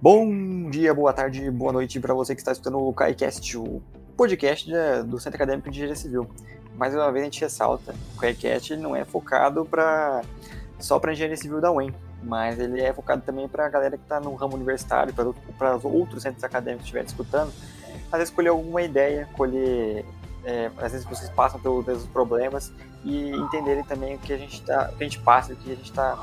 Bom 0.00 0.70
dia, 0.70 0.94
boa 0.94 1.12
tarde, 1.12 1.50
boa 1.50 1.72
noite 1.72 1.98
para 1.98 2.14
você 2.14 2.32
que 2.32 2.40
está 2.40 2.52
escutando 2.52 2.78
o 2.78 2.92
KaiCast, 2.92 3.58
o 3.58 3.82
podcast 4.16 4.70
do 5.04 5.18
Centro 5.18 5.34
Acadêmico 5.34 5.68
de 5.68 5.78
Engenharia 5.78 5.96
Civil. 5.96 6.30
Mais 6.76 6.94
uma 6.94 7.10
vez 7.10 7.22
a 7.22 7.24
gente 7.24 7.40
ressalta, 7.40 7.92
o 8.14 8.20
KaiCast 8.20 8.76
não 8.76 8.94
é 8.94 9.04
focado 9.04 9.68
só 10.78 11.00
para 11.00 11.12
engenharia 11.12 11.36
civil 11.36 11.60
da 11.60 11.72
UEM, 11.72 11.92
mas 12.22 12.60
ele 12.60 12.80
é 12.80 12.92
focado 12.92 13.22
também 13.22 13.48
para 13.48 13.66
a 13.66 13.68
galera 13.68 13.96
que 13.96 14.04
está 14.04 14.20
no 14.20 14.32
ramo 14.36 14.54
universitário, 14.54 15.12
para 15.12 15.76
os 15.76 15.84
outros 15.84 16.22
centros 16.22 16.44
acadêmicos 16.44 16.82
que 16.82 16.96
estiverem 16.96 17.08
escutando, 17.08 17.52
às 18.12 18.18
vezes 18.18 18.32
colher 18.32 18.50
alguma 18.50 18.80
ideia, 18.82 19.28
colher 19.32 20.04
é, 20.44 20.70
às 20.78 20.92
vezes 20.92 21.04
vocês 21.04 21.28
passam 21.30 21.58
pelos 21.58 21.84
mesmos 21.84 22.06
problemas 22.06 22.72
e 23.04 23.30
entenderem 23.30 23.84
também 23.84 24.16
o 24.16 24.18
que 24.18 24.32
a 24.32 24.36
gente 24.36 24.62
tá, 24.62 24.90
o 24.92 24.96
que 24.96 25.04
a 25.04 25.06
gente 25.06 25.18
passa, 25.20 25.52
o 25.52 25.56
que 25.56 25.72
a 25.72 25.74
gente 25.74 25.90
está 25.90 26.18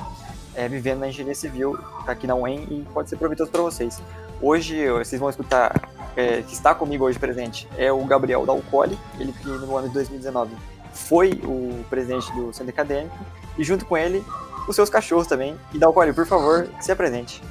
é, 0.56 0.68
vivendo 0.68 1.00
na 1.00 1.10
engenharia 1.10 1.36
civil 1.36 1.78
aqui 2.08 2.26
na 2.26 2.36
UEM 2.36 2.68
e 2.70 2.86
pode 2.94 3.10
ser 3.10 3.18
proveitoso 3.18 3.52
para 3.52 3.62
vocês. 3.62 4.02
Hoje 4.42 4.90
vocês 4.90 5.20
vão 5.20 5.30
escutar, 5.30 5.90
é, 6.16 6.42
que 6.42 6.54
está 6.54 6.76
comigo 6.76 7.06
hoje 7.06 7.18
presente, 7.18 7.68
é 7.78 7.92
o 7.92 8.04
Gabriel 8.06 8.46
Dalcoli, 8.46 8.98
ele 9.20 9.32
que 9.34 9.48
no 9.48 9.78
ano 9.78 9.88
de 9.88 9.94
2019 9.94 10.52
foi 10.94 11.42
o 11.44 11.84
presidente 11.90 12.32
do 12.34 12.54
centro 12.54 12.70
acadêmico, 12.70 13.18
e 13.58 13.64
junto 13.64 13.86
com 13.86 13.98
ele, 13.98 14.24
os 14.68 14.76
seus 14.76 14.90
cachorros 14.90 15.28
também. 15.28 15.56
E 15.74 15.78
Dalcoli, 15.78 16.14
por 16.14 16.26
favor, 16.26 16.68
se 16.80 16.92
apresente. 16.92 17.42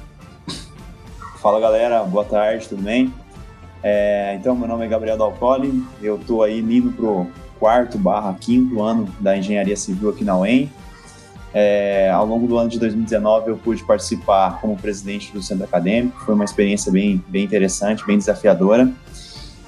Fala 1.39 1.59
galera, 1.59 2.03
boa 2.03 2.25
tarde, 2.25 2.67
tudo 2.67 2.81
bem? 2.81 3.13
É, 3.83 4.35
então, 4.39 4.55
meu 4.55 4.67
nome 4.67 4.85
é 4.85 4.87
Gabriel 4.87 5.17
Dalcoli, 5.17 5.83
eu 6.01 6.15
estou 6.15 6.41
aí 6.41 6.59
indo 6.59 6.91
pro 6.91 7.27
quarto 7.59 7.97
barra 7.97 8.35
quinto 8.39 8.81
ano 8.81 9.07
da 9.19 9.37
engenharia 9.37 9.75
civil 9.75 10.09
aqui 10.09 10.23
na 10.23 10.37
UEM. 10.37 10.71
É, 11.53 12.09
ao 12.11 12.25
longo 12.25 12.47
do 12.47 12.57
ano 12.57 12.69
de 12.69 12.77
2019 12.77 13.51
eu 13.51 13.57
pude 13.57 13.81
participar 13.83 14.59
como 14.59 14.75
presidente 14.75 15.31
do 15.31 15.41
centro 15.41 15.63
acadêmico, 15.63 16.19
foi 16.25 16.35
uma 16.35 16.43
experiência 16.43 16.91
bem, 16.91 17.23
bem 17.29 17.45
interessante, 17.45 18.05
bem 18.05 18.17
desafiadora. 18.17 18.91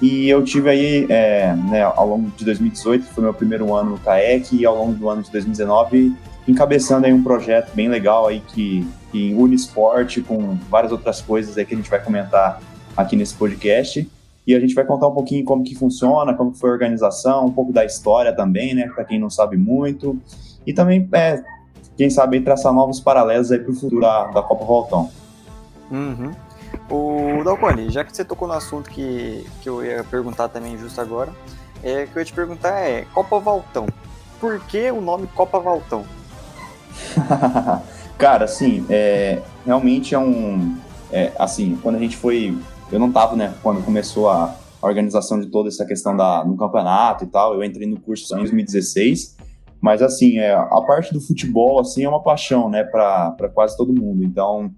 E 0.02 0.30
eu 0.30 0.44
tive 0.44 0.70
aí, 0.70 1.08
é, 1.10 1.56
né, 1.56 1.82
ao 1.82 2.08
longo 2.08 2.30
de 2.36 2.46
2018, 2.46 3.06
foi 3.06 3.24
meu 3.24 3.34
primeiro 3.34 3.74
ano 3.74 3.92
no 3.92 3.98
CAEC, 3.98 4.56
e 4.56 4.66
ao 4.66 4.76
longo 4.78 4.94
do 4.94 5.10
ano 5.10 5.24
de 5.24 5.32
2019, 5.32 6.14
encabeçando 6.48 7.08
aí 7.08 7.14
um 7.14 7.24
projeto 7.24 7.74
bem 7.74 7.88
legal 7.88 8.28
aí 8.28 8.42
que, 8.42 8.88
que 9.12 9.34
une 9.34 9.56
esporte 9.56 10.22
com 10.22 10.56
várias 10.70 10.92
outras 10.92 11.20
coisas 11.20 11.58
aí 11.58 11.66
que 11.66 11.74
a 11.74 11.78
gente 11.78 11.90
vai 11.90 12.04
comentar 12.04 12.62
aqui 12.96 13.16
nesse 13.16 13.34
podcast. 13.34 14.08
E 14.48 14.56
a 14.56 14.60
gente 14.60 14.74
vai 14.74 14.86
contar 14.86 15.08
um 15.08 15.14
pouquinho 15.14 15.44
como 15.44 15.64
que 15.64 15.76
funciona, 15.76 16.34
como 16.34 16.54
foi 16.54 16.70
a 16.70 16.74
organização, 16.74 17.46
um 17.46 17.52
pouco 17.52 17.74
da 17.74 17.84
história 17.84 18.34
também, 18.34 18.74
né, 18.74 18.90
para 18.96 19.04
quem 19.04 19.20
não 19.20 19.30
sabe 19.30 19.58
muito. 19.58 20.18
E 20.66 20.74
também 20.74 21.08
é, 21.12 21.44
quem 21.98 22.10
sabe 22.10 22.40
traçar 22.40 22.74
novos 22.74 23.02
paralelos 23.02 23.52
aí 23.52 23.60
para 23.60 23.72
o 23.72 23.76
futuro 23.76 24.00
da, 24.00 24.28
da 24.28 24.42
Copa 24.42 24.64
Voltão. 24.64 25.10
Uhum. 25.92 26.32
O 26.90 27.44
Dalcone, 27.44 27.90
já 27.90 28.04
que 28.04 28.16
você 28.16 28.24
tocou 28.24 28.48
no 28.48 28.54
assunto 28.54 28.90
que, 28.90 29.46
que 29.62 29.68
eu 29.68 29.84
ia 29.84 30.04
perguntar 30.04 30.48
também 30.48 30.78
justo 30.78 31.02
agora, 31.02 31.32
é, 31.84 32.04
o 32.04 32.08
que 32.08 32.18
eu 32.18 32.22
ia 32.22 32.26
te 32.26 32.34
perguntar 32.34 32.80
é 32.80 33.06
Copa 33.14 33.40
Voltão. 33.40 33.86
Por 34.40 34.60
que 34.62 34.90
o 34.92 35.02
nome 35.02 35.28
Copa 35.28 35.60
Voltão? 35.60 36.06
Cara, 38.18 38.46
assim, 38.46 38.86
é, 38.90 39.42
realmente 39.66 40.16
é 40.16 40.20
um. 40.20 40.78
É, 41.12 41.32
assim, 41.38 41.78
quando 41.82 41.96
a 41.96 42.00
gente 42.00 42.18
foi. 42.18 42.58
Eu 42.92 43.00
não 43.00 43.12
tava, 43.12 43.36
né, 43.36 43.54
quando 43.62 43.84
começou 43.84 44.30
a, 44.30 44.56
organização 44.80 45.40
de 45.40 45.48
toda 45.48 45.70
essa 45.70 45.84
questão 45.86 46.16
da, 46.16 46.46
no 46.46 46.56
campeonato 46.56 47.24
e 47.24 47.28
tal. 47.28 47.54
Eu 47.54 47.64
entrei 47.64 47.88
no 47.88 48.00
curso 48.00 48.34
em 48.36 48.38
2016 48.38 49.36
mas, 49.82 50.02
assim, 50.02 50.40
é, 50.40 50.54
a 50.54 50.82
parte 50.82 51.14
do 51.14 51.22
futebol, 51.22 51.80
assim, 51.80 52.04
é 52.04 52.10
uma 52.10 52.22
paixão, 52.22 52.70
né, 52.70 52.84
para 52.84 53.50
quase 53.54 53.78
todo 53.78 53.94
mundo. 53.94 54.24
Então, 54.24 54.72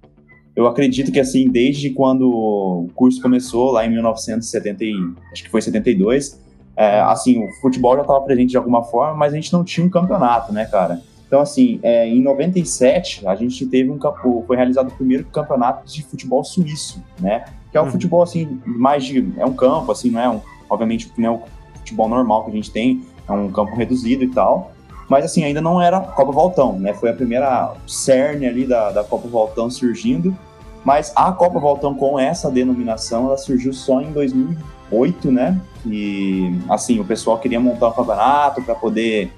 eu 0.56 0.68
acredito 0.68 1.12
que, 1.12 1.20
assim, 1.20 1.50
desde 1.50 1.92
quando 1.92 2.30
o 2.30 2.88
curso 2.94 3.22
começou, 3.22 3.72
lá 3.72 3.86
em 3.86 3.90
1970, 3.90 4.84
acho 5.32 5.44
que 5.44 5.50
foi 5.50 5.62
72, 5.62 6.40
é, 6.76 7.00
assim, 7.02 7.44
o 7.44 7.52
futebol 7.62 7.96
já 7.96 8.02
estava 8.02 8.22
presente 8.22 8.52
de 8.52 8.58
alguma 8.58 8.84
forma, 8.84 9.16
mas 9.16 9.34
a 9.34 9.36
gente 9.36 9.52
não 9.54 9.64
tinha 9.64 9.86
um 9.86 9.90
campeonato, 9.90 10.52
né, 10.54 10.66
cara? 10.66 11.02
Então, 11.28 11.40
assim, 11.40 11.80
é, 11.84 12.08
em 12.08 12.22
97, 12.22 13.28
a 13.28 13.36
gente 13.36 13.66
teve 13.68 13.90
um 13.90 14.00
foi 14.46 14.56
realizado 14.56 14.90
o 14.90 14.92
primeiro 14.92 15.26
campeonato 15.26 15.86
de 15.86 16.04
futebol 16.04 16.44
suíço, 16.44 17.04
né? 17.20 17.46
Que 17.72 17.78
é 17.78 17.82
um 17.82 17.86
uhum. 17.86 17.92
futebol, 17.92 18.24
assim, 18.24 18.60
mais 18.66 19.06
de... 19.06 19.34
é 19.38 19.46
um 19.46 19.54
campo, 19.54 19.92
assim, 19.92 20.10
não 20.10 20.20
é 20.20 20.30
um... 20.30 20.42
Obviamente, 20.70 21.12
não 21.18 21.28
é 21.28 21.32
o 21.32 21.42
futebol 21.76 22.08
normal 22.08 22.44
que 22.46 22.52
a 22.52 22.54
gente 22.54 22.72
tem, 22.72 23.04
é 23.28 23.32
um 23.32 23.52
campo 23.52 23.76
reduzido 23.76 24.24
e 24.24 24.28
tal, 24.28 24.72
mas 25.10 25.26
assim, 25.26 25.44
ainda 25.44 25.60
não 25.60 25.82
era 25.82 26.00
Copa 26.00 26.32
Voltão, 26.32 26.78
né? 26.78 26.94
Foi 26.94 27.10
a 27.10 27.14
primeira 27.14 27.74
cerne 27.88 28.46
ali 28.46 28.66
da, 28.66 28.92
da 28.92 29.04
Copa 29.04 29.28
Voltão 29.28 29.70
surgindo, 29.70 30.38
mas 30.86 31.12
a 31.16 31.32
Copa 31.32 31.60
Voltão 31.60 31.96
com 31.96 32.20
essa 32.20 32.50
denominação, 32.52 33.26
ela 33.26 33.38
surgiu 33.38 33.74
só 33.74 34.02
em 34.02 34.12
2008, 34.12 35.32
né? 35.32 35.60
E 35.86 36.56
assim, 36.70 37.00
o 37.00 37.06
pessoal 37.06 37.40
queria 37.40 37.60
montar 37.60 37.88
um 37.88 37.94
campeonato 37.94 38.62
para 38.62 38.76
poder, 38.76 39.34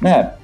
né, 0.00 0.34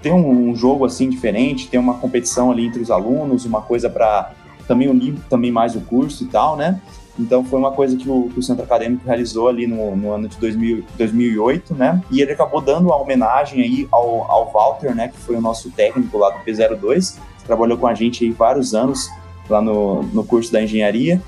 ter 0.00 0.12
um, 0.12 0.50
um, 0.50 0.54
jogo 0.54 0.84
assim 0.84 1.08
diferente, 1.08 1.68
ter 1.68 1.78
uma 1.78 1.94
competição 1.94 2.50
ali 2.50 2.66
entre 2.66 2.80
os 2.80 2.90
alunos, 2.90 3.44
uma 3.44 3.60
coisa 3.60 3.90
para 3.90 4.32
também 4.66 4.88
unir 4.88 5.14
também 5.28 5.52
mais 5.52 5.74
o 5.74 5.80
curso 5.80 6.24
e 6.24 6.26
tal, 6.26 6.56
né? 6.56 6.80
Então 7.18 7.44
foi 7.44 7.58
uma 7.58 7.70
coisa 7.72 7.96
que 7.96 8.08
o, 8.08 8.30
que 8.32 8.38
o 8.38 8.42
Centro 8.42 8.64
Acadêmico 8.64 9.04
realizou 9.06 9.48
ali 9.48 9.66
no, 9.66 9.94
no 9.94 10.12
ano 10.12 10.28
de 10.28 10.36
2000, 10.38 10.84
2008, 10.96 11.74
né? 11.74 12.02
E 12.10 12.20
ele 12.20 12.32
acabou 12.32 12.60
dando 12.60 12.86
uma 12.86 12.96
homenagem 12.96 13.62
aí 13.62 13.88
ao, 13.92 14.30
ao 14.30 14.50
Walter, 14.50 14.94
né? 14.94 15.08
Que 15.08 15.18
foi 15.18 15.36
o 15.36 15.40
nosso 15.40 15.70
técnico 15.70 16.16
lá 16.16 16.30
do 16.30 16.38
P02, 16.44 17.18
trabalhou 17.46 17.76
com 17.76 17.86
a 17.86 17.94
gente 17.94 18.24
aí 18.24 18.30
vários 18.30 18.74
anos 18.74 19.10
lá 19.48 19.60
no, 19.60 20.02
no 20.04 20.24
curso 20.24 20.52
da 20.52 20.62
engenharia. 20.62 21.20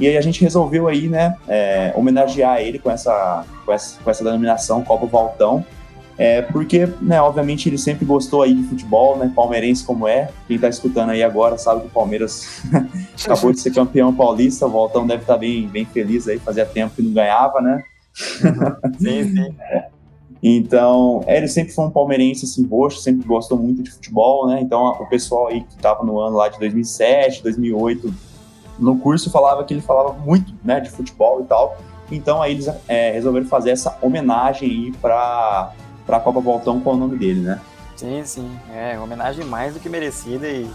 E 0.00 0.06
aí 0.06 0.16
a 0.16 0.20
gente 0.20 0.40
resolveu 0.40 0.86
aí, 0.86 1.08
né, 1.08 1.36
é, 1.48 1.92
homenagear 1.96 2.60
ele 2.60 2.78
com 2.78 2.88
essa, 2.88 3.44
com 3.66 3.72
essa, 3.72 4.00
com 4.00 4.08
essa 4.08 4.22
denominação 4.22 4.84
Copa 4.84 5.06
Valtão, 5.06 5.64
é, 6.18 6.42
porque, 6.42 6.88
né, 7.00 7.22
obviamente 7.22 7.68
ele 7.68 7.78
sempre 7.78 8.04
gostou 8.04 8.42
aí 8.42 8.52
de 8.52 8.64
futebol, 8.64 9.16
né, 9.16 9.30
palmeirense 9.34 9.84
como 9.84 10.08
é. 10.08 10.28
Quem 10.48 10.58
tá 10.58 10.68
escutando 10.68 11.10
aí 11.10 11.22
agora 11.22 11.56
sabe 11.56 11.82
que 11.82 11.86
o 11.86 11.90
Palmeiras 11.90 12.60
acabou 13.24 13.52
de 13.52 13.60
ser 13.60 13.72
campeão 13.72 14.12
paulista, 14.12 14.66
o 14.66 14.70
Voltão 14.70 15.06
deve 15.06 15.22
estar 15.22 15.34
tá 15.34 15.38
bem, 15.38 15.68
bem 15.68 15.84
feliz 15.84 16.26
aí, 16.26 16.40
fazia 16.40 16.66
tempo 16.66 16.96
que 16.96 17.02
não 17.02 17.12
ganhava, 17.12 17.60
né? 17.60 17.82
sim, 18.98 19.24
sim. 19.32 19.54
É. 19.60 19.88
Então, 20.40 21.24
é, 21.26 21.36
ele 21.36 21.48
sempre 21.48 21.72
foi 21.72 21.84
um 21.84 21.90
palmeirense 21.90 22.44
assim, 22.44 22.64
roxo, 22.64 23.00
sempre 23.00 23.26
gostou 23.26 23.58
muito 23.58 23.82
de 23.82 23.90
futebol, 23.90 24.46
né? 24.46 24.60
Então, 24.60 24.86
o 24.86 25.06
pessoal 25.08 25.48
aí 25.48 25.64
que 25.64 25.76
tava 25.78 26.04
no 26.04 26.20
ano 26.20 26.36
lá 26.36 26.48
de 26.48 26.60
2007, 26.60 27.42
2008, 27.42 28.14
no 28.78 28.96
curso 28.98 29.32
falava 29.32 29.64
que 29.64 29.74
ele 29.74 29.80
falava 29.80 30.12
muito, 30.12 30.54
né, 30.62 30.78
de 30.78 30.90
futebol 30.90 31.40
e 31.40 31.44
tal. 31.44 31.76
Então, 32.08 32.40
aí 32.40 32.52
eles 32.52 32.68
é, 32.86 33.10
resolveram 33.10 33.46
fazer 33.46 33.70
essa 33.70 33.98
homenagem 34.00 34.70
aí 34.70 34.92
para 35.02 35.72
para 36.08 36.16
a 36.16 36.20
Copa 36.20 36.40
Voltão 36.40 36.80
com 36.80 36.94
o 36.94 36.96
nome 36.96 37.18
dele, 37.18 37.40
né? 37.40 37.60
Sim, 37.94 38.24
sim. 38.24 38.58
É, 38.72 38.98
homenagem 38.98 39.44
mais 39.44 39.74
do 39.74 39.80
que 39.80 39.90
merecida 39.90 40.48
e, 40.48 40.66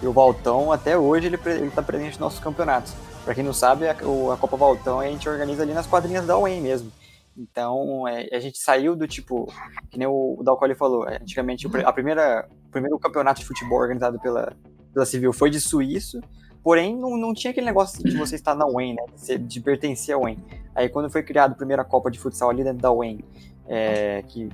e 0.00 0.06
o 0.06 0.12
Voltão 0.14 0.72
até 0.72 0.96
hoje 0.96 1.26
ele 1.26 1.38
está 1.66 1.82
presente 1.82 2.12
nos 2.12 2.18
nossos 2.18 2.40
campeonatos. 2.40 2.94
Para 3.22 3.34
quem 3.34 3.44
não 3.44 3.52
sabe, 3.52 3.86
a, 3.86 3.92
a, 3.92 4.36
Copa 4.38 4.56
Voltão 4.56 4.98
a 4.98 5.04
gente 5.04 5.28
organiza 5.28 5.62
ali 5.62 5.74
nas 5.74 5.86
quadrinhas 5.86 6.24
da 6.24 6.38
UEM 6.38 6.62
mesmo. 6.62 6.90
Então, 7.36 8.08
é, 8.08 8.28
a 8.32 8.40
gente 8.40 8.58
saiu 8.58 8.96
do 8.96 9.06
tipo, 9.06 9.52
que 9.90 9.98
nem 9.98 10.08
o, 10.08 10.36
o 10.38 10.42
Dalcoli 10.42 10.74
falou, 10.74 11.06
é, 11.06 11.16
antigamente 11.20 11.66
a 11.84 11.92
primeira, 11.92 12.48
o 12.66 12.70
primeiro 12.70 12.98
campeonato 12.98 13.40
de 13.40 13.46
futebol 13.46 13.78
organizado 13.78 14.18
pela, 14.18 14.56
pela 14.94 15.04
Civil 15.04 15.34
foi 15.34 15.50
de 15.50 15.60
suíço, 15.60 16.18
porém 16.64 16.96
não, 16.96 17.14
não 17.18 17.34
tinha 17.34 17.50
aquele 17.50 17.66
negócio 17.66 18.02
de 18.02 18.16
você 18.16 18.36
estar 18.36 18.54
na 18.54 18.66
UEM, 18.66 18.94
né, 18.94 19.02
de, 19.14 19.36
de 19.38 19.60
pertencer 19.60 20.14
à 20.14 20.18
UEM. 20.18 20.38
Aí 20.74 20.88
quando 20.88 21.10
foi 21.10 21.22
criado 21.22 21.52
a 21.52 21.56
primeira 21.56 21.84
Copa 21.84 22.10
de 22.10 22.18
Futsal 22.18 22.48
ali 22.48 22.64
dentro 22.64 22.80
da 22.80 22.90
UEM, 22.90 23.22
é, 23.68 24.24
que 24.26 24.48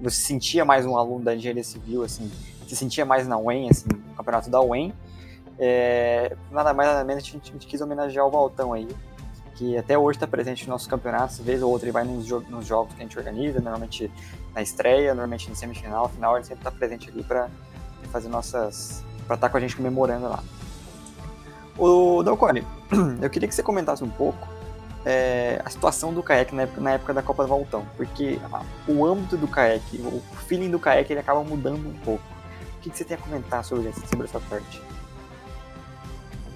você 0.00 0.16
sentia 0.16 0.64
mais 0.64 0.86
um 0.86 0.96
aluno 0.96 1.22
da 1.22 1.34
engenharia 1.36 1.62
civil, 1.62 2.02
assim, 2.02 2.30
se 2.66 2.74
sentia 2.74 3.04
mais 3.04 3.28
na 3.28 3.38
UEM, 3.38 3.68
assim, 3.68 3.86
no 3.92 4.14
campeonato 4.14 4.48
da 4.48 4.60
UEM. 4.60 4.92
É, 5.58 6.34
nada 6.50 6.72
mais 6.72 6.88
nada 6.88 7.04
menos 7.04 7.22
a 7.22 7.26
gente, 7.26 7.50
a 7.50 7.52
gente, 7.52 7.66
quis 7.66 7.80
homenagear 7.80 8.26
o 8.26 8.30
Valtão 8.30 8.72
aí, 8.72 8.88
que 9.54 9.76
até 9.76 9.96
hoje 9.96 10.16
está 10.16 10.26
presente 10.26 10.62
nos 10.62 10.68
nossos 10.68 10.86
campeonatos, 10.88 11.38
vez 11.38 11.62
ou 11.62 11.70
outra 11.70 11.86
ele 11.86 11.92
vai 11.92 12.04
nos, 12.04 12.24
jo 12.24 12.40
nos, 12.48 12.66
jogos 12.66 12.94
que 12.94 13.00
a 13.00 13.04
gente 13.04 13.16
organiza, 13.18 13.60
normalmente 13.60 14.10
na 14.54 14.62
estreia, 14.62 15.10
normalmente 15.10 15.48
no 15.48 15.54
semifinal, 15.54 16.08
final, 16.08 16.36
ele 16.36 16.44
sempre 16.44 16.60
está 16.60 16.70
presente 16.72 17.10
ali 17.10 17.22
para 17.22 17.48
fazer 18.10 18.28
nossas. 18.28 19.04
para 19.26 19.36
estar 19.36 19.46
tá 19.46 19.52
com 19.52 19.58
a 19.58 19.60
gente 19.60 19.76
comemorando 19.76 20.26
lá. 20.26 20.42
O 21.76 22.22
Dalcone, 22.22 22.66
eu 23.20 23.28
queria 23.28 23.48
que 23.48 23.54
você 23.54 23.62
comentasse 23.62 24.02
um 24.02 24.10
pouco 24.10 24.53
é, 25.04 25.60
a 25.64 25.68
situação 25.68 26.12
do 26.12 26.22
kayak 26.22 26.54
na 26.54 26.62
época, 26.62 26.80
na 26.80 26.90
época 26.92 27.14
da 27.14 27.22
Copa 27.22 27.42
do 27.42 27.48
Valtão, 27.48 27.84
porque 27.96 28.38
a, 28.52 28.62
o 28.88 29.04
âmbito 29.04 29.36
do 29.36 29.46
kayak, 29.46 29.84
o 29.98 30.22
feeling 30.46 30.70
do 30.70 30.78
kayak, 30.78 31.12
ele 31.12 31.20
acaba 31.20 31.42
mudando 31.44 31.86
um 31.86 31.98
pouco. 32.04 32.22
O 32.78 32.80
que, 32.80 32.90
que 32.90 32.96
você 32.96 33.04
tem 33.04 33.16
a 33.16 33.20
comentar 33.20 33.64
sobre, 33.64 33.92
sobre 34.10 34.26
essa 34.26 34.40
parte? 34.40 34.80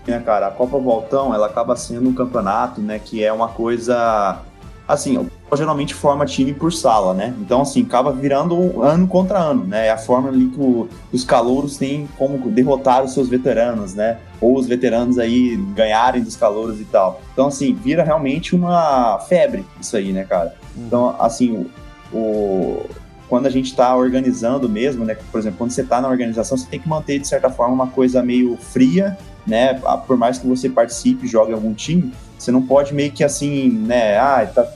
É, 0.06 0.18
cara, 0.20 0.46
a 0.46 0.50
Copa 0.50 0.78
Voltão, 0.78 1.34
ela 1.34 1.46
acaba 1.46 1.76
sendo 1.76 2.08
um 2.08 2.14
campeonato, 2.14 2.80
né, 2.80 2.98
que 2.98 3.22
é 3.22 3.30
uma 3.30 3.48
coisa, 3.48 4.40
assim, 4.86 5.28
geralmente 5.54 5.92
forma 5.92 6.24
time 6.24 6.54
por 6.54 6.72
sala, 6.72 7.12
né, 7.12 7.34
então, 7.38 7.60
assim, 7.60 7.82
acaba 7.82 8.10
virando 8.10 8.82
ano 8.82 9.06
contra 9.06 9.38
ano, 9.38 9.64
né, 9.64 9.88
é 9.88 9.90
a 9.90 9.98
forma 9.98 10.30
ali 10.30 10.46
que, 10.48 10.58
o, 10.58 10.88
que 11.10 11.16
os 11.16 11.24
calouros 11.24 11.76
têm 11.76 12.08
como 12.16 12.38
derrotar 12.50 13.04
os 13.04 13.12
seus 13.12 13.28
veteranos, 13.28 13.94
né, 13.94 14.18
ou 14.40 14.56
os 14.56 14.66
veteranos 14.66 15.18
aí 15.18 15.56
ganharem 15.74 16.22
dos 16.22 16.36
calouros 16.36 16.80
e 16.80 16.84
tal. 16.84 17.20
Então, 17.32 17.48
assim, 17.48 17.74
vira 17.74 18.02
realmente 18.02 18.54
uma 18.54 19.18
febre 19.20 19.64
isso 19.80 19.96
aí, 19.96 20.12
né, 20.12 20.24
cara? 20.24 20.54
Uhum. 20.76 20.86
Então, 20.86 21.16
assim, 21.18 21.66
o, 22.12 22.16
o 22.16 22.86
quando 23.28 23.46
a 23.46 23.50
gente 23.50 23.66
está 23.66 23.94
organizando 23.94 24.68
mesmo, 24.68 25.04
né? 25.04 25.16
Por 25.30 25.38
exemplo, 25.38 25.58
quando 25.58 25.70
você 25.70 25.82
está 25.82 26.00
na 26.00 26.08
organização, 26.08 26.56
você 26.56 26.66
tem 26.66 26.80
que 26.80 26.88
manter, 26.88 27.18
de 27.18 27.28
certa 27.28 27.50
forma, 27.50 27.74
uma 27.74 27.88
coisa 27.88 28.22
meio 28.22 28.56
fria, 28.56 29.18
né? 29.46 29.74
Por 30.06 30.16
mais 30.16 30.38
que 30.38 30.46
você 30.46 30.68
participe, 30.68 31.26
jogue 31.26 31.52
algum 31.52 31.74
time, 31.74 32.12
você 32.38 32.50
não 32.50 32.62
pode 32.62 32.94
meio 32.94 33.12
que 33.12 33.22
assim, 33.22 33.68
né? 33.68 34.16
Ah, 34.18 34.46
tá, 34.46 34.66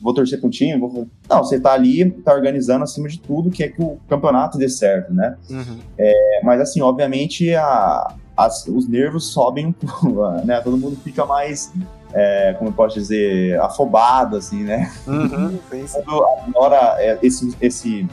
vou 0.00 0.14
torcer 0.14 0.40
para 0.40 0.46
um 0.46 0.50
time, 0.50 0.78
vou... 0.78 1.06
não, 1.28 1.44
você 1.44 1.56
está 1.56 1.72
ali, 1.72 2.02
está 2.02 2.32
organizando 2.34 2.82
acima 2.82 3.08
de 3.08 3.20
tudo, 3.20 3.50
que 3.50 3.62
é 3.62 3.68
que 3.68 3.80
o 3.80 3.98
campeonato 4.08 4.58
dê 4.58 4.68
certo, 4.68 5.12
né? 5.12 5.36
Uhum. 5.48 5.78
É, 5.96 6.40
mas 6.42 6.60
assim, 6.60 6.80
obviamente, 6.80 7.54
a, 7.54 8.14
as, 8.44 8.66
os 8.66 8.88
nervos 8.88 9.32
sobem 9.32 9.66
um 9.66 9.72
pouco, 9.74 10.30
né? 10.44 10.60
Todo 10.60 10.76
mundo 10.76 10.96
fica 11.02 11.24
mais, 11.26 11.72
é, 12.12 12.54
como 12.58 12.70
eu 12.70 12.74
posso 12.74 12.94
dizer, 12.94 13.60
afobado, 13.60 14.36
assim, 14.36 14.62
né? 14.62 14.90
Uhum, 15.06 15.58
Quando 15.92 16.24
agora 16.48 16.96
é, 16.98 17.18
esse, 17.22 17.54
esse, 17.60 18.08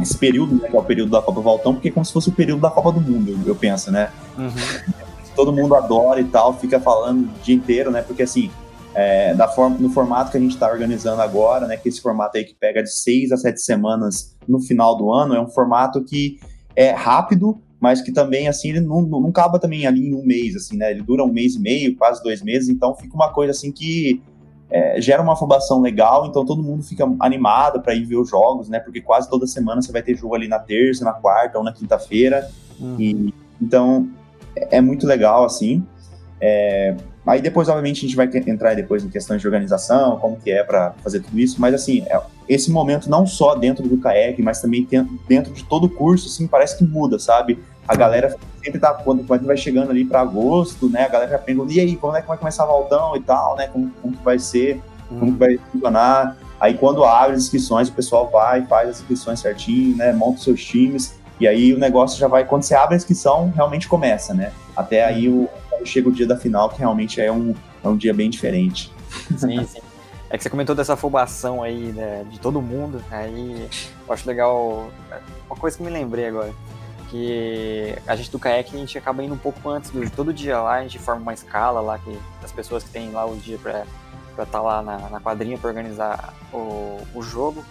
esse 0.00 0.18
período, 0.18 0.54
né, 0.56 0.68
que 0.68 0.76
é 0.76 0.78
o 0.78 0.84
período 0.84 1.10
da 1.10 1.22
Copa 1.22 1.40
Voltão, 1.40 1.74
porque 1.74 1.88
é 1.88 1.90
como 1.90 2.04
se 2.04 2.12
fosse 2.12 2.28
o 2.28 2.32
período 2.32 2.60
da 2.60 2.70
Copa 2.70 2.92
do 2.92 3.00
Mundo, 3.00 3.30
eu, 3.30 3.48
eu 3.48 3.54
penso, 3.54 3.90
né? 3.90 4.10
Uhum. 4.38 4.94
Todo 5.34 5.52
mundo 5.52 5.74
adora 5.74 6.20
e 6.20 6.24
tal, 6.24 6.54
fica 6.54 6.80
falando 6.80 7.24
o 7.24 7.42
dia 7.42 7.54
inteiro, 7.54 7.90
né? 7.90 8.00
Porque 8.00 8.22
assim, 8.22 8.50
é, 8.94 9.34
da 9.34 9.46
forma, 9.46 9.76
no 9.78 9.90
formato 9.90 10.30
que 10.30 10.38
a 10.38 10.40
gente 10.40 10.54
está 10.54 10.70
organizando 10.70 11.20
agora, 11.20 11.66
né? 11.66 11.76
Que 11.76 11.88
esse 11.90 12.00
formato 12.00 12.38
aí 12.38 12.44
que 12.44 12.54
pega 12.54 12.82
de 12.82 12.90
seis 12.90 13.30
a 13.32 13.36
sete 13.36 13.60
semanas 13.60 14.34
no 14.48 14.58
final 14.60 14.96
do 14.96 15.12
ano, 15.12 15.34
é 15.34 15.40
um 15.40 15.48
formato 15.48 16.02
que 16.02 16.38
é 16.74 16.92
rápido, 16.92 17.60
mas 17.80 18.00
que 18.00 18.12
também, 18.12 18.48
assim, 18.48 18.70
ele 18.70 18.80
não, 18.80 19.02
não 19.02 19.26
acaba 19.28 19.58
também 19.58 19.86
ali 19.86 20.08
em 20.08 20.14
um 20.14 20.24
mês, 20.24 20.56
assim, 20.56 20.76
né? 20.76 20.90
Ele 20.90 21.02
dura 21.02 21.22
um 21.22 21.32
mês 21.32 21.54
e 21.54 21.60
meio, 21.60 21.96
quase 21.96 22.22
dois 22.22 22.42
meses, 22.42 22.68
então 22.68 22.94
fica 22.94 23.14
uma 23.14 23.32
coisa, 23.32 23.50
assim, 23.50 23.70
que 23.70 24.20
é, 24.70 25.00
gera 25.00 25.22
uma 25.22 25.34
afobação 25.34 25.80
legal, 25.80 26.26
então 26.26 26.44
todo 26.44 26.62
mundo 26.62 26.82
fica 26.82 27.04
animado 27.20 27.80
para 27.80 27.94
ir 27.94 28.04
ver 28.04 28.16
os 28.16 28.28
jogos, 28.28 28.68
né? 28.68 28.80
Porque 28.80 29.00
quase 29.00 29.28
toda 29.28 29.46
semana 29.46 29.82
você 29.82 29.92
vai 29.92 30.02
ter 30.02 30.16
jogo 30.16 30.34
ali 30.34 30.48
na 30.48 30.58
terça, 30.58 31.04
na 31.04 31.12
quarta 31.12 31.58
ou 31.58 31.64
na 31.64 31.72
quinta-feira, 31.72 32.48
uhum. 32.80 32.96
e 32.98 33.34
então 33.60 34.08
é, 34.56 34.78
é 34.78 34.80
muito 34.80 35.06
legal, 35.06 35.44
assim. 35.44 35.84
É, 36.40 36.96
Aí 37.26 37.42
depois, 37.42 37.68
obviamente, 37.68 37.98
a 37.98 38.00
gente 38.02 38.14
vai 38.14 38.30
entrar 38.46 38.74
depois 38.74 39.04
em 39.04 39.08
questões 39.08 39.40
de 39.40 39.48
organização, 39.48 40.16
como 40.18 40.36
que 40.36 40.50
é 40.50 40.62
para 40.62 40.92
fazer 41.02 41.20
tudo 41.20 41.40
isso, 41.40 41.60
mas 41.60 41.74
assim, 41.74 42.04
é, 42.08 42.20
esse 42.48 42.70
momento 42.70 43.10
não 43.10 43.26
só 43.26 43.56
dentro 43.56 43.88
do 43.88 43.98
CAEC, 43.98 44.40
mas 44.40 44.60
também 44.60 44.86
dentro 45.28 45.52
de 45.52 45.64
todo 45.64 45.84
o 45.84 45.90
curso, 45.90 46.28
assim, 46.28 46.46
parece 46.46 46.78
que 46.78 46.84
muda, 46.84 47.18
sabe? 47.18 47.58
A 47.88 47.96
galera 47.96 48.36
sempre 48.62 48.78
tá, 48.78 48.94
quando, 48.94 49.24
quando 49.24 49.44
vai 49.44 49.56
chegando 49.56 49.90
ali 49.90 50.04
para 50.04 50.20
agosto, 50.20 50.88
né, 50.88 51.04
a 51.04 51.08
galera 51.08 51.32
já 51.32 51.38
pergunta, 51.38 51.72
e 51.72 51.80
aí, 51.80 51.96
como 51.96 52.16
é 52.16 52.22
que 52.22 52.28
vai 52.28 52.38
começar 52.38 52.64
o 52.64 52.68
Valdão 52.68 53.16
e 53.16 53.20
tal, 53.20 53.56
né, 53.56 53.66
como, 53.66 53.90
como 54.00 54.16
que 54.16 54.22
vai 54.22 54.38
ser, 54.38 54.80
como 55.08 55.32
que 55.32 55.38
vai 55.38 55.58
funcionar, 55.72 56.36
aí 56.60 56.74
quando 56.74 57.04
abre 57.04 57.34
as 57.34 57.42
inscrições, 57.42 57.88
o 57.88 57.92
pessoal 57.92 58.30
vai, 58.30 58.64
faz 58.66 58.88
as 58.88 59.00
inscrições 59.00 59.40
certinho, 59.40 59.96
né, 59.96 60.12
monta 60.12 60.38
os 60.38 60.44
seus 60.44 60.64
times, 60.64 61.16
e 61.40 61.46
aí 61.48 61.74
o 61.74 61.78
negócio 61.78 62.18
já 62.18 62.28
vai, 62.28 62.44
quando 62.44 62.62
você 62.62 62.74
abre 62.74 62.94
a 62.94 62.96
inscrição, 62.96 63.52
realmente 63.54 63.88
começa, 63.88 64.32
né, 64.32 64.52
até 64.76 65.04
aí 65.04 65.28
o, 65.28 65.48
chega 65.86 66.08
o 66.08 66.12
dia 66.12 66.26
da 66.26 66.36
final, 66.36 66.68
que 66.68 66.78
realmente 66.78 67.20
é 67.20 67.30
um, 67.30 67.54
é 67.82 67.88
um 67.88 67.96
dia 67.96 68.12
bem 68.12 68.28
diferente. 68.28 68.92
Sim, 69.36 69.64
sim. 69.64 69.80
É 70.28 70.36
que 70.36 70.42
você 70.42 70.50
comentou 70.50 70.74
dessa 70.74 70.94
afobação 70.94 71.62
aí, 71.62 71.92
né, 71.92 72.24
de 72.28 72.40
todo 72.40 72.60
mundo, 72.60 73.02
aí 73.10 73.68
eu 74.06 74.12
acho 74.12 74.26
legal, 74.26 74.90
uma 75.48 75.56
coisa 75.56 75.76
que 75.76 75.82
me 75.84 75.90
lembrei 75.90 76.26
agora, 76.26 76.52
que 77.08 77.94
a 78.06 78.16
gente 78.16 78.30
do 78.32 78.38
kayak, 78.38 78.74
a 78.74 78.78
gente 78.78 78.98
acaba 78.98 79.22
indo 79.22 79.34
um 79.34 79.38
pouco 79.38 79.68
antes 79.68 79.90
do 79.90 80.10
todo 80.10 80.34
dia 80.34 80.60
lá, 80.60 80.74
a 80.74 80.82
gente 80.82 80.98
forma 80.98 81.22
uma 81.22 81.32
escala 81.32 81.80
lá, 81.80 81.98
que 81.98 82.18
as 82.42 82.50
pessoas 82.50 82.82
que 82.82 82.90
tem 82.90 83.12
lá 83.12 83.24
o 83.24 83.36
dia 83.36 83.56
para 83.56 83.86
estar 84.30 84.46
tá 84.46 84.60
lá 84.60 84.82
na, 84.82 84.98
na 85.08 85.20
quadrinha 85.20 85.56
para 85.56 85.68
organizar 85.68 86.34
o, 86.52 87.00
o 87.14 87.22
jogo, 87.22 87.64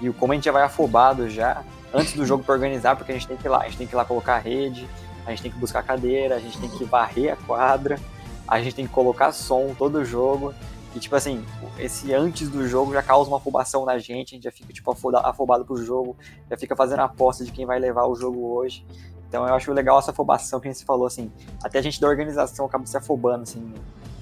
e 0.00 0.10
como 0.10 0.32
a 0.32 0.34
gente 0.34 0.46
já 0.46 0.52
vai 0.52 0.64
afobado 0.64 1.30
já, 1.30 1.62
antes 1.94 2.14
do 2.14 2.26
jogo 2.26 2.42
para 2.42 2.54
organizar, 2.54 2.96
porque 2.96 3.12
a 3.12 3.14
gente 3.14 3.28
tem 3.28 3.36
que 3.36 3.46
ir 3.46 3.50
lá, 3.50 3.58
a 3.58 3.64
gente 3.66 3.78
tem 3.78 3.86
que 3.86 3.94
ir 3.94 3.96
lá 3.96 4.04
colocar 4.04 4.34
a 4.34 4.38
rede, 4.38 4.88
a 5.26 5.30
gente 5.30 5.42
tem 5.42 5.50
que 5.50 5.58
buscar 5.58 5.82
cadeira, 5.82 6.36
a 6.36 6.38
gente 6.38 6.58
tem 6.58 6.68
que 6.68 6.84
varrer 6.84 7.32
a 7.32 7.36
quadra, 7.36 7.98
a 8.46 8.60
gente 8.60 8.74
tem 8.74 8.86
que 8.86 8.92
colocar 8.92 9.32
som 9.32 9.74
todo 9.76 9.96
o 9.96 10.04
jogo. 10.04 10.54
E, 10.94 10.98
tipo 10.98 11.14
assim, 11.14 11.44
esse 11.78 12.12
antes 12.12 12.48
do 12.48 12.66
jogo 12.66 12.92
já 12.92 13.02
causa 13.02 13.30
uma 13.30 13.36
afobação 13.36 13.84
na 13.84 13.96
gente, 13.98 14.34
a 14.34 14.36
gente 14.36 14.44
já 14.44 14.50
fica, 14.50 14.72
tipo, 14.72 14.90
afobado 14.90 15.64
pro 15.64 15.76
jogo, 15.84 16.16
já 16.50 16.56
fica 16.56 16.74
fazendo 16.74 17.00
aposta 17.00 17.44
de 17.44 17.52
quem 17.52 17.64
vai 17.64 17.78
levar 17.78 18.06
o 18.06 18.16
jogo 18.16 18.54
hoje. 18.54 18.84
Então 19.28 19.46
eu 19.46 19.54
acho 19.54 19.72
legal 19.72 19.96
essa 20.00 20.10
afobação 20.10 20.58
que 20.58 20.66
a 20.66 20.72
gente 20.72 20.84
falou, 20.84 21.06
assim, 21.06 21.30
até 21.62 21.78
a 21.78 21.82
gente 21.82 22.00
da 22.00 22.08
organização 22.08 22.66
acaba 22.66 22.84
se 22.86 22.96
afobando, 22.96 23.44
assim, 23.44 23.72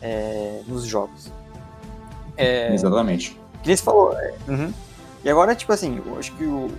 é, 0.03 0.61
nos 0.67 0.85
jogos. 0.85 1.33
É, 2.37 2.75
Exatamente. 2.75 3.41
Que 3.63 3.75
você 3.75 3.83
falou. 3.83 4.13
É, 4.13 4.35
uhum. 4.47 4.73
E 5.25 5.31
agora, 5.31 5.55
tipo 5.55 5.73
assim, 5.73 6.03
eu 6.05 6.19
acho 6.19 6.33
que 6.37 6.45
o, 6.45 6.71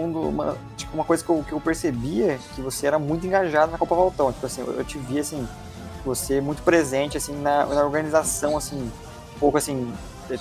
uma, 0.00 0.56
tipo, 0.76 0.94
uma 0.94 1.04
coisa 1.04 1.24
que 1.24 1.30
eu, 1.30 1.44
que 1.46 1.52
eu 1.52 1.60
percebia 1.60 2.32
é 2.32 2.38
que 2.54 2.60
você 2.60 2.86
era 2.86 2.98
muito 2.98 3.26
engajado 3.26 3.72
na 3.72 3.78
Copa 3.78 3.94
Voltão. 3.94 4.32
Tipo 4.32 4.46
assim, 4.46 4.62
eu, 4.62 4.84
te 4.84 4.98
vi 4.98 5.18
assim, 5.18 5.46
você 6.04 6.40
muito 6.40 6.62
presente 6.62 7.16
assim 7.16 7.34
na, 7.40 7.66
na, 7.66 7.84
organização, 7.84 8.56
assim, 8.56 8.76
um 8.76 9.38
pouco 9.38 9.58
assim, 9.58 9.92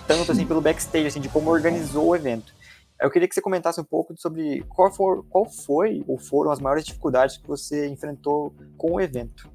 tanto 0.08 0.32
assim 0.32 0.46
pelo 0.46 0.62
backstage, 0.62 1.08
assim, 1.08 1.22
de 1.22 1.30
como 1.30 1.50
organizou 1.50 2.08
o 2.08 2.16
evento. 2.16 2.54
Eu 3.02 3.12
queria 3.12 3.28
que 3.28 3.36
você 3.36 3.42
comentasse 3.42 3.80
um 3.80 3.84
pouco 3.84 4.14
sobre 4.18 4.64
qual, 4.70 4.92
for, 4.92 5.26
qual 5.30 5.46
foi 5.46 6.04
ou 6.08 6.18
foram 6.18 6.52
as 6.52 6.60
maiores 6.60 6.86
dificuldades 6.86 7.38
que 7.38 7.48
você 7.48 7.88
enfrentou 7.88 8.54
com 8.78 8.94
o 8.94 9.02
evento. 9.02 9.50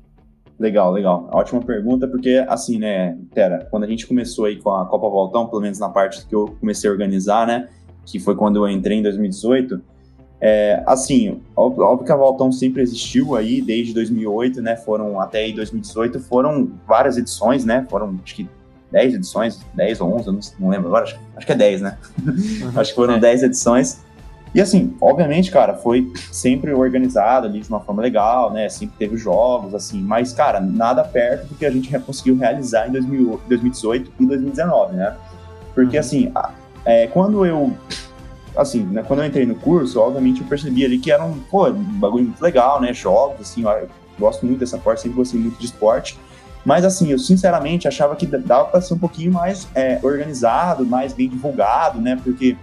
Legal, 0.59 0.93
legal. 0.93 1.31
Ótima 1.33 1.63
pergunta, 1.63 2.07
porque 2.07 2.45
assim, 2.47 2.79
né, 2.79 3.17
Tera, 3.33 3.67
quando 3.71 3.85
a 3.85 3.87
gente 3.87 4.07
começou 4.07 4.45
aí 4.45 4.61
com 4.61 4.71
a 4.71 4.85
Copa 4.85 5.09
Voltão, 5.09 5.47
pelo 5.49 5.63
menos 5.63 5.79
na 5.79 5.89
parte 5.89 6.27
que 6.27 6.35
eu 6.35 6.55
comecei 6.61 6.91
a 6.91 6.93
organizar, 6.93 7.47
né, 7.47 7.71
que 8.05 8.21
foi 8.21 8.37
quando 8.37 8.57
eu 8.57 8.69
entrei 8.69 8.99
em 8.99 9.03
2018, 9.03 9.81
é, 10.41 10.83
assim, 10.87 11.39
óbvio, 11.55 12.05
que 12.05 12.13
a 12.13 12.17
Valtão 12.17 12.51
sempre 12.51 12.81
existiu 12.83 13.37
aí, 13.37 13.61
desde 13.61 13.93
2008, 13.93 14.63
né, 14.63 14.75
foram 14.75 15.21
até 15.21 15.41
aí 15.41 15.53
2018, 15.53 16.19
foram 16.21 16.71
várias 16.89 17.19
edições, 17.19 17.65
né, 17.65 17.87
foram, 17.91 18.19
acho 18.25 18.35
que 18.35 18.49
10 18.91 19.15
edições, 19.15 19.61
10 19.75 20.01
ou 20.01 20.17
11, 20.17 20.27
eu 20.27 20.33
não, 20.33 20.41
não 20.59 20.69
lembro 20.71 20.89
agora, 20.89 21.05
acho, 21.05 21.21
acho, 21.37 21.47
que 21.47 21.53
é 21.53 21.57
10, 21.57 21.83
né, 21.83 21.99
uhum, 22.27 22.73
acho 22.81 22.91
que 22.91 22.97
foram 22.97 23.15
é. 23.15 23.21
10 23.21 23.43
edições, 23.43 24.01
e 24.55 24.63
assim, 24.63 24.97
obviamente, 24.99 25.51
cara, 25.51 25.75
foi 25.75 26.11
sempre 26.33 26.73
organizado 26.73 27.47
ali 27.47 27.61
de 27.61 27.69
uma 27.69 27.81
forma 27.81 28.01
legal, 28.01 28.51
né, 28.51 28.67
sempre 28.71 28.97
teve 28.99 29.19
jogos, 29.19 29.75
assim, 29.75 30.01
mas, 30.01 30.33
cara, 30.33 30.59
nada 30.59 31.05
perto 31.05 31.49
do 31.49 31.55
que 31.55 31.67
a 31.67 31.71
gente 31.71 31.97
conseguiu 32.01 32.39
realizar 32.39 32.89
em 32.89 32.93
2018 32.93 34.11
e 34.19 34.27
2019, 34.27 34.97
né, 34.97 35.15
porque, 35.75 35.97
uhum. 35.97 36.01
assim, 36.01 36.33
é, 36.87 37.07
quando 37.09 37.45
eu 37.45 37.75
assim, 38.57 38.81
né, 38.85 39.03
quando 39.07 39.21
eu 39.21 39.27
entrei 39.27 39.47
no 39.47 39.55
curso, 39.55 40.01
obviamente 40.01 40.41
eu 40.41 40.47
percebi 40.47 40.85
ali 40.85 40.99
que 40.99 41.11
era 41.11 41.25
um, 41.25 41.39
pô, 41.39 41.69
um 41.69 41.83
bagulho 41.83 42.25
muito 42.25 42.43
legal, 42.43 42.81
né, 42.81 42.93
jogos, 42.93 43.41
assim, 43.41 43.63
eu 43.63 43.89
gosto 44.19 44.45
muito 44.45 44.59
dessa 44.59 44.79
parte, 44.79 45.03
sempre 45.03 45.17
gostei 45.17 45.41
muito 45.41 45.59
de 45.59 45.67
esporte, 45.67 46.19
mas 46.65 46.85
assim, 46.85 47.11
eu 47.11 47.19
sinceramente 47.19 47.89
achava 47.89 48.15
que 48.17 48.27
dava 48.27 48.67
para 48.67 48.81
ser 48.81 48.95
um 48.95 48.99
pouquinho 48.99 49.33
mais 49.33 49.67
é, 49.75 49.99
organizado, 50.03 50.85
mais 50.85 51.13
bem 51.13 51.29
divulgado, 51.29 52.01
né, 52.01 52.19
porque 52.23 52.57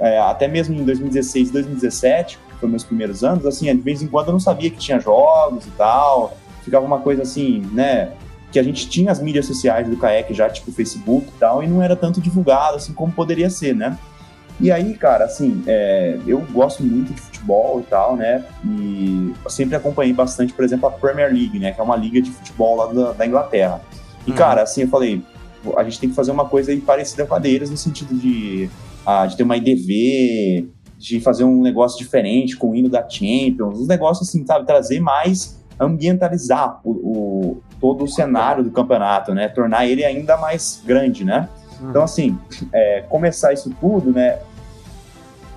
é, 0.00 0.18
até 0.18 0.46
mesmo 0.46 0.74
em 0.74 0.84
2016 0.84 1.50
2017, 1.50 2.38
que 2.38 2.54
foram 2.60 2.70
meus 2.70 2.84
primeiros 2.84 3.24
anos, 3.24 3.46
assim, 3.46 3.66
de 3.66 3.82
vez 3.82 4.02
em 4.02 4.06
quando 4.06 4.28
eu 4.28 4.32
não 4.32 4.40
sabia 4.40 4.70
que 4.70 4.76
tinha 4.76 5.00
jogos 5.00 5.66
e 5.66 5.70
tal, 5.70 6.36
ficava 6.62 6.84
uma 6.84 7.00
coisa 7.00 7.22
assim, 7.22 7.60
né, 7.72 8.12
que 8.50 8.58
a 8.58 8.62
gente 8.62 8.88
tinha 8.88 9.12
as 9.12 9.20
mídias 9.20 9.46
sociais 9.46 9.88
do 9.88 9.96
CAEC 9.96 10.32
já, 10.34 10.48
tipo 10.48 10.72
Facebook 10.72 11.28
e 11.28 11.38
tal, 11.38 11.62
e 11.62 11.66
não 11.66 11.82
era 11.82 11.94
tanto 11.94 12.20
divulgado 12.20 12.76
assim 12.76 12.92
como 12.92 13.12
poderia 13.12 13.50
ser, 13.50 13.74
né? 13.74 13.98
E 14.60 14.72
aí, 14.72 14.94
cara, 14.94 15.24
assim, 15.24 15.62
é, 15.66 16.18
eu 16.26 16.40
gosto 16.52 16.82
muito 16.82 17.14
de 17.14 17.20
futebol 17.20 17.80
e 17.80 17.84
tal, 17.84 18.16
né? 18.16 18.44
E 18.64 19.32
sempre 19.48 19.76
acompanhei 19.76 20.12
bastante, 20.12 20.52
por 20.52 20.64
exemplo, 20.64 20.88
a 20.88 20.90
Premier 20.90 21.32
League, 21.32 21.58
né? 21.58 21.72
Que 21.72 21.80
é 21.80 21.84
uma 21.84 21.96
liga 21.96 22.20
de 22.20 22.30
futebol 22.30 22.76
lá 22.76 22.92
da, 22.92 23.12
da 23.12 23.26
Inglaterra. 23.26 23.80
E, 24.26 24.30
uhum. 24.30 24.36
cara, 24.36 24.62
assim, 24.62 24.82
eu 24.82 24.88
falei, 24.88 25.22
a 25.76 25.84
gente 25.84 26.00
tem 26.00 26.08
que 26.08 26.14
fazer 26.14 26.32
uma 26.32 26.48
coisa 26.48 26.72
aí 26.72 26.80
parecida 26.80 27.24
com 27.24 27.34
a 27.34 27.38
deles, 27.38 27.70
no 27.70 27.76
sentido 27.76 28.14
de, 28.14 28.68
ah, 29.06 29.26
de 29.26 29.36
ter 29.36 29.44
uma 29.44 29.56
IDV, 29.56 30.68
de 30.98 31.20
fazer 31.20 31.44
um 31.44 31.62
negócio 31.62 31.96
diferente 31.96 32.56
com 32.56 32.70
o 32.70 32.74
hino 32.74 32.88
da 32.88 33.08
Champions, 33.08 33.78
uns 33.78 33.86
negócios 33.86 34.28
assim, 34.28 34.44
sabe? 34.44 34.66
Trazer 34.66 34.98
mais 34.98 35.56
ambientalizar 35.78 36.80
o, 36.82 36.90
o, 36.90 37.62
todo 37.80 38.02
o 38.04 38.08
cenário 38.08 38.64
do 38.64 38.72
campeonato, 38.72 39.32
né? 39.32 39.48
Tornar 39.48 39.86
ele 39.86 40.04
ainda 40.04 40.36
mais 40.36 40.82
grande, 40.84 41.24
né? 41.24 41.48
Uhum. 41.80 41.90
Então, 41.90 42.02
assim, 42.02 42.36
é, 42.72 43.04
começar 43.08 43.52
isso 43.52 43.70
tudo, 43.80 44.10
né? 44.10 44.38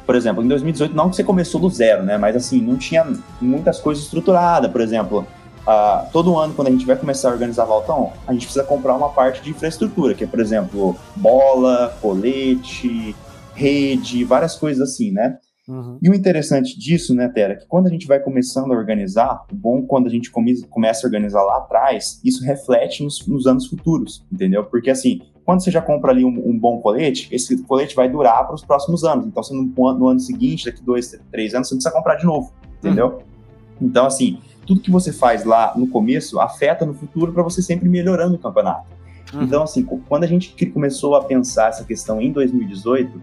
Por 0.06 0.16
exemplo, 0.16 0.44
em 0.44 0.48
2018, 0.48 0.96
não 0.96 1.10
que 1.10 1.16
você 1.16 1.24
começou 1.24 1.62
do 1.62 1.70
zero, 1.70 2.04
né? 2.04 2.18
Mas, 2.18 2.36
assim, 2.36 2.62
não 2.62 2.76
tinha 2.78 3.06
muitas 3.40 3.80
coisas 3.80 4.04
estruturadas. 4.04 4.72
Por 4.72 4.82
exemplo, 4.82 5.26
uh, 5.62 6.12
todo 6.12 6.38
ano, 6.38 6.54
quando 6.54 6.68
a 6.68 6.72
gente 6.72 6.86
vai 6.86 6.96
começar 6.96 7.30
a 7.30 7.34
organizar 7.34 7.66
Valtão, 7.66 8.12
a 8.28 8.34
gente 8.34 8.46
precisa 8.46 8.64
comprar 8.64 8.96
uma 8.96 9.10
parte 9.10 9.42
de 9.42 9.52
infraestrutura, 9.52 10.14
que 10.14 10.24
é, 10.24 10.28
por 10.28 10.40
exemplo, 10.40 10.96
bola, 11.16 11.96
colete, 12.02 13.16
rede, 13.54 14.24
várias 14.24 14.56
coisas 14.56 14.90
assim, 14.90 15.12
né? 15.12 15.38
Uhum. 15.68 15.98
E 16.02 16.10
o 16.10 16.14
interessante 16.14 16.78
disso, 16.78 17.14
né, 17.14 17.30
Tera, 17.30 17.54
é 17.54 17.56
que 17.56 17.68
quando 17.68 17.88
a 17.88 17.90
gente 17.90 18.08
vai 18.08 18.20
começando 18.20 18.74
a 18.74 18.78
organizar, 18.78 19.46
o 19.52 19.56
bom 19.56 19.84
quando 19.84 20.08
a 20.08 20.10
gente 20.10 20.32
come, 20.32 20.62
começa 20.64 21.06
a 21.06 21.08
organizar 21.08 21.44
lá 21.44 21.58
atrás, 21.58 22.20
isso 22.24 22.44
reflete 22.44 23.04
nos, 23.04 23.26
nos, 23.28 23.46
anos 23.46 23.68
futuros, 23.68 24.26
entendeu? 24.32 24.66
Porque 24.66 24.90
assim, 24.90 25.22
quando 25.46 25.64
você 25.64 25.72
já 25.72 25.82
compra 25.82 26.12
ali 26.12 26.24
um, 26.24 26.50
um 26.50 26.58
bom 26.58 26.80
colete, 26.80 27.28
esse 27.32 27.64
colete 27.64 27.96
vai 27.96 28.10
durar 28.10 28.46
para 28.46 28.56
os 28.56 28.64
próximos 28.64 29.04
anos. 29.04 29.26
Então, 29.26 29.42
você 29.42 29.54
no, 29.54 29.64
no, 29.64 30.08
ano 30.08 30.20
seguinte, 30.20 30.66
daqui 30.66 30.84
dois, 30.84 31.18
três 31.32 31.54
anos, 31.54 31.68
você 31.68 31.76
precisa 31.76 31.94
comprar 31.94 32.16
de 32.16 32.26
novo, 32.26 32.54
entendeu? 32.80 33.08
Uhum. 33.08 33.88
Então, 33.88 34.06
assim, 34.06 34.40
tudo 34.66 34.82
que 34.82 34.92
você 34.92 35.12
faz 35.12 35.44
lá 35.44 35.74
no 35.76 35.88
começo 35.88 36.40
afeta 36.40 36.86
no 36.86 36.94
futuro 36.94 37.34
para 37.34 37.44
você 37.44 37.62
sempre 37.62 37.90
melhorando 37.90 38.36
o 38.36 38.40
campeonato. 38.40 38.86
Uhum. 39.34 39.44
Então, 39.44 39.64
assim, 39.64 39.84
quando 39.84 40.24
a 40.24 40.28
gente 40.28 40.66
começou 40.68 41.16
a 41.16 41.24
pensar 41.24 41.70
essa 41.70 41.84
questão 41.84 42.22
em 42.22 42.32
2018, 42.32 43.22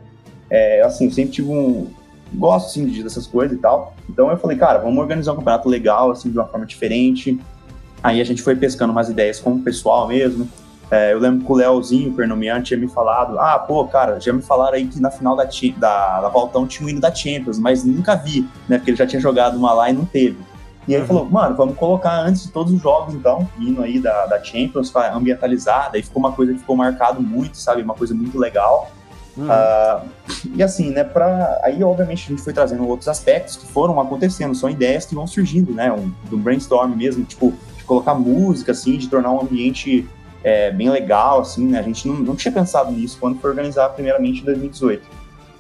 é, 0.51 0.83
assim, 0.83 1.05
eu 1.05 1.13
sempre 1.13 1.31
tive 1.31 1.49
um, 1.49 1.87
gosto, 2.35 2.67
assim, 2.67 2.87
de 2.87 3.03
dessas 3.03 3.27
coisas 3.27 3.57
e 3.57 3.61
tal. 3.61 3.95
Então 4.09 4.31
eu 4.31 4.37
falei, 4.37 4.57
cara, 4.57 4.79
vamos 4.79 4.99
organizar 4.99 5.33
um 5.33 5.37
campeonato 5.37 5.69
legal, 5.69 6.11
assim, 6.11 6.31
de 6.31 6.39
uma 6.39 6.47
forma 6.47 6.67
diferente. 6.67 7.39
Aí 8.03 8.21
a 8.21 8.25
gente 8.25 8.43
foi 8.43 8.55
pescando 8.55 8.93
umas 8.93 9.09
ideias 9.09 9.41
com 9.41 9.53
o 9.53 9.61
pessoal 9.61 10.09
mesmo. 10.09 10.49
É, 10.91 11.13
eu 11.13 11.19
lembro 11.19 11.45
que 11.45 11.53
o 11.53 11.55
Leozinho, 11.55 12.11
o 12.11 12.15
Pernomian, 12.15 12.63
tinha 12.63 12.79
me 12.79 12.89
falado, 12.89 13.39
ah, 13.39 13.59
pô, 13.59 13.85
cara, 13.87 14.19
já 14.19 14.33
me 14.33 14.41
falaram 14.41 14.75
aí 14.75 14.87
que 14.87 15.01
na 15.01 15.11
final 15.11 15.37
da, 15.37 15.45
da, 15.77 16.21
da 16.23 16.29
Valtão 16.29 16.67
tinha 16.67 16.87
um 16.87 16.91
hino 16.91 17.01
da 17.01 17.15
Champions, 17.15 17.59
mas 17.59 17.85
nunca 17.85 18.17
vi, 18.17 18.49
né, 18.67 18.79
porque 18.79 18.91
ele 18.91 18.97
já 18.97 19.07
tinha 19.07 19.21
jogado 19.21 19.57
uma 19.57 19.73
lá 19.73 19.91
e 19.91 19.93
não 19.93 20.07
teve. 20.07 20.39
E 20.87 20.95
aí 20.95 21.03
uhum. 21.03 21.07
falou, 21.07 21.27
mano, 21.27 21.55
vamos 21.55 21.77
colocar 21.77 22.19
antes 22.21 22.45
de 22.45 22.51
todos 22.51 22.73
os 22.73 22.81
jogos, 22.81 23.15
então, 23.15 23.47
hino 23.59 23.83
aí 23.83 23.99
da, 23.99 24.25
da 24.25 24.43
Champions, 24.43 24.91
para 24.91 25.15
ambientalizar, 25.15 25.91
daí 25.93 26.03
ficou 26.03 26.21
uma 26.21 26.33
coisa 26.33 26.55
que 26.55 26.61
ficou 26.61 26.75
marcado 26.75 27.21
muito, 27.21 27.59
sabe, 27.59 27.83
uma 27.83 27.95
coisa 27.95 28.15
muito 28.15 28.39
legal. 28.39 28.91
Uhum. 29.37 29.45
Uh, 29.45 30.09
e 30.55 30.63
assim, 30.63 30.91
né, 30.91 31.05
pra, 31.05 31.61
aí 31.63 31.85
obviamente 31.85 32.25
a 32.27 32.31
gente 32.31 32.43
foi 32.43 32.55
trazendo 32.55 32.89
outros 32.89 33.09
aspectos 33.09 33.57
que 33.57 33.67
foram 33.67 34.01
acontecendo, 34.01 34.55
são 34.55 34.71
ideias 34.71 35.05
que 35.05 35.15
vão 35.15 35.27
surgindo, 35.27 35.73
né, 35.73 35.93
um, 35.93 36.11
do 36.31 36.39
brainstorm 36.39 36.97
mesmo, 36.97 37.25
tipo, 37.25 37.53
de 37.77 37.85
colocar 37.85 38.15
música, 38.15 38.73
assim, 38.73 38.97
de 38.97 39.09
tornar 39.09 39.31
um 39.31 39.43
ambiente 39.43 40.09
é, 40.49 40.71
bem 40.71 40.89
legal, 40.89 41.41
assim, 41.41 41.67
né, 41.67 41.79
a 41.79 41.83
gente 41.83 42.09
não, 42.09 42.17
não 42.17 42.35
tinha 42.35 42.51
pensado 42.51 42.91
nisso 42.91 43.19
quando 43.21 43.39
foi 43.39 43.51
organizar 43.51 43.91
primeiramente 43.91 44.41
em 44.41 44.45
2018. 44.45 45.07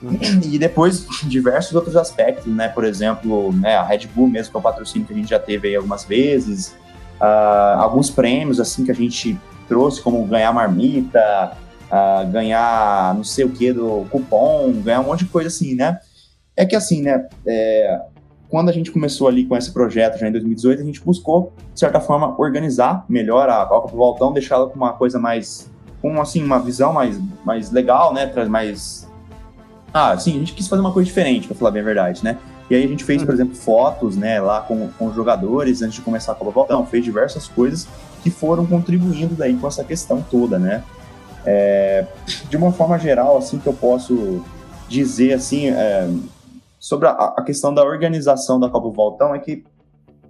Uhum. 0.00 0.18
E 0.45 0.59
depois 0.59 1.07
diversos 1.25 1.75
outros 1.75 1.95
aspectos, 1.95 2.47
né, 2.47 2.68
por 2.68 2.85
exemplo, 2.85 3.52
né, 3.52 3.76
a 3.76 3.83
Red 3.83 4.07
Bull 4.14 4.28
mesmo, 4.28 4.50
que 4.50 4.57
é 4.57 4.61
o 4.61 4.62
patrocínio 4.62 5.07
que 5.07 5.12
a 5.12 5.16
gente 5.16 5.28
já 5.28 5.38
teve 5.38 5.68
aí 5.68 5.76
algumas 5.76 6.04
vezes, 6.04 6.75
uh, 7.21 7.78
alguns 7.78 8.09
prêmios, 8.09 8.59
assim, 8.61 8.85
que 8.85 8.90
a 8.90 8.95
gente 8.95 9.38
trouxe, 9.68 10.00
como 10.00 10.25
ganhar 10.25 10.52
marmita, 10.54 11.52
uh, 11.90 12.26
ganhar 12.30 13.14
não 13.14 13.25
sei 13.25 13.45
o 13.45 13.50
que 13.50 13.73
do 13.73 14.07
cupom, 14.11 14.73
ganhar 14.80 15.00
um 15.00 15.04
monte 15.04 15.25
de 15.25 15.30
coisa 15.30 15.49
assim, 15.49 15.75
né? 15.75 15.99
É 16.57 16.64
que 16.64 16.75
assim, 16.75 17.02
né? 17.02 17.28
É, 17.47 18.00
quando 18.49 18.71
a 18.71 18.73
gente 18.73 18.90
começou 18.90 19.28
ali 19.28 19.45
com 19.45 19.57
esse 19.57 19.71
projeto, 19.71 20.19
já 20.19 20.28
em 20.28 20.33
2018, 20.33 20.81
a 20.81 20.85
gente 20.85 21.00
buscou, 21.00 21.52
de 21.73 21.81
certa 21.81 22.00
forma, 22.00 22.35
organizar 22.40 23.05
melhor 23.09 23.49
a 23.49 23.64
Copa 23.67 23.90
do 23.90 23.97
Voltão, 23.97 24.33
deixá-la 24.33 24.67
com 24.67 24.76
uma 24.76 24.93
coisa 24.93 25.19
mais, 25.19 25.71
com 26.00 26.21
assim, 26.21 26.43
uma 26.43 26.59
visão 26.59 26.93
mais, 26.93 27.21
mais 27.45 27.71
legal, 27.71 28.14
né? 28.14 28.31
Mais. 28.49 29.07
Ah, 29.93 30.17
sim, 30.19 30.37
a 30.37 30.38
gente 30.38 30.55
quis 30.55 30.67
fazer 30.67 30.81
uma 30.81 30.93
coisa 30.93 31.07
diferente, 31.07 31.47
para 31.47 31.57
falar 31.57 31.71
bem 31.73 31.83
a 31.83 31.85
verdade, 31.85 32.25
né? 32.25 32.38
E 32.71 32.75
aí 32.75 32.85
a 32.85 32.88
gente 32.88 33.05
fez, 33.05 33.23
por 33.23 33.33
exemplo, 33.33 33.55
fotos, 33.55 34.17
né, 34.17 34.40
lá 34.40 34.61
com, 34.61 34.88
com 34.99 35.07
os 35.07 35.14
jogadores 35.14 35.81
antes 35.81 35.95
de 35.95 36.02
começar 36.02 36.33
a 36.33 36.35
Copa 36.35 36.50
do 36.50 36.55
Voltão, 36.55 36.87
fez 36.87 37.02
diversas 37.02 37.49
coisas 37.49 37.88
que 38.23 38.31
foram 38.31 38.67
contribuindo 38.67 39.35
daí 39.35 39.57
com 39.57 39.67
essa 39.67 39.85
questão 39.85 40.23
toda, 40.23 40.59
né? 40.59 40.83
É, 41.47 42.05
de 42.49 42.57
uma 42.57 42.73
forma 42.73 42.99
geral, 42.99 43.38
assim, 43.38 43.59
que 43.59 43.67
eu 43.67 43.73
posso 43.73 44.43
dizer, 44.88 45.33
assim, 45.35 45.69
é, 45.69 46.11
sobre 46.78 47.08
a, 47.08 47.12
a, 47.12 47.42
questão 47.42 47.73
da 47.75 47.82
organização 47.85 48.58
da 48.58 48.68
Copa 48.68 48.88
Voltão 48.90 49.35
é 49.35 49.38
que 49.38 49.64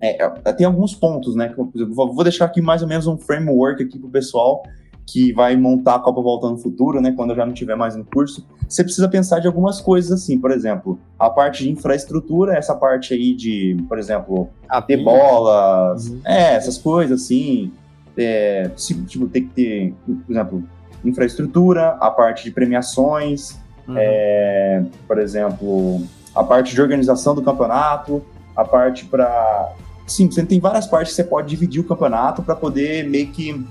é, 0.01 0.25
é 0.45 0.53
tem 0.53 0.67
alguns 0.67 0.95
pontos, 0.95 1.35
né? 1.35 1.49
Que, 1.49 1.61
exemplo, 1.61 2.13
vou 2.13 2.25
deixar 2.25 2.47
aqui 2.47 2.61
mais 2.61 2.83
ou 2.83 2.89
menos 2.89 3.07
um 3.07 3.17
framework 3.17 3.83
aqui 3.83 3.99
pro 3.99 4.09
pessoal 4.09 4.63
que 5.11 5.33
vai 5.33 5.57
montar 5.57 5.95
a 5.95 5.99
Copa 5.99 6.21
Voltão 6.21 6.51
no 6.51 6.59
futuro, 6.59 7.01
né? 7.01 7.13
Quando 7.17 7.31
eu 7.31 7.37
já 7.37 7.47
não 7.47 7.55
tiver 7.55 7.75
mais 7.75 7.97
no 7.97 8.05
curso. 8.05 8.47
Você 8.69 8.85
precisa 8.85 9.09
pensar 9.09 9.41
de 9.41 9.47
algumas 9.47 9.81
coisas 9.81 10.13
assim, 10.13 10.39
por 10.39 10.51
exemplo, 10.51 10.99
a 11.19 11.31
parte 11.31 11.65
de 11.65 11.71
infraestrutura, 11.71 12.55
essa 12.55 12.75
parte 12.75 13.15
aí 13.15 13.35
de, 13.35 13.83
por 13.89 13.99
exemplo, 13.99 14.51
a 14.69 14.83
ter 14.83 14.99
bolas, 14.99 16.09
uhum. 16.09 16.21
é, 16.25 16.55
essas 16.55 16.77
coisas 16.77 17.23
assim. 17.23 17.73
É, 18.17 18.71
tipo, 19.07 19.29
ter 19.29 19.43
que 19.43 19.49
ter, 19.49 19.95
por 20.05 20.33
exemplo, 20.33 20.65
infraestrutura, 21.05 21.91
a 22.01 22.11
parte 22.11 22.45
de 22.45 22.51
premiações, 22.51 23.59
uhum. 23.87 23.95
é, 23.97 24.85
por 25.07 25.19
exemplo, 25.19 26.03
a 26.39 26.45
parte 26.45 26.73
de 26.73 26.81
organização 26.81 27.35
do 27.35 27.43
campeonato, 27.43 28.23
a 28.57 28.65
parte 28.65 29.05
para. 29.05 29.73
Sim, 30.07 30.31
você 30.31 30.45
tem 30.45 30.61
várias 30.61 30.87
partes 30.87 31.13
que 31.13 31.17
você 31.17 31.25
pode 31.25 31.49
dividir 31.49 31.81
o 31.81 31.85
campeonato 31.85 32.43
para 32.43 32.55
poder 32.55 33.09
meio 33.09 33.27
que 33.27 33.67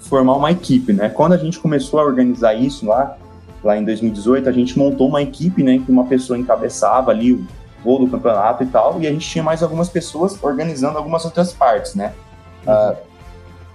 formar 0.00 0.34
uma 0.34 0.50
equipe, 0.50 0.92
né? 0.92 1.10
Quando 1.10 1.34
a 1.34 1.36
gente 1.36 1.58
começou 1.58 2.00
a 2.00 2.04
organizar 2.04 2.54
isso 2.54 2.86
lá, 2.86 3.16
lá 3.62 3.76
em 3.76 3.84
2018, 3.84 4.48
a 4.48 4.52
gente 4.52 4.78
montou 4.78 5.06
uma 5.08 5.20
equipe, 5.20 5.62
né, 5.62 5.78
que 5.84 5.90
uma 5.92 6.04
pessoa 6.04 6.38
encabeçava 6.38 7.10
ali 7.10 7.34
o 7.34 7.46
voo 7.84 7.98
do 7.98 8.08
campeonato 8.08 8.64
e 8.64 8.66
tal, 8.66 9.00
e 9.00 9.06
a 9.06 9.12
gente 9.12 9.28
tinha 9.28 9.44
mais 9.44 9.62
algumas 9.62 9.88
pessoas 9.88 10.42
organizando 10.42 10.96
algumas 10.96 11.24
outras 11.24 11.52
partes, 11.52 11.94
né? 11.94 12.14
Uhum. 12.66 12.72
Uh, 12.72 12.96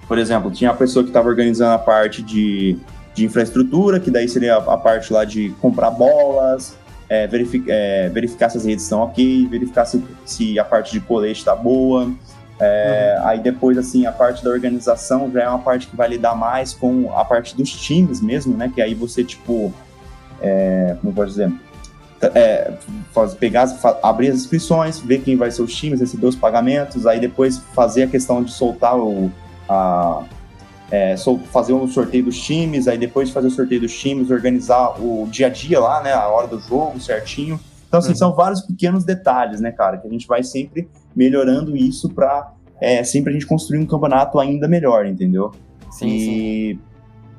por 0.08 0.18
exemplo, 0.18 0.52
tinha 0.52 0.72
a 0.72 0.74
pessoa 0.74 1.04
que 1.04 1.10
estava 1.10 1.30
organizando 1.30 1.74
a 1.74 1.80
parte 1.80 2.22
de, 2.22 2.78
de 3.14 3.26
infraestrutura, 3.26 4.00
que 4.00 4.12
daí 4.12 4.28
seria 4.28 4.56
a, 4.56 4.74
a 4.74 4.78
parte 4.78 5.14
lá 5.14 5.24
de 5.24 5.52
comprar 5.62 5.92
bolas, 5.92 6.76
é, 7.10 7.28
verific, 7.28 7.66
é, 7.70 8.10
verificar 8.10 8.50
se 8.50 8.58
as 8.58 8.66
redes 8.66 8.84
estão 8.84 9.02
ok, 9.02 9.48
verificar 9.48 9.86
se, 9.86 10.04
se 10.26 10.60
a 10.60 10.66
parte 10.66 10.92
de 10.92 11.00
colete 11.00 11.40
está 11.40 11.56
boa. 11.56 12.12
É, 12.60 13.18
uhum. 13.18 13.28
Aí 13.28 13.40
depois, 13.40 13.78
assim, 13.78 14.06
a 14.06 14.12
parte 14.12 14.44
da 14.44 14.50
organização 14.50 15.32
já 15.32 15.44
é 15.44 15.50
uma 15.50 15.60
parte 15.60 15.88
que 15.88 15.96
vai 15.96 16.08
lidar 16.08 16.36
mais 16.36 16.74
com 16.74 17.12
a 17.16 17.26
parte 17.26 17.56
dos 17.56 17.72
times 17.72 18.22
mesmo, 18.22 18.56
né? 18.56 18.72
Que 18.74 18.82
aí 18.82 18.94
você, 18.94 19.24
tipo, 19.24 19.74
é, 20.42 20.96
como 21.02 21.14
pode 21.14 21.32
dizer, 21.32 21.52
é, 22.36 22.74
faz, 23.12 23.34
pegar, 23.34 23.68
abrir 24.02 24.30
as 24.30 24.36
inscrições, 24.36 25.00
ver 25.00 25.22
quem 25.22 25.36
vai 25.36 25.52
ser 25.52 25.62
os 25.62 25.76
times, 25.76 26.00
receber 26.00 26.28
os 26.28 26.36
pagamentos, 26.36 27.06
aí 27.06 27.20
depois 27.20 27.58
fazer 27.74 28.04
a 28.04 28.08
questão 28.08 28.44
de 28.44 28.52
soltar 28.52 28.98
o, 28.98 29.32
a, 29.68 30.24
é, 30.94 31.16
fazer 31.52 31.74
um 31.74 31.88
sorteio 31.88 32.26
dos 32.26 32.40
times, 32.40 32.88
aí 32.88 33.00
depois 33.00 33.28
de 33.28 33.34
fazer 33.34 33.48
o 33.48 33.50
sorteio 33.50 33.82
dos 33.82 33.98
times, 33.98 34.30
organizar 34.30 35.02
o 35.02 35.28
dia 35.28 35.48
a 35.48 35.50
dia 35.50 35.80
lá, 35.80 36.04
né, 36.04 36.14
a 36.14 36.28
hora 36.28 36.46
do 36.46 36.60
jogo 36.60 37.00
certinho. 37.00 37.60
Então, 37.88 37.98
assim, 37.98 38.10
uhum. 38.10 38.16
são 38.16 38.36
vários 38.36 38.62
pequenos 38.62 39.04
detalhes, 39.04 39.60
né, 39.60 39.72
cara, 39.72 39.98
que 39.98 40.08
a 40.08 40.12
gente 40.12 40.28
vai 40.28 40.44
sempre 40.44 40.88
melhorando 41.16 41.76
isso 41.76 42.10
para 42.10 42.54
é, 42.80 43.04
sempre 43.04 43.32
a 43.32 43.34
gente 43.34 43.48
construir 43.48 43.80
um 43.80 43.88
campeonato 43.88 44.38
ainda 44.38 44.68
melhor, 44.68 45.08
entendeu? 45.08 45.52
Sim, 45.90 46.08
e... 46.08 46.20
sim. 46.20 46.80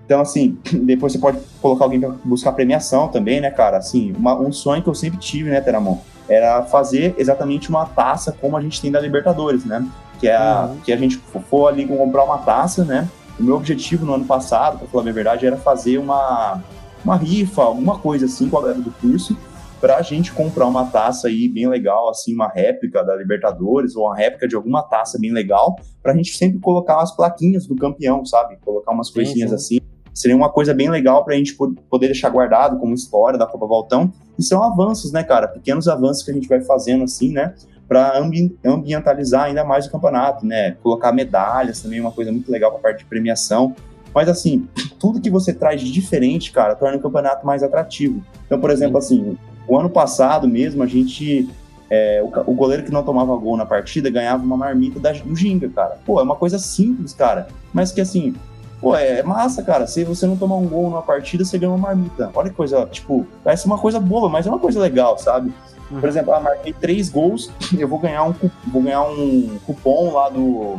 Então, 0.05 0.21
assim, 0.21 0.59
depois 0.83 1.13
você 1.13 1.21
pode 1.21 1.39
colocar 1.63 1.85
alguém 1.85 2.01
para 2.01 2.11
buscar 2.25 2.51
premiação 2.51 3.07
também, 3.07 3.41
né, 3.41 3.53
cara? 3.53 3.77
Assim, 3.77 4.13
uma, 4.19 4.37
um 4.37 4.51
sonho 4.51 4.83
que 4.83 4.89
eu 4.89 4.95
sempre 4.97 5.21
tive, 5.21 5.49
né, 5.49 5.61
Teramon, 5.61 5.99
era 6.29 6.65
fazer 6.65 7.15
exatamente 7.17 7.69
uma 7.69 7.87
taça 7.87 8.33
como 8.33 8.57
a 8.57 8.61
gente 8.61 8.81
tem 8.83 8.91
da 8.91 8.99
Libertadores, 8.99 9.65
né? 9.65 9.87
que 10.19 10.29
é 10.29 10.37
a, 10.37 10.69
uhum. 10.71 10.81
que 10.81 10.93
a 10.93 10.97
gente 10.97 11.19
for 11.51 11.69
ali 11.69 11.87
comprar 11.87 12.25
uma 12.25 12.39
taça, 12.39 12.85
né? 12.85 13.09
O 13.39 13.43
meu 13.43 13.57
objetivo 13.57 14.07
no 14.07 14.15
ano 14.15 14.25
passado, 14.25 14.79
para 14.79 14.89
falar 14.89 15.09
a 15.09 15.13
verdade, 15.13 15.47
era 15.47 15.57
fazer 15.57 15.99
uma, 15.99 16.63
uma 17.05 17.17
rifa, 17.17 17.63
alguma 17.63 17.99
coisa 17.99 18.27
assim 18.27 18.49
com 18.49 18.59
a 18.59 18.61
galera 18.63 18.81
do 18.81 18.91
curso, 18.93 19.37
para 19.81 19.97
a 19.97 20.03
gente 20.03 20.33
comprar 20.33 20.67
uma 20.67 20.87
taça 20.87 21.29
aí 21.29 21.49
bem 21.49 21.69
legal, 21.69 22.09
assim, 22.09 22.35
uma 22.35 22.49
réplica 22.49 23.05
da 23.05 23.15
Libertadores 23.15 23.95
ou 23.95 24.07
uma 24.07 24.17
réplica 24.17 24.49
de 24.49 24.57
alguma 24.57 24.83
taça 24.83 25.19
bem 25.19 25.31
legal, 25.31 25.77
para 26.03 26.13
a 26.13 26.17
gente 26.17 26.37
sempre 26.37 26.59
colocar 26.59 26.97
umas 26.97 27.15
plaquinhas 27.15 27.67
do 27.67 27.77
campeão, 27.77 28.25
sabe? 28.25 28.57
Colocar 28.65 28.93
umas 28.93 29.09
sim, 29.09 29.15
coisinhas 29.15 29.51
sim. 29.51 29.57
assim. 29.57 29.79
Seria 30.15 30.37
uma 30.37 30.49
coisa 30.49 30.73
bem 30.73 30.89
legal 30.89 31.25
para 31.25 31.35
a 31.35 31.37
gente 31.37 31.55
poder 31.55 32.07
deixar 32.07 32.31
guardado 32.31 32.79
como 32.79 32.95
história 32.95 33.39
da 33.39 33.47
Copa 33.47 33.67
Voltão. 33.67 34.13
E 34.39 34.43
são 34.43 34.63
avanços, 34.63 35.11
né, 35.11 35.25
cara? 35.25 35.49
Pequenos 35.49 35.89
avanços 35.89 36.23
que 36.23 36.31
a 36.31 36.35
gente 36.35 36.49
vai 36.49 36.61
fazendo 36.61 37.03
assim, 37.03 37.33
né? 37.33 37.53
Para 37.95 38.19
ambi 38.19 38.59
ambientalizar 38.65 39.45
ainda 39.45 39.63
mais 39.63 39.87
o 39.87 39.91
campeonato, 39.91 40.45
né? 40.45 40.73
Colocar 40.83 41.13
medalhas 41.13 41.81
também, 41.81 42.01
é 42.01 42.03
uma 42.03 42.11
coisa 42.11 42.33
muito 42.33 42.51
legal 42.51 42.73
para 42.73 42.81
a 42.81 42.83
parte 42.83 42.99
de 42.99 43.05
premiação. 43.05 43.73
Mas 44.13 44.29
assim, 44.29 44.67
tudo 44.99 45.21
que 45.21 45.31
você 45.31 45.53
traz 45.53 45.81
de 45.81 45.93
diferente, 45.93 46.51
cara, 46.51 46.75
torna 46.75 46.97
o 46.97 47.01
campeonato 47.01 47.47
mais 47.47 47.63
atrativo. 47.63 48.21
Então, 48.47 48.61
por 48.61 48.71
exemplo, 48.71 48.99
assim, 48.99 49.39
o 49.69 49.79
ano 49.79 49.89
passado 49.89 50.49
mesmo, 50.49 50.83
a 50.83 50.87
gente. 50.87 51.49
É, 51.89 52.21
o, 52.21 52.51
o, 52.51 52.55
goleiro 52.55 52.83
que 52.83 52.91
não 52.91 53.05
tomava 53.05 53.37
gol 53.37 53.57
na 53.57 53.67
partida 53.67 54.11
ganhava 54.11 54.43
uma 54.43 54.57
marmita 54.57 54.99
da, 54.99 55.13
do 55.13 55.37
Ginga, 55.37 55.69
cara. 55.69 55.99
Pô, 56.05 56.19
é 56.19 56.23
uma 56.25 56.35
coisa 56.35 56.59
simples, 56.59 57.13
cara. 57.13 57.47
Mas 57.73 57.93
que 57.93 58.01
assim, 58.01 58.35
pô, 58.81 58.97
é, 58.97 59.21
é 59.21 59.23
massa, 59.23 59.63
cara. 59.63 59.87
Se 59.87 60.03
você 60.03 60.27
não 60.27 60.37
tomar 60.37 60.57
um 60.57 60.67
gol 60.67 60.91
numa 60.91 61.03
partida, 61.03 61.45
você 61.45 61.59
ganha 61.59 61.71
uma 61.71 61.79
marmita. 61.79 62.31
Olha 62.35 62.51
que 62.51 62.57
coisa, 62.57 62.87
tipo, 62.87 63.25
parece 63.45 63.67
uma 63.67 63.79
coisa 63.79 64.01
boba, 64.01 64.29
mas 64.29 64.47
é 64.47 64.51
uma 64.51 64.59
coisa 64.59 64.81
legal, 64.81 65.17
sabe? 65.19 65.53
Uhum. 65.95 66.01
Por 66.01 66.09
exemplo, 66.09 66.35
ah, 66.35 66.41
marquei 66.41 66.73
três 66.73 67.09
gols, 67.09 67.51
eu 67.79 67.87
vou 67.87 67.99
ganhar 67.99 68.25
um, 68.25 68.35
vou 68.67 68.83
ganhar 68.83 69.03
um 69.03 69.59
cupom 69.65 70.13
lá 70.13 70.29
do 70.29 70.79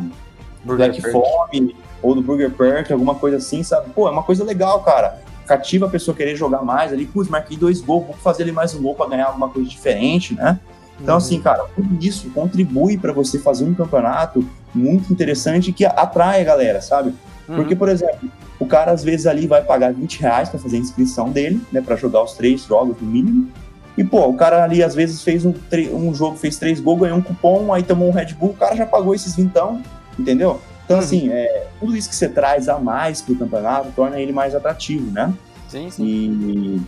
Burger 0.63 0.91
Black 0.91 1.12
Fome 1.12 1.75
ou 2.01 2.13
do 2.13 2.22
Burger 2.22 2.51
Perk, 2.51 2.91
alguma 2.91 3.15
coisa 3.15 3.38
assim, 3.38 3.63
sabe? 3.63 3.89
Pô, 3.91 4.07
é 4.07 4.12
uma 4.12 4.24
coisa 4.24 4.43
legal, 4.43 4.81
cara. 4.81 5.19
cativa 5.48 5.86
a 5.86 5.89
pessoa 5.89 6.15
querer 6.15 6.36
jogar 6.36 6.63
mais 6.63 6.91
ali, 6.91 7.05
putz, 7.05 7.29
marquei 7.29 7.55
dois 7.55 7.79
gols, 7.79 8.07
vou 8.07 8.15
fazer 8.15 8.43
ali 8.43 8.51
mais 8.51 8.74
um 8.74 8.81
gol 8.81 8.95
para 8.95 9.10
ganhar 9.10 9.27
alguma 9.27 9.50
coisa 9.50 9.69
diferente, 9.69 10.34
né? 10.34 10.60
Então, 11.00 11.15
uhum. 11.15 11.17
assim, 11.17 11.41
cara, 11.41 11.65
tudo 11.75 12.03
isso 12.03 12.29
contribui 12.31 12.98
para 12.98 13.12
você 13.12 13.38
fazer 13.38 13.65
um 13.65 13.74
campeonato 13.74 14.45
muito 14.74 15.12
interessante 15.12 15.72
que 15.72 15.86
atrai 15.86 16.41
a 16.41 16.43
galera, 16.43 16.81
sabe? 16.81 17.13
Uhum. 17.48 17.55
Porque, 17.55 17.75
por 17.75 17.89
exemplo, 17.89 18.29
o 18.60 18.65
cara 18.65 18.91
às 18.91 19.03
vezes 19.03 19.27
ali 19.27 19.45
vai 19.45 19.62
pagar 19.62 19.93
20 19.93 20.19
reais 20.22 20.50
para 20.50 20.60
fazer 20.60 20.77
a 20.77 20.79
inscrição 20.79 21.29
dele, 21.29 21.62
né, 21.72 21.81
para 21.81 21.95
jogar 21.95 22.24
os 22.24 22.34
três 22.34 22.63
jogos 22.65 23.00
no 23.00 23.07
mínimo. 23.07 23.50
E, 23.98 24.04
pô, 24.04 24.28
o 24.28 24.34
cara 24.36 24.64
ali 24.64 24.84
às 24.84 24.94
vezes 24.94 25.22
fez 25.22 25.46
um, 25.46 25.54
um 25.94 26.14
jogo, 26.14 26.36
fez 26.36 26.58
três 26.58 26.80
gols, 26.80 27.00
ganhou 27.00 27.18
um 27.18 27.22
cupom, 27.22 27.74
aí 27.74 27.82
tomou 27.84 28.10
um 28.10 28.12
Red 28.12 28.34
Bull, 28.34 28.50
o 28.50 28.54
cara 28.54 28.75
já 28.75 28.86
pagou 28.86 29.16
esses 29.16 29.36
vintão, 29.36 29.82
entendeu? 30.20 30.60
Então, 30.84 30.98
uhum. 30.98 31.04
assim, 31.04 31.30
é, 31.30 31.68
tudo 31.80 31.96
isso 31.96 32.10
que 32.10 32.16
você 32.16 32.30
traz 32.30 32.70
a 32.70 32.78
mais 32.78 33.22
pro 33.22 33.36
campeonato 33.36 33.92
torna 33.96 34.20
ele 34.20 34.32
mais 34.32 34.54
atrativo, 34.54 35.12
né? 35.12 35.34
Sim, 35.68 35.90
sim. 35.90 36.04
E, 36.06 36.82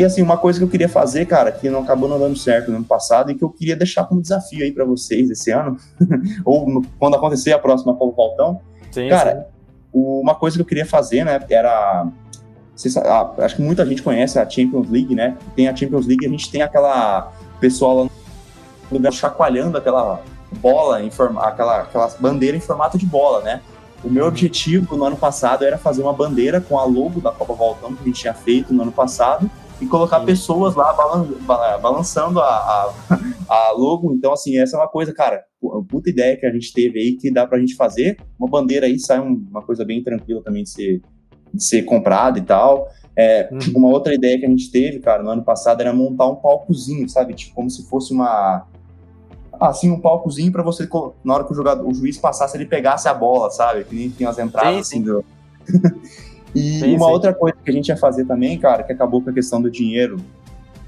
e 0.00 0.04
assim, 0.04 0.20
uma 0.20 0.36
coisa 0.36 0.58
que 0.58 0.64
eu 0.64 0.68
queria 0.68 0.88
fazer, 0.88 1.26
cara, 1.26 1.50
que 1.50 1.70
não 1.70 1.82
acabou 1.82 2.08
não 2.08 2.18
dando 2.18 2.36
certo 2.36 2.70
no 2.70 2.76
ano 2.76 2.84
passado 2.84 3.30
e 3.30 3.34
que 3.34 3.42
eu 3.42 3.50
queria 3.50 3.74
deixar 3.74 4.04
como 4.04 4.20
desafio 4.20 4.64
aí 4.64 4.70
para 4.70 4.84
vocês 4.84 5.30
esse 5.30 5.50
ano, 5.50 5.76
ou 6.44 6.68
no, 6.68 6.82
quando 6.98 7.16
acontecer 7.16 7.52
a 7.52 7.58
próxima 7.58 7.94
Copa 7.94 8.14
Voltão, 8.14 8.60
sim, 8.90 9.08
cara, 9.08 9.48
sim. 9.92 9.98
uma 10.20 10.34
coisa 10.34 10.56
que 10.56 10.62
eu 10.62 10.66
queria 10.66 10.86
fazer, 10.86 11.24
né, 11.24 11.40
era 11.48 12.06
ah, 13.04 13.34
acho 13.38 13.56
que 13.56 13.62
muita 13.62 13.84
gente 13.84 14.02
conhece 14.02 14.38
a 14.38 14.48
Champions 14.48 14.88
League, 14.88 15.14
né? 15.14 15.36
Tem 15.56 15.68
a 15.68 15.74
Champions 15.74 16.06
League, 16.06 16.26
a 16.26 16.28
gente 16.28 16.50
tem 16.50 16.62
aquela 16.62 17.32
pessoal 17.60 17.96
lá 17.96 18.04
no 18.04 18.10
lugar 18.90 19.12
chacoalhando 19.12 19.76
aquela 19.76 20.22
bola, 20.60 21.02
em 21.02 21.10
forma, 21.10 21.42
aquela, 21.42 21.82
aquela 21.82 22.08
bandeira 22.20 22.56
em 22.56 22.60
formato 22.60 22.96
de 22.96 23.04
bola, 23.04 23.42
né? 23.42 23.60
O 24.02 24.08
meu 24.08 24.26
objetivo 24.26 24.96
no 24.96 25.04
ano 25.04 25.16
passado 25.16 25.64
era 25.64 25.76
fazer 25.76 26.02
uma 26.02 26.12
bandeira 26.12 26.60
com 26.60 26.78
a 26.78 26.84
logo 26.84 27.20
da 27.20 27.32
Copa 27.32 27.52
Voltão 27.52 27.94
que 27.94 28.02
a 28.02 28.06
gente 28.06 28.20
tinha 28.20 28.34
feito 28.34 28.72
no 28.72 28.82
ano 28.82 28.92
passado 28.92 29.50
e 29.80 29.86
colocar 29.86 30.20
Sim. 30.20 30.26
pessoas 30.26 30.74
lá 30.74 30.92
balan 30.92 31.26
balançando 31.80 32.40
a, 32.40 32.46
a, 32.46 32.94
a, 33.48 33.72
logo. 33.72 34.12
Então, 34.14 34.32
assim, 34.32 34.56
essa 34.56 34.76
é 34.76 34.80
uma 34.80 34.88
coisa, 34.88 35.12
cara, 35.12 35.42
puta 35.88 36.10
ideia 36.10 36.36
que 36.36 36.46
a 36.46 36.52
gente 36.52 36.72
teve 36.72 36.98
aí 36.98 37.16
que 37.16 37.32
dá 37.32 37.46
pra 37.46 37.58
gente 37.58 37.74
fazer. 37.74 38.16
Uma 38.38 38.48
bandeira 38.48 38.86
aí 38.86 38.98
sai 39.00 39.18
uma 39.18 39.62
coisa 39.62 39.84
bem 39.84 40.02
tranquila 40.02 40.42
também 40.42 40.62
de 40.62 40.70
ser, 40.70 41.02
ser 41.56 41.82
comprada 41.82 42.38
e 42.38 42.42
tal. 42.42 42.88
É, 43.16 43.48
uhum. 43.50 43.58
Uma 43.76 43.88
outra 43.88 44.14
ideia 44.14 44.38
que 44.38 44.46
a 44.46 44.48
gente 44.48 44.70
teve, 44.70 45.00
cara, 45.00 45.22
no 45.22 45.30
ano 45.30 45.42
passado 45.42 45.80
era 45.80 45.92
montar 45.92 46.26
um 46.26 46.36
palcozinho, 46.36 47.08
sabe? 47.08 47.34
Tipo, 47.34 47.54
como 47.54 47.70
se 47.70 47.88
fosse 47.88 48.12
uma. 48.12 48.66
Assim, 49.60 49.90
um 49.90 50.00
palcozinho 50.00 50.52
para 50.52 50.62
você, 50.62 50.88
na 51.24 51.34
hora 51.34 51.44
que 51.44 51.50
o, 51.50 51.54
jogador, 51.54 51.84
o 51.84 51.92
juiz 51.92 52.16
passasse, 52.16 52.56
ele 52.56 52.66
pegasse 52.66 53.08
a 53.08 53.14
bola, 53.14 53.50
sabe? 53.50 53.82
Que 53.82 53.94
nem 53.94 54.08
tem 54.08 54.24
as 54.24 54.38
entradas 54.38 54.72
sim, 54.72 54.80
assim 54.80 54.96
sim. 54.98 55.02
do. 55.02 55.24
E 56.54 56.80
sim, 56.80 56.96
uma 56.96 57.08
outra 57.08 57.34
coisa 57.34 57.56
que 57.62 57.70
a 57.70 57.74
gente 57.74 57.88
ia 57.88 57.96
fazer 57.96 58.24
também, 58.24 58.58
cara, 58.58 58.82
que 58.82 58.90
acabou 58.90 59.20
com 59.20 59.28
a 59.30 59.32
questão 59.32 59.60
do 59.60 59.70
dinheiro, 59.70 60.16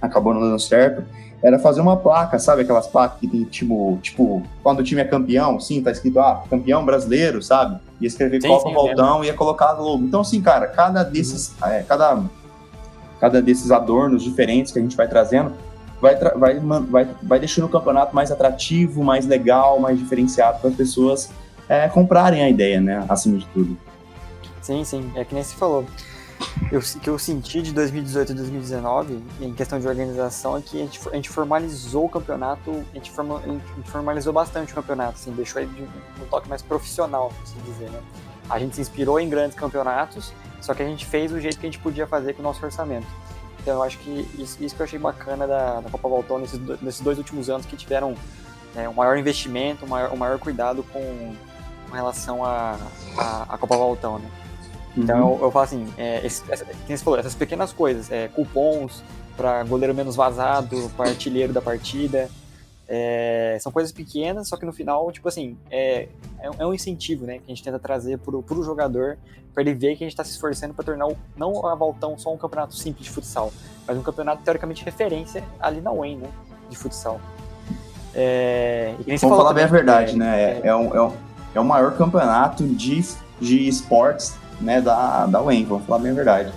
acabou 0.01 0.33
não 0.33 0.41
dando 0.41 0.59
certo, 0.59 1.05
era 1.43 1.59
fazer 1.59 1.81
uma 1.81 1.97
placa, 1.97 2.39
sabe? 2.39 2.63
Aquelas 2.63 2.87
placas 2.87 3.19
que 3.19 3.27
tem, 3.27 3.45
tipo, 3.45 3.99
tipo, 4.03 4.43
quando 4.63 4.81
o 4.81 4.83
time 4.83 5.01
é 5.01 5.05
campeão, 5.05 5.59
sim, 5.59 5.83
tá 5.83 5.91
escrito, 5.91 6.21
ah, 6.21 6.45
campeão 6.51 6.85
brasileiro, 6.85 7.43
sabe? 7.43 7.81
Ia 8.01 8.09
escrever 8.09 8.43
sim, 8.43 8.49
Copa 8.49 8.69
sim, 8.69 8.75
Voltão, 8.75 9.25
ia 9.25 9.35
colocar 9.35 9.73
logo. 9.73 10.05
Então, 10.05 10.21
assim, 10.21 10.41
cara, 10.41 10.67
cada 10.67 11.03
desses, 11.03 11.55
é, 11.63 11.83
cada, 11.83 12.23
cada 13.19 13.41
desses 13.41 13.71
adornos 13.71 14.23
diferentes 14.23 14.73
que 14.73 14.79
a 14.79 14.83
gente 14.83 14.97
vai 14.97 15.09
trazendo, 15.09 15.53
vai, 16.01 16.15
vai, 16.17 16.59
vai, 16.59 17.09
vai 17.23 17.39
deixando 17.39 17.65
o 17.65 17.69
campeonato 17.69 18.15
mais 18.15 18.31
atrativo, 18.31 19.03
mais 19.03 19.27
legal, 19.27 19.81
mais 19.81 19.99
diferenciado 19.99 20.61
para 20.61 20.71
as 20.71 20.77
pessoas 20.77 21.31
é, 21.69 21.89
comprarem 21.89 22.43
a 22.43 22.51
ideia, 22.51 22.81
né? 22.81 23.05
Acima 23.09 23.39
de 23.39 23.47
tudo. 23.47 23.79
Sim, 24.61 24.85
sim, 24.85 25.11
é 25.15 25.25
que 25.25 25.35
nem 25.35 25.43
se 25.43 25.55
falou. 25.55 25.87
Eu, 26.71 26.81
que 26.81 27.11
eu 27.11 27.19
senti 27.19 27.61
de 27.63 27.73
2018 27.73 28.33
e 28.33 28.35
2019, 28.35 29.23
em 29.41 29.53
questão 29.53 29.81
de 29.81 29.89
organização, 29.89 30.57
é 30.57 30.61
que 30.61 30.81
a 30.81 30.85
gente, 30.85 31.01
a 31.09 31.15
gente 31.17 31.29
formalizou 31.29 32.07
o 32.07 32.09
campeonato, 32.09 32.71
a 32.71 32.95
gente, 32.95 33.11
forma, 33.11 33.39
a 33.39 33.49
gente 33.49 33.91
formalizou 33.91 34.33
bastante 34.33 34.73
o 34.73 34.75
campeonato, 34.75 35.15
assim, 35.15 35.33
deixou 35.33 35.61
ele 35.61 35.71
de 35.73 35.83
um 36.23 36.27
toque 36.27 36.49
mais 36.49 36.63
profissional, 36.63 37.33
se 37.45 37.55
dizer, 37.59 37.91
né? 37.91 38.01
A 38.49 38.59
gente 38.59 38.77
se 38.77 38.81
inspirou 38.81 39.19
em 39.19 39.29
grandes 39.29 39.57
campeonatos, 39.57 40.33
só 40.61 40.73
que 40.75 40.83
a 40.83 40.87
gente 40.87 41.07
fez 41.07 41.31
do 41.31 41.41
jeito 41.41 41.59
que 41.59 41.67
a 41.67 41.71
gente 41.71 41.81
podia 41.81 42.07
fazer 42.07 42.35
com 42.35 42.41
o 42.41 42.43
nosso 42.43 42.65
orçamento. 42.65 43.07
Então 43.61 43.75
eu 43.75 43.83
acho 43.83 43.99
que 43.99 44.29
isso, 44.39 44.63
isso 44.63 44.75
que 44.75 44.81
eu 44.81 44.85
achei 44.85 44.99
bacana 44.99 45.47
da, 45.47 45.81
da 45.81 45.91
Copa 45.91 46.09
Voltão 46.09 46.39
nesses, 46.39 46.59
nesses 46.81 47.01
dois 47.01 47.19
últimos 47.19 47.51
anos 47.51 47.67
que 47.67 47.77
tiveram 47.77 48.15
é, 48.75 48.89
um 48.89 48.95
maior 48.95 49.17
investimento, 49.19 49.85
um 49.85 49.89
maior, 49.89 50.13
um 50.13 50.17
maior 50.17 50.39
cuidado 50.39 50.83
com, 50.85 51.35
com 51.89 51.95
relação 51.95 52.45
à 52.45 52.79
a, 53.17 53.23
a, 53.23 53.43
a, 53.55 53.59
Copa 53.59 53.77
Voltão, 53.77 54.19
né? 54.19 54.31
Então 54.97 55.29
uhum. 55.29 55.39
eu, 55.39 55.45
eu, 55.45 55.51
falo 55.51 55.65
assim, 55.65 55.87
é, 55.97 56.25
esse, 56.27 56.43
essa, 56.51 56.65
você 56.65 56.97
falou, 56.99 57.19
essas 57.19 57.35
pequenas 57.35 57.73
coisas, 57.73 58.11
é, 58.11 58.29
cupons 58.29 59.03
para 59.37 59.63
goleiro 59.65 59.95
menos 59.95 60.17
vazado, 60.17 60.91
para 60.97 61.09
artilheiro 61.09 61.53
da 61.53 61.63
partida, 61.63 62.29
é, 62.93 63.57
são 63.61 63.71
coisas 63.71 63.93
pequenas, 63.93 64.49
só 64.49 64.57
que 64.57 64.67
no 64.67 64.73
final, 64.73 65.11
tipo 65.13 65.29
assim, 65.29 65.57
é, 65.71 66.09
é, 66.41 66.51
é 66.59 66.67
um 66.67 66.75
incentivo, 66.75 67.25
né, 67.25 67.39
que 67.39 67.45
a 67.47 67.55
gente 67.55 67.63
tenta 67.63 67.79
trazer 67.79 68.19
pro, 68.19 68.43
pro 68.43 68.65
jogador, 68.65 69.17
para 69.55 69.63
ele 69.63 69.75
ver 69.75 69.97
que 69.97 70.03
a 70.03 70.07
gente 70.07 70.13
está 70.13 70.25
se 70.25 70.33
esforçando 70.33 70.75
para 70.75 70.85
tornar 70.85 71.07
o, 71.07 71.17
não 71.37 71.65
a 71.67 71.75
Voltão 71.77 72.19
só 72.19 72.35
um 72.35 72.37
campeonato 72.37 72.75
simples 72.75 73.05
de 73.05 73.11
futsal, 73.11 73.53
mas 73.87 73.97
um 73.97 74.03
campeonato 74.03 74.43
teoricamente 74.43 74.85
referência 74.85 75.45
ali 75.61 75.81
na 75.81 75.93
UEM, 75.93 76.17
né, 76.17 76.29
de 76.69 76.77
futsal. 76.77 77.21
É, 78.13 78.97
Vamos 79.07 79.21
falar 79.21 79.51
também, 79.51 79.55
bem 79.55 79.65
a 79.65 79.69
verdade, 79.69 80.13
é, 80.13 80.17
né, 80.17 80.43
é, 80.43 80.61
é, 80.65 80.75
um, 80.75 80.95
é, 80.95 81.01
um, 81.01 81.13
é 81.55 81.61
o 81.61 81.65
maior 81.65 81.97
campeonato 81.97 82.67
de, 82.67 83.05
de 83.41 83.69
esportes 83.69 84.35
né, 84.61 84.81
da, 84.81 85.27
da 85.27 85.43
UEM, 85.43 85.65
vamos 85.65 85.87
falar 85.87 86.01
bem 86.01 86.13
a 86.13 86.15
verdade. 86.15 86.53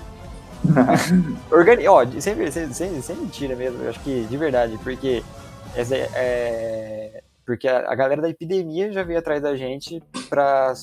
Organi 1.51 1.87
ó, 1.87 2.05
sem, 2.19 2.51
sem, 2.51 2.73
sem, 2.73 3.01
sem, 3.01 3.15
mentira 3.15 3.55
mesmo, 3.55 3.83
eu 3.83 3.89
acho 3.89 3.99
que 3.99 4.25
de 4.25 4.37
verdade, 4.37 4.77
porque, 4.81 5.23
essa, 5.75 5.95
é, 5.95 7.21
porque 7.45 7.67
a, 7.67 7.91
a, 7.91 7.95
galera 7.95 8.21
da 8.21 8.29
epidemia 8.29 8.91
já 8.91 9.03
veio 9.03 9.19
atrás 9.19 9.41
da 9.41 9.55
gente 9.55 10.01
pra, 10.29 10.73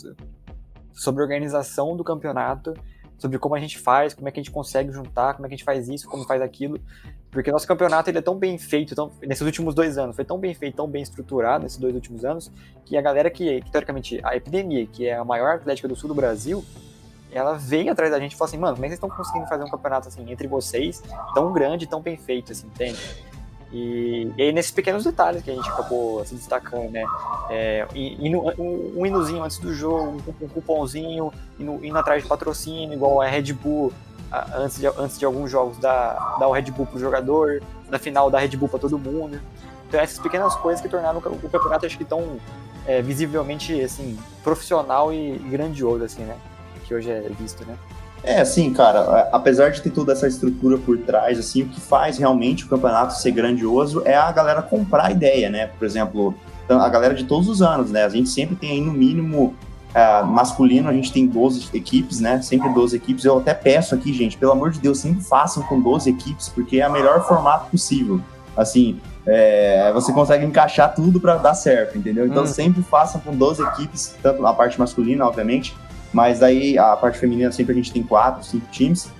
sobre 0.93 1.23
organização 1.23 1.97
do 1.97 2.05
campeonato, 2.05 2.75
sobre 3.17 3.39
como 3.39 3.55
a 3.55 3.61
gente 3.61 3.79
faz, 3.79 4.15
como 4.15 4.29
é 4.29 4.31
que 4.31 4.41
a 4.41 4.43
gente 4.43 4.53
consegue 4.53 4.93
juntar, 4.93 5.35
como 5.35 5.47
é 5.47 5.49
que 5.49 5.55
a 5.55 5.57
gente 5.57 5.65
faz 5.65 5.89
isso, 5.89 6.09
como 6.09 6.25
faz 6.25 6.41
aquilo. 6.43 6.79
Porque 7.31 7.53
nosso 7.53 7.67
campeonato 7.67 8.11
ele 8.11 8.19
é 8.19 8.23
tão 8.23 8.37
bem 8.37 8.59
feito, 8.59 8.95
tão, 8.95 9.13
nesses 9.23 9.47
últimos 9.47 9.75
dois 9.75 9.97
anos, 9.97 10.17
foi 10.17 10.25
tão 10.25 10.37
bem 10.39 10.53
feito, 10.53 10.77
tão 10.77 10.89
bem 10.89 11.03
estruturado 11.03 11.63
nesses 11.63 11.79
dois 11.79 11.95
últimos 11.95 12.25
anos, 12.25 12.51
que 12.85 12.97
a 12.97 13.01
galera 13.01 13.31
que, 13.31 13.61
que 13.61 13.71
teoricamente, 13.71 14.21
a 14.25 14.35
epidemia, 14.35 14.85
que 14.87 15.07
é 15.07 15.15
a 15.15 15.25
maior 15.25 15.55
atlética 15.55 15.87
do 15.87 15.95
sul 15.95 16.09
do 16.09 16.15
Brasil, 16.15 16.65
ela 17.33 17.55
veio 17.55 17.93
atrás 17.93 18.11
da 18.11 18.19
gente 18.19 18.33
e 18.33 18.37
falou 18.37 18.49
assim, 18.49 18.59
mano, 18.59 18.75
como 18.75 18.87
é 18.87 18.89
que 18.89 18.97
vocês 18.97 19.05
estão 19.05 19.17
conseguindo 19.17 19.47
fazer 19.47 19.65
um 19.65 19.71
campeonato 19.71 20.09
assim 20.09 20.31
entre 20.31 20.47
vocês, 20.49 21.03
tão 21.35 21.53
grande, 21.53 21.87
tão 21.87 22.01
bem 22.01 22.17
feito, 22.17 22.53
assim, 22.53 22.67
entende? 22.67 22.99
E, 23.73 24.33
e 24.37 24.43
aí 24.43 24.53
nesses 24.53 24.73
pequenos 24.73 25.05
detalhes 25.05 25.43
que 25.43 25.51
a 25.51 25.55
gente 25.55 25.69
acabou 25.69 26.25
se 26.25 26.35
destacando, 26.35 26.91
né? 26.91 27.05
É, 27.49 27.87
um, 28.59 29.01
um 29.01 29.07
hinozinho 29.07 29.43
antes 29.43 29.59
do 29.59 29.73
jogo, 29.73 30.21
um, 30.27 30.45
um 30.45 30.49
cupomzinho, 30.49 31.33
indo, 31.59 31.85
indo 31.85 31.97
atrás 31.97 32.23
de 32.23 32.29
patrocínio, 32.29 32.93
igual 32.95 33.21
a 33.21 33.27
Red 33.27 33.53
Bull, 33.53 33.93
a, 34.31 34.59
antes, 34.59 34.79
de, 34.79 34.87
antes 34.87 35.19
de 35.19 35.25
alguns 35.25 35.51
jogos, 35.51 35.79
dar, 35.79 36.37
dar 36.39 36.49
o 36.49 36.53
Red 36.53 36.71
Bull 36.73 36.87
pro 36.87 36.99
jogador, 36.99 37.63
na 37.89 37.99
final 37.99 38.29
dar 38.29 38.41
Red 38.41 38.57
Bull 38.57 38.69
para 38.69 38.81
todo 38.81 38.99
mundo. 38.99 39.41
Então 39.89 40.01
essas 40.01 40.19
pequenas 40.19 40.55
coisas 40.57 40.81
que 40.81 40.89
tornaram 40.89 41.19
o 41.19 41.23
campeonato, 41.23 41.87
acho 41.87 41.99
que 41.99 42.05
tão 42.05 42.39
é, 42.87 43.01
visivelmente, 43.01 43.81
assim, 43.81 44.19
profissional 44.43 45.13
e, 45.13 45.37
e 45.37 45.49
grandioso, 45.49 46.05
assim, 46.05 46.23
né? 46.23 46.37
Que 46.91 46.95
hoje 46.97 47.09
é 47.09 47.31
visto, 47.39 47.65
né? 47.65 47.77
É, 48.25 48.41
assim, 48.41 48.73
cara, 48.73 49.29
apesar 49.33 49.71
de 49.71 49.81
ter 49.81 49.91
toda 49.91 50.13
essa 50.13 50.27
estrutura 50.27 50.77
por 50.77 50.99
trás, 50.99 51.39
assim, 51.39 51.63
o 51.63 51.69
que 51.69 51.81
faz 51.81 52.19
realmente 52.19 52.65
o 52.65 52.69
campeonato 52.69 53.15
ser 53.15 53.31
grandioso 53.31 54.03
é 54.05 54.17
a 54.17 54.31
galera 54.33 54.61
comprar 54.61 55.07
a 55.07 55.11
ideia, 55.13 55.49
né? 55.49 55.69
Por 55.69 55.87
exemplo, 55.87 56.35
a 56.69 56.89
galera 56.89 57.15
de 57.15 57.25
todos 57.25 57.49
os 57.49 57.63
anos, 57.63 57.93
né? 57.93 58.05
A 58.05 58.09
gente 58.09 58.29
sempre 58.29 58.57
tem 58.57 58.73
aí 58.73 58.81
no 58.81 58.93
mínimo 58.93 59.55
uh, 59.95 60.27
masculino, 60.27 60.89
a 60.89 60.93
gente 60.93 61.13
tem 61.13 61.27
12 61.29 61.71
equipes, 61.73 62.19
né? 62.19 62.43
Sempre 62.43 62.69
12 62.71 62.97
equipes. 62.97 63.25
Eu 63.25 63.39
até 63.39 63.55
peço 63.55 63.95
aqui, 63.95 64.13
gente, 64.13 64.37
pelo 64.37 64.53
amor 64.53 64.73
de 64.73 64.81
Deus, 64.81 64.99
sempre 64.99 65.23
façam 65.23 65.63
com 65.63 65.81
12 65.81 66.11
equipes, 66.11 66.49
porque 66.49 66.81
é 66.81 66.89
o 66.89 66.93
melhor 66.93 67.27
formato 67.27 67.71
possível. 67.71 68.21
Assim, 68.57 69.01
é, 69.27 69.93
você 69.93 70.13
consegue 70.13 70.45
encaixar 70.45 70.93
tudo 70.95 71.21
para 71.21 71.37
dar 71.37 71.55
certo, 71.55 71.97
entendeu? 71.97 72.27
Então 72.27 72.43
hum. 72.43 72.47
sempre 72.47 72.83
façam 72.83 73.21
com 73.21 73.35
12 73.35 73.63
equipes, 73.63 74.17
tanto 74.21 74.43
na 74.43 74.53
parte 74.53 74.79
masculina, 74.79 75.25
obviamente, 75.25 75.75
mas 76.13 76.43
aí 76.43 76.79
a 76.79 76.97
parte 76.97 77.19
feminina 77.19 77.53
sempre 77.53 77.73
a 77.73 77.77
gente 77.77 77.93
tem 77.93 78.03
quatro, 78.03 78.45
cinco 78.45 78.67
times. 78.71 79.11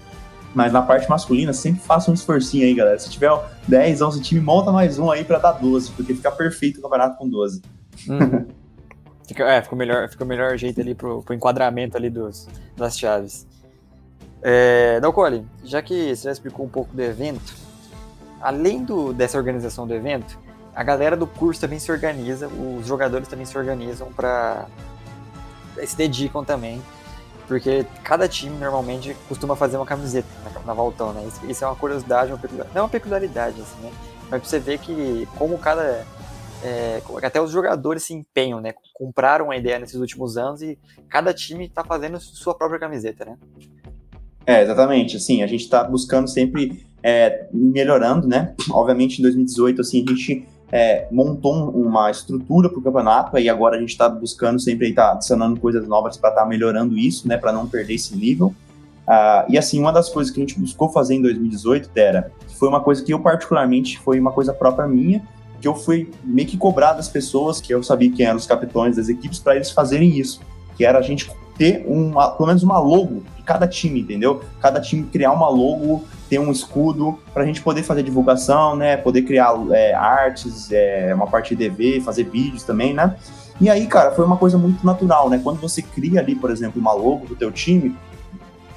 Mas 0.53 0.73
na 0.73 0.83
parte 0.83 1.09
masculina, 1.09 1.53
sempre 1.53 1.81
faça 1.81 2.11
um 2.11 2.15
esforcinho 2.15 2.65
aí, 2.65 2.75
galera. 2.75 2.99
Se 2.99 3.09
tiver 3.09 3.31
10, 3.69 4.03
11 4.03 4.21
times, 4.21 4.43
monta 4.43 4.73
mais 4.73 4.99
um 4.99 5.11
aí 5.11 5.25
para 5.25 5.39
dar 5.39 5.53
12, 5.53 5.93
porque 5.93 6.13
fica 6.13 6.31
perfeito 6.33 6.79
o 6.79 6.83
campeonato 6.83 7.17
com 7.17 7.29
12. 7.29 7.63
Uhum. 8.09 8.47
fica, 9.29 9.45
é, 9.45 9.63
fica 9.63 9.75
o 9.75 9.79
melhor, 9.79 10.09
fica 10.09 10.25
o 10.25 10.27
melhor 10.27 10.57
jeito 10.57 10.81
ali 10.81 10.93
pro, 10.93 11.23
pro 11.23 11.35
enquadramento 11.35 11.97
ali 11.97 12.11
dos, 12.11 12.49
das 12.77 12.99
chaves. 12.99 13.47
É, 14.43 14.99
Dalcoli, 15.01 15.47
já 15.63 15.83
que 15.83 16.17
você 16.17 16.25
já 16.25 16.33
explicou 16.33 16.67
um 16.67 16.69
pouco 16.69 16.95
do 16.95 17.01
evento, 17.01 17.55
além 18.41 18.83
do, 18.83 19.13
dessa 19.13 19.39
organização 19.39 19.87
do 19.87 19.95
evento, 19.95 20.39
a 20.75 20.83
galera 20.83 21.17
do 21.17 21.27
curso 21.27 21.61
também 21.61 21.79
se 21.79 21.93
organiza, 21.93 22.49
os 22.49 22.87
jogadores 22.87 23.29
também 23.29 23.45
se 23.45 23.57
organizam 23.57 24.11
para 24.13 24.67
se 25.87 25.97
dedicam 25.97 26.45
também, 26.45 26.81
porque 27.47 27.85
cada 28.05 28.29
time 28.29 28.57
normalmente 28.59 29.17
costuma 29.29 29.57
fazer 29.57 29.77
uma 29.77 29.87
camiseta. 29.87 30.29
na 30.65 30.75
Valtão, 30.75 31.13
né? 31.13 31.25
Isso, 31.27 31.51
isso, 31.51 31.65
é 31.65 31.67
uma 31.67 31.77
curiosidade, 31.77 32.31
uma 32.31 32.39
peculiaridade, 32.39 32.75
não 32.75 32.81
é 32.81 32.85
uma 32.85 32.91
peculiaridade, 32.91 33.61
assim, 33.61 33.81
né? 33.83 33.91
Mas 34.31 34.47
você 34.47 34.59
vê 34.59 34.79
que 34.79 35.27
como 35.37 35.59
cada 35.59 36.07
é, 36.63 37.03
até 37.23 37.41
os 37.41 37.51
jogadores 37.51 38.05
se 38.05 38.15
empenham, 38.15 38.61
né? 38.61 38.75
Compraram 38.95 39.51
a 39.51 39.57
ideia 39.57 39.79
nesses 39.79 39.97
últimos 39.97 40.37
anos 40.37 40.63
e 40.63 40.79
cada 41.09 41.33
time 41.33 41.67
está 41.67 41.83
fazendo 41.83 42.21
sua 42.21 42.55
própria 42.55 42.79
camiseta, 42.79 43.25
né? 43.25 43.37
É, 44.47 44.63
exatamente. 44.63 45.17
Assim, 45.17 45.43
a 45.43 45.47
gente 45.47 45.63
está 45.63 45.83
buscando 45.85 46.29
sempre 46.29 46.85
é, 47.03 47.49
melhorando, 47.53 48.29
né? 48.29 48.55
Obviamente, 48.71 49.19
em 49.19 49.23
2018, 49.23 49.81
assim, 49.81 50.05
a 50.07 50.11
gente 50.11 50.47
é, 50.73 51.09
montou 51.11 51.71
uma 51.71 52.11
estrutura 52.11 52.69
para 52.69 52.79
o 52.79 52.83
campeonato 52.83 53.39
e 53.39 53.49
agora 53.49 53.77
a 53.77 53.81
gente 53.81 53.91
está 53.91 54.09
buscando 54.09 54.61
sempre 54.61 54.91
estar 54.91 55.09
tá 55.09 55.13
adicionando 55.15 55.59
coisas 55.59 55.87
novas 55.89 56.17
para 56.17 56.31
estar 56.31 56.43
tá 56.43 56.49
melhorando 56.49 56.97
isso, 56.97 57.27
né? 57.27 57.37
Para 57.37 57.53
não 57.53 57.67
perder 57.67 57.95
esse 57.95 58.17
nível. 58.17 58.55
Uh, 59.11 59.43
e 59.49 59.59
assim, 59.59 59.81
uma 59.81 59.93
das 59.93 60.09
coisas 60.09 60.33
que 60.33 60.41
a 60.41 60.47
gente 60.47 60.59
buscou 60.59 60.89
fazer 60.89 61.15
em 61.15 61.23
2018, 61.23 61.89
Tera, 61.89 62.31
foi 62.59 62.69
uma 62.69 62.81
coisa 62.81 63.03
que 63.03 63.13
eu 63.13 63.19
particularmente 63.19 63.99
foi 63.99 64.21
uma 64.21 64.31
coisa 64.31 64.53
própria 64.53 64.87
minha, 64.87 65.21
que 65.61 65.67
eu 65.67 65.75
fui 65.75 66.11
meio 66.23 66.47
que 66.47 66.57
cobrar 66.57 66.93
das 66.93 67.09
pessoas, 67.09 67.61
que 67.61 67.75
eu 67.75 67.83
sabia 67.83 68.13
quem 68.13 68.27
eram 68.27 68.37
os 68.37 68.47
capitões 68.47 68.97
das 68.97 69.09
equipes, 69.09 69.41
para 69.41 69.57
eles 69.57 69.71
fazerem 69.71 70.17
isso. 70.17 70.41
Que 70.77 70.85
era 70.85 70.99
a 70.99 71.03
gente 71.03 71.31
ter 71.57 71.85
uma, 71.87 72.31
pelo 72.31 72.47
menos 72.47 72.63
uma 72.63 72.79
logo 72.79 73.23
de 73.37 73.43
cada 73.43 73.69
time, 73.69 74.01
entendeu? 74.01 74.43
Cada 74.61 74.81
time 74.81 75.05
criar 75.05 75.33
uma 75.33 75.49
logo, 75.49 76.05
ter 76.29 76.39
um 76.39 76.51
escudo, 76.51 77.19
para 77.35 77.43
a 77.43 77.47
gente 77.47 77.61
poder 77.61 77.83
fazer 77.83 78.03
divulgação, 78.03 78.77
né? 78.77 78.97
Poder 78.97 79.23
criar 79.23 79.55
é, 79.71 79.93
artes, 79.93 80.73
é, 80.73 81.13
uma 81.15 81.27
parte 81.27 81.55
de 81.55 81.65
EV, 81.65 82.01
fazer 82.01 82.25
vídeos 82.25 82.63
também, 82.63 82.95
né? 82.95 83.15
E 83.61 83.69
aí, 83.69 83.87
cara, 83.87 84.13
foi 84.13 84.25
uma 84.25 84.39
coisa 84.39 84.57
muito 84.57 84.85
natural, 84.87 85.29
né? 85.29 85.39
Quando 85.43 85.61
você 85.61 85.83
cria 85.83 86.21
ali, 86.21 86.35
por 86.35 86.51
exemplo, 86.51 86.81
uma 86.81 86.95
logo 86.95 87.27
do 87.27 87.37
teu 87.37 87.53
time, 87.53 87.95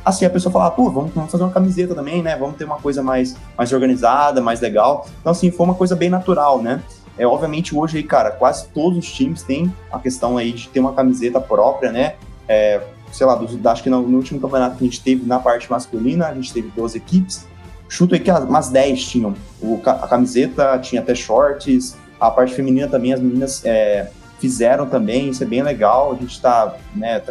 assim 0.04 0.26
a 0.26 0.30
pessoa 0.30 0.52
fala, 0.52 0.70
pô, 0.70 0.92
vamos, 0.92 1.14
vamos, 1.14 1.32
fazer 1.32 1.44
uma 1.44 1.54
camiseta 1.54 1.96
também, 1.96 2.22
né? 2.22 2.36
Vamos 2.36 2.58
ter 2.58 2.66
uma 2.66 2.78
coisa 2.78 3.02
mais, 3.02 3.36
mais 3.58 3.72
organizada, 3.72 4.42
mais 4.42 4.60
legal. 4.60 5.08
Então, 5.22 5.32
assim, 5.32 5.50
foi 5.52 5.66
uma 5.66 5.76
coisa 5.76 5.96
bem 5.96 6.10
natural, 6.10 6.62
né? 6.62 6.84
É, 7.18 7.28
obviamente, 7.28 7.76
hoje 7.76 7.98
aí, 7.98 8.04
cara, 8.04 8.32
quase 8.32 8.68
todos 8.70 8.98
os 8.98 9.12
times 9.12 9.44
têm 9.44 9.74
a 9.92 10.00
questão 10.00 10.38
aí 10.38 10.52
de 10.52 10.68
ter 10.70 10.80
uma 10.80 10.94
camiseta 10.94 11.40
própria, 11.40 11.92
né? 11.92 12.16
É, 12.48 12.82
sei 13.12 13.28
lá, 13.28 13.36
do, 13.36 13.70
acho 13.70 13.84
que 13.84 13.90
no, 13.90 14.02
no, 14.02 14.18
último 14.18 14.40
campeonato 14.40 14.78
que 14.78 14.84
a 14.84 14.88
gente 14.88 15.02
teve 15.02 15.26
na 15.26 15.40
parte 15.40 15.70
masculina, 15.70 16.28
a 16.28 16.34
gente 16.34 16.52
teve 16.52 16.70
duas 16.76 16.96
equipes. 16.96 17.46
Chuto 17.88 18.16
aí 18.16 18.20
que 18.20 18.32
umas 18.32 18.70
10 18.70 19.04
tinham 19.04 19.36
o, 19.62 19.80
a 19.86 20.08
camiseta, 20.08 20.80
tinha 20.80 21.02
até 21.02 21.14
shorts. 21.14 21.96
A 22.20 22.32
parte 22.32 22.56
feminina 22.56 22.88
também, 22.88 23.14
as 23.14 23.20
meninas 23.20 23.64
é, 23.64 24.10
fizeram 24.40 24.88
também, 24.88 25.30
isso 25.30 25.44
é 25.44 25.46
bem 25.46 25.62
legal. 25.62 26.12
A 26.12 26.16
gente 26.16 26.32
está 26.32 26.76
né, 26.96 27.22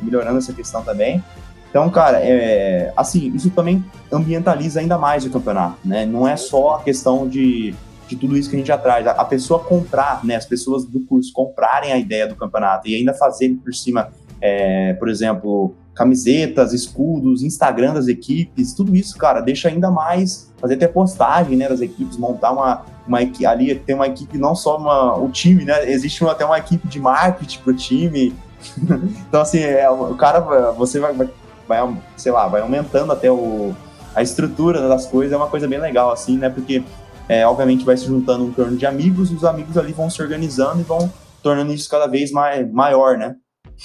melhorando 0.00 0.38
essa 0.38 0.52
questão 0.52 0.82
também. 0.82 1.22
Então, 1.68 1.88
cara, 1.90 2.20
é, 2.20 2.92
assim, 2.96 3.32
isso 3.34 3.50
também 3.50 3.82
ambientaliza 4.12 4.78
ainda 4.78 4.98
mais 4.98 5.24
o 5.24 5.30
campeonato, 5.30 5.78
né? 5.82 6.04
Não 6.04 6.28
é 6.28 6.36
só 6.36 6.76
a 6.76 6.82
questão 6.82 7.26
de, 7.26 7.74
de 8.14 8.20
tudo 8.20 8.36
isso 8.36 8.48
que 8.48 8.56
a 8.56 8.58
gente 8.58 8.78
traz. 8.78 9.06
A, 9.06 9.12
a 9.12 9.24
pessoa 9.24 9.60
comprar, 9.60 10.24
né? 10.24 10.36
As 10.36 10.46
pessoas 10.46 10.84
do 10.84 11.00
curso 11.00 11.32
comprarem 11.32 11.92
a 11.92 11.98
ideia 11.98 12.26
do 12.26 12.34
campeonato 12.34 12.88
e 12.88 12.94
ainda 12.94 13.14
fazerem 13.14 13.56
por 13.56 13.74
cima, 13.74 14.10
é, 14.40 14.94
por 14.94 15.08
exemplo, 15.08 15.74
camisetas, 15.94 16.72
escudos, 16.72 17.42
Instagram 17.42 17.94
das 17.94 18.08
equipes, 18.08 18.72
tudo 18.72 18.96
isso, 18.96 19.16
cara, 19.18 19.40
deixa 19.40 19.68
ainda 19.68 19.90
mais, 19.90 20.50
fazer 20.58 20.74
até 20.74 20.88
postagem, 20.88 21.56
né, 21.56 21.68
das 21.68 21.82
equipes, 21.82 22.16
montar 22.16 22.52
uma, 22.52 22.82
uma 23.06 23.18
ali 23.18 23.74
tem 23.74 23.94
uma 23.94 24.06
equipe, 24.06 24.38
não 24.38 24.54
só 24.54 24.78
uma, 24.78 25.18
o 25.18 25.28
time, 25.28 25.66
né, 25.66 25.90
existe 25.90 26.24
uma, 26.24 26.32
até 26.32 26.46
uma 26.46 26.58
equipe 26.58 26.88
de 26.88 26.98
marketing 26.98 27.58
pro 27.58 27.74
time, 27.74 28.34
então 29.28 29.42
assim, 29.42 29.58
é, 29.58 29.88
o 29.90 30.14
cara, 30.14 30.40
você 30.72 30.98
vai, 30.98 31.12
vai 31.12 31.28
vai, 31.66 31.96
sei 32.16 32.32
lá, 32.32 32.46
vai 32.48 32.60
aumentando 32.60 33.12
até 33.12 33.30
o, 33.30 33.74
a 34.14 34.22
estrutura 34.22 34.88
das 34.88 35.06
coisas, 35.06 35.32
é 35.32 35.36
uma 35.36 35.48
coisa 35.48 35.66
bem 35.66 35.78
legal, 35.78 36.10
assim, 36.10 36.36
né? 36.36 36.48
Porque, 36.48 36.82
é, 37.32 37.46
obviamente, 37.46 37.82
vai 37.82 37.96
se 37.96 38.04
juntando 38.04 38.44
um 38.44 38.52
torno 38.52 38.76
de 38.76 38.84
amigos 38.84 39.30
os 39.30 39.42
amigos 39.42 39.78
ali 39.78 39.92
vão 39.92 40.10
se 40.10 40.20
organizando 40.20 40.80
e 40.80 40.84
vão 40.84 41.10
tornando 41.42 41.72
isso 41.72 41.88
cada 41.88 42.06
vez 42.06 42.30
mais, 42.30 42.70
maior, 42.70 43.16
né? 43.16 43.36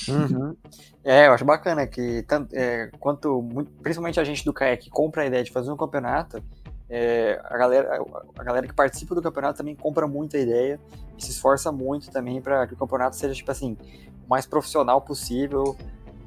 Uhum. 0.10 0.54
É, 1.02 1.28
eu 1.28 1.32
acho 1.32 1.46
bacana 1.46 1.88
que, 1.88 2.24
tanto, 2.24 2.54
é, 2.54 2.92
quanto, 3.00 3.42
principalmente 3.82 4.20
a 4.20 4.24
gente 4.26 4.44
do 4.44 4.52
CAEC 4.52 4.90
compra 4.90 5.24
a 5.24 5.26
ideia 5.26 5.46
de 5.46 5.52
fazer 5.52 5.72
um 5.72 5.78
campeonato, 5.78 6.44
é, 6.90 7.40
a, 7.46 7.58
galera, 7.58 8.02
a 8.38 8.44
galera 8.44 8.68
que 8.68 8.74
participa 8.74 9.16
do 9.16 9.22
campeonato 9.22 9.60
também 9.60 9.76
compra 9.76 10.06
muita 10.08 10.38
ideia 10.38 10.78
e 11.18 11.24
se 11.24 11.32
esforça 11.32 11.72
muito 11.72 12.12
também 12.12 12.42
para 12.42 12.68
que 12.68 12.74
o 12.74 12.78
campeonato 12.78 13.16
seja, 13.16 13.34
tipo 13.34 13.50
assim, 13.50 13.78
o 14.26 14.30
mais 14.30 14.46
profissional 14.46 15.00
possível, 15.00 15.74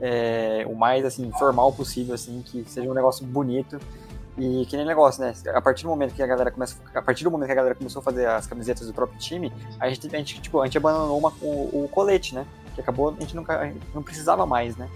é, 0.01 0.65
o 0.67 0.75
mais 0.75 1.05
assim 1.05 1.31
formal 1.33 1.71
possível, 1.71 2.15
assim, 2.15 2.43
que 2.43 2.65
seja 2.65 2.91
um 2.91 2.95
negócio 2.95 3.27
bonito 3.27 3.79
e 4.41 4.65
que 4.65 4.77
nem 4.77 4.87
negócio, 4.87 5.23
né? 5.23 5.35
A 5.55 5.61
partir 5.61 5.83
do 5.83 5.91
momento 5.91 6.15
que 6.15 6.23
a 6.23 6.27
galera 6.27 6.51
começa, 6.51 6.75
a 6.95 7.03
partir 7.03 7.25
do 7.25 7.31
momento 7.31 7.47
que 7.49 7.53
a 7.53 7.57
galera 7.57 7.75
começou 7.75 8.01
a 8.01 8.03
fazer 8.03 8.27
as 8.27 8.47
camisetas 8.47 8.87
do 8.87 8.95
próprio 8.95 9.19
time, 9.19 9.53
a 9.79 9.89
gente, 9.89 10.07
a 10.15 10.19
gente 10.19 10.41
tipo, 10.41 10.61
a 10.61 10.65
gente 10.65 10.79
abandonou 10.79 11.19
uma, 11.19 11.31
o, 11.43 11.85
o, 11.85 11.89
colete, 11.91 12.35
né? 12.35 12.47
Que 12.75 12.81
acabou, 12.81 13.15
a 13.17 13.21
gente 13.21 13.37
nunca, 13.37 13.59
a 13.59 13.67
gente 13.67 13.81
não 13.95 14.03
precisava 14.03 14.47
mais, 14.47 14.77
né? 14.77 14.89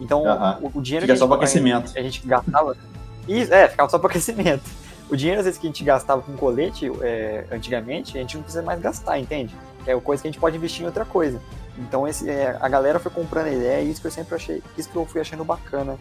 Então, 0.00 0.22
uh 0.22 0.26
-huh. 0.26 0.58
o, 0.62 0.78
o, 0.78 0.82
dinheiro 0.82 1.04
Fica 1.04 1.12
que 1.12 1.18
só 1.18 1.26
para 1.26 1.36
aquecimento. 1.36 1.92
A, 1.94 2.00
a 2.00 2.02
gente 2.02 2.26
gastava, 2.26 2.76
isso, 3.28 3.52
é, 3.52 3.68
ficava 3.68 3.90
só 3.90 3.98
para 3.98 4.08
aquecimento. 4.08 4.64
O 5.10 5.16
dinheiro, 5.16 5.40
às 5.40 5.44
vezes, 5.44 5.60
que 5.60 5.66
a 5.66 5.70
gente 5.70 5.84
gastava 5.84 6.22
com 6.22 6.34
colete 6.36 6.90
é, 7.02 7.44
antigamente, 7.52 8.16
a 8.16 8.20
gente 8.20 8.36
não 8.36 8.42
precisa 8.42 8.62
mais 8.62 8.80
gastar, 8.80 9.18
entende? 9.18 9.54
É 9.86 9.94
coisa 10.00 10.22
que 10.22 10.28
a 10.28 10.30
gente 10.30 10.40
pode 10.40 10.56
investir 10.56 10.82
em 10.82 10.86
outra 10.86 11.04
coisa. 11.04 11.40
Então 11.78 12.08
esse, 12.08 12.28
é, 12.28 12.56
a 12.60 12.68
galera 12.68 12.98
foi 12.98 13.12
comprando 13.12 13.46
a 13.46 13.52
ideia 13.52 13.82
e 13.82 13.90
isso 13.90 14.00
que 14.00 14.06
eu 14.06 14.10
sempre 14.10 14.34
achei, 14.34 14.62
isso 14.76 14.88
que 14.88 14.96
eu 14.96 15.04
fui 15.04 15.20
achando 15.20 15.44
bacana 15.44 15.98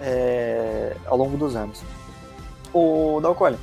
é, 0.00 0.96
ao 1.06 1.16
longo 1.16 1.36
dos 1.36 1.54
anos. 1.54 1.82
O 2.72 3.20
Dalcoli, 3.20 3.58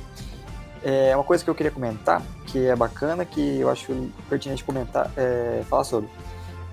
é 0.82 1.14
uma 1.14 1.24
coisa 1.24 1.42
que 1.42 1.50
eu 1.50 1.54
queria 1.54 1.72
comentar, 1.72 2.22
que 2.46 2.66
é 2.66 2.76
bacana, 2.76 3.24
que 3.24 3.60
eu 3.60 3.70
acho 3.70 4.10
pertinente 4.28 4.62
comentar, 4.64 5.10
é, 5.16 5.62
falar 5.68 5.84
sobre, 5.84 6.08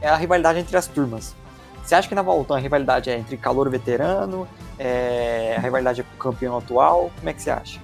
é 0.02 0.10
a 0.10 0.16
rivalidade 0.16 0.60
entre 0.60 0.76
as 0.78 0.88
turmas. 0.88 1.36
Você 1.84 1.94
acha 1.94 2.08
que 2.08 2.16
na 2.16 2.22
Voltão 2.22 2.56
a 2.56 2.60
rivalidade 2.60 3.10
é 3.10 3.18
entre 3.18 3.38
calor 3.38 3.70
veterano, 3.70 4.48
é, 4.78 5.56
a 5.58 5.62
rivalidade 5.62 6.02
é 6.02 6.04
com 6.04 6.16
o 6.16 6.18
campeão 6.18 6.58
atual? 6.58 7.12
Como 7.18 7.30
é 7.30 7.34
que 7.34 7.42
você 7.42 7.52
acha? 7.52 7.80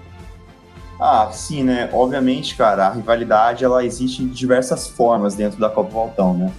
Ah, 1.00 1.30
sim, 1.32 1.64
né? 1.64 1.90
Obviamente, 1.94 2.56
cara, 2.56 2.88
a 2.88 2.92
rivalidade 2.92 3.64
ela 3.64 3.84
existe 3.84 4.24
de 4.24 4.30
diversas 4.30 4.88
formas 4.88 5.36
dentro 5.36 5.60
da 5.60 5.70
Copa 5.70 5.90
Voltão, 5.90 6.34
né? 6.34 6.52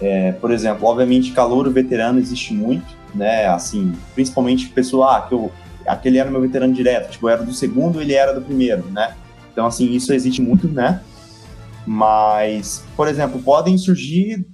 É, 0.00 0.32
por 0.32 0.50
exemplo, 0.50 0.86
obviamente, 0.86 1.32
calor 1.32 1.68
veterano 1.70 2.18
existe 2.18 2.54
muito, 2.54 2.86
né? 3.14 3.46
Assim, 3.46 3.96
principalmente 4.14 4.68
pessoa, 4.68 5.16
ah, 5.16 5.20
que 5.22 5.34
eu, 5.34 5.50
aquele 5.86 6.18
era 6.18 6.30
meu 6.30 6.40
veterano 6.40 6.72
direto, 6.72 7.10
tipo, 7.10 7.28
eu 7.28 7.32
era 7.32 7.42
do 7.42 7.52
segundo, 7.52 8.00
ele 8.00 8.14
era 8.14 8.32
do 8.32 8.40
primeiro, 8.40 8.84
né? 8.90 9.14
Então, 9.52 9.66
assim, 9.66 9.90
isso 9.92 10.12
existe 10.12 10.40
muito, 10.40 10.68
né? 10.68 11.00
Mas, 11.86 12.84
por 12.96 13.08
exemplo, 13.08 13.40
podem 13.42 13.76
surgir 13.76 14.46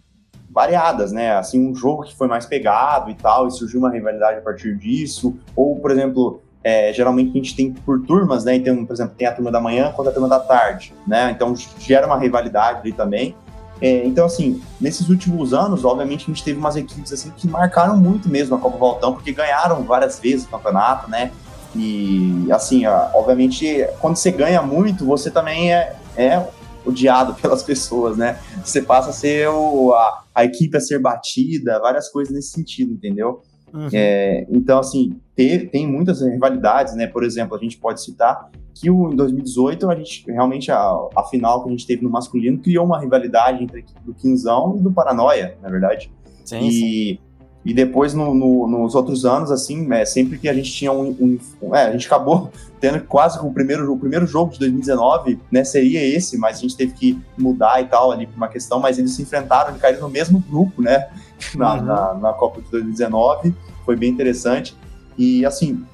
variadas, 0.51 1.13
né? 1.13 1.37
Assim, 1.37 1.61
um 1.61 1.75
jogo 1.75 2.05
que 2.05 2.17
foi 2.17 2.27
mais 2.27 2.47
pegado 2.47 3.11
e 3.11 3.15
tal, 3.15 3.47
e 3.47 3.51
surgiu 3.51 3.81
uma 3.81 3.91
rivalidade 3.91 4.39
a 4.39 4.41
partir 4.41 4.77
disso, 4.77 5.37
ou, 5.55 5.79
por 5.79 5.91
exemplo, 5.91 6.41
é, 6.65 6.93
geralmente 6.93 7.31
a 7.31 7.35
gente 7.35 7.55
tem 7.55 7.73
por 7.73 8.05
turmas, 8.05 8.45
né? 8.45 8.57
Então, 8.57 8.85
por 8.85 8.93
exemplo, 8.93 9.15
tem 9.17 9.27
a 9.27 9.33
turma 9.33 9.53
da 9.53 9.61
manhã 9.61 9.93
contra 9.93 10.11
a 10.11 10.15
turma 10.15 10.29
da 10.29 10.41
tarde, 10.41 10.93
né? 11.07 11.31
Então 11.31 11.55
gera 11.79 12.07
uma 12.09 12.19
rivalidade 12.19 12.81
ali 12.81 12.93
também. 12.93 13.37
É, 13.81 14.07
então, 14.07 14.25
assim, 14.25 14.63
nesses 14.81 15.09
últimos 15.09 15.53
anos, 15.53 15.85
obviamente, 15.85 16.25
a 16.25 16.27
gente 16.27 16.43
teve 16.43 16.59
umas 16.59 16.77
equipes 16.77 17.13
assim 17.13 17.31
que 17.37 17.47
marcaram 17.47 17.97
muito 17.97 18.29
mesmo 18.29 18.55
a 18.55 18.59
Copa 18.59 18.79
Voltão, 18.79 19.13
porque 19.13 19.33
ganharam 19.33 19.83
várias 19.85 20.19
vezes 20.19 20.47
o 20.47 20.49
campeonato, 20.49 21.11
né? 21.11 21.33
E, 21.75 22.47
assim, 22.51 22.87
obviamente, 22.87 23.87
quando 24.01 24.17
você 24.17 24.31
ganha 24.31 24.63
muito, 24.63 25.05
você 25.05 25.31
também 25.31 25.75
é, 25.75 25.95
é 26.17 26.49
odiado 26.87 27.35
pelas 27.41 27.63
pessoas, 27.63 28.17
né? 28.17 28.39
Você 28.65 28.81
passa 28.81 29.11
a 29.11 29.13
ser 29.13 29.49
o, 29.49 29.93
a, 29.93 30.25
a 30.35 30.45
equipe 30.45 30.77
a 30.77 30.81
ser 30.81 30.99
batida, 30.99 31.79
várias 31.81 32.09
coisas 32.09 32.33
nesse 32.33 32.53
sentido, 32.53 32.93
entendeu? 32.93 33.43
Uhum. 33.75 33.89
É, 33.93 34.47
então, 34.51 34.79
assim, 34.79 35.21
ter, 35.37 35.69
tem 35.69 35.87
muitas 35.87 36.23
rivalidades, 36.23 36.95
né? 36.97 37.07
Por 37.07 37.23
exemplo, 37.23 37.55
a 37.55 37.61
gente 37.61 37.77
pode 37.77 38.03
citar 38.03 38.51
que 38.75 38.91
o, 38.91 39.13
em 39.13 39.17
2018 39.17 39.91
a 39.91 39.95
gente 39.95 40.25
realmente 40.27 40.73
a, 40.73 40.97
a 41.15 41.25
final 41.25 41.63
que 41.63 41.69
a 41.69 41.73
gente 41.73 41.87
teve 41.87 42.03
no 42.03 42.11
masculino 42.11 42.59
criou 42.59 42.87
uma 42.87 42.99
rivalidade 42.99 43.63
entre 43.63 43.77
a 43.77 43.81
equipe 43.81 44.01
do 44.05 44.15
Quinzão 44.15 44.77
e 44.79 44.83
do 44.83 44.91
Paranoia, 44.91 45.57
na 45.63 45.69
verdade. 45.69 46.11
Sim, 46.45 46.61
e, 46.61 46.71
sim. 46.73 47.19
e 47.65 47.75
depois 47.75 48.15
no, 48.15 48.35
no, 48.35 48.67
nos 48.67 48.95
outros 48.95 49.27
anos, 49.27 49.51
assim, 49.51 49.93
é, 49.93 50.07
sempre 50.07 50.39
que 50.39 50.49
a 50.49 50.55
gente 50.55 50.73
tinha 50.73 50.91
um, 50.91 51.39
um 51.61 51.75
é, 51.75 51.87
a 51.87 51.93
gente 51.93 52.07
acabou 52.07 52.51
tendo 52.81 53.01
quase 53.01 53.39
o 53.45 53.51
primeiro, 53.51 53.93
o 53.93 53.99
primeiro 53.99 54.27
jogo 54.27 54.53
de 54.53 54.59
2019, 54.59 55.39
né, 55.51 55.65
seria 55.65 56.03
esse, 56.03 56.39
mas 56.39 56.59
a 56.59 56.61
gente 56.61 56.77
teve 56.77 56.93
que 56.93 57.19
mudar 57.37 57.83
e 57.83 57.87
tal 57.87 58.11
ali 58.11 58.27
por 58.27 58.37
uma 58.37 58.49
questão, 58.49 58.79
mas 58.79 58.99
eles 58.99 59.13
se 59.13 59.23
enfrentaram 59.23 59.77
e 59.77 59.79
caíram 59.79 60.03
no 60.03 60.11
mesmo 60.11 60.39
grupo, 60.39 60.81
né, 60.81 61.09
na, 61.57 61.75
uhum. 61.75 61.83
na, 61.83 62.15
na 62.15 62.33
Copa 62.33 62.63
de 62.63 62.71
2019, 62.71 63.55
foi 63.85 63.97
bem 63.97 64.11
interessante. 64.11 64.77
E 65.19 65.45
assim, 65.45 65.85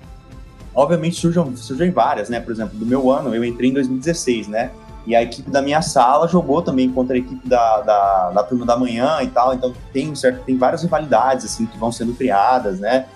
obviamente 0.75 1.17
surgem, 1.17 1.57
surgem 1.57 1.91
várias, 1.91 2.29
né? 2.29 2.41
Por 2.41 2.53
exemplo, 2.53 2.79
do 2.79 2.87
meu 2.87 3.11
ano, 3.11 3.35
eu 3.35 3.45
entrei 3.45 3.71
em 3.71 3.75
2016, 3.75 4.49
né? 4.49 4.71
E 5.07 5.17
a 5.17 5.23
equipe 5.23 5.51
da 5.51 5.61
minha 5.61 5.83
sala 5.83 6.29
jogou 6.29 6.63
também 6.63 6.89
contra 6.89 7.17
a 7.17 7.19
equipe 7.19 7.49
da, 7.49 7.81
da, 7.81 8.31
da 8.31 8.43
turma 8.45 8.65
da 8.65 8.77
manhã 8.77 9.19
e 9.21 9.27
tal. 9.27 9.53
Então 9.53 9.75
tem, 9.93 10.15
certo, 10.15 10.45
tem 10.45 10.57
várias 10.57 10.83
rivalidades 10.83 11.45
assim 11.45 11.67
que 11.67 11.77
vão 11.77 11.91
sendo 11.91 12.15
criadas, 12.15 12.79
né? 12.79 13.07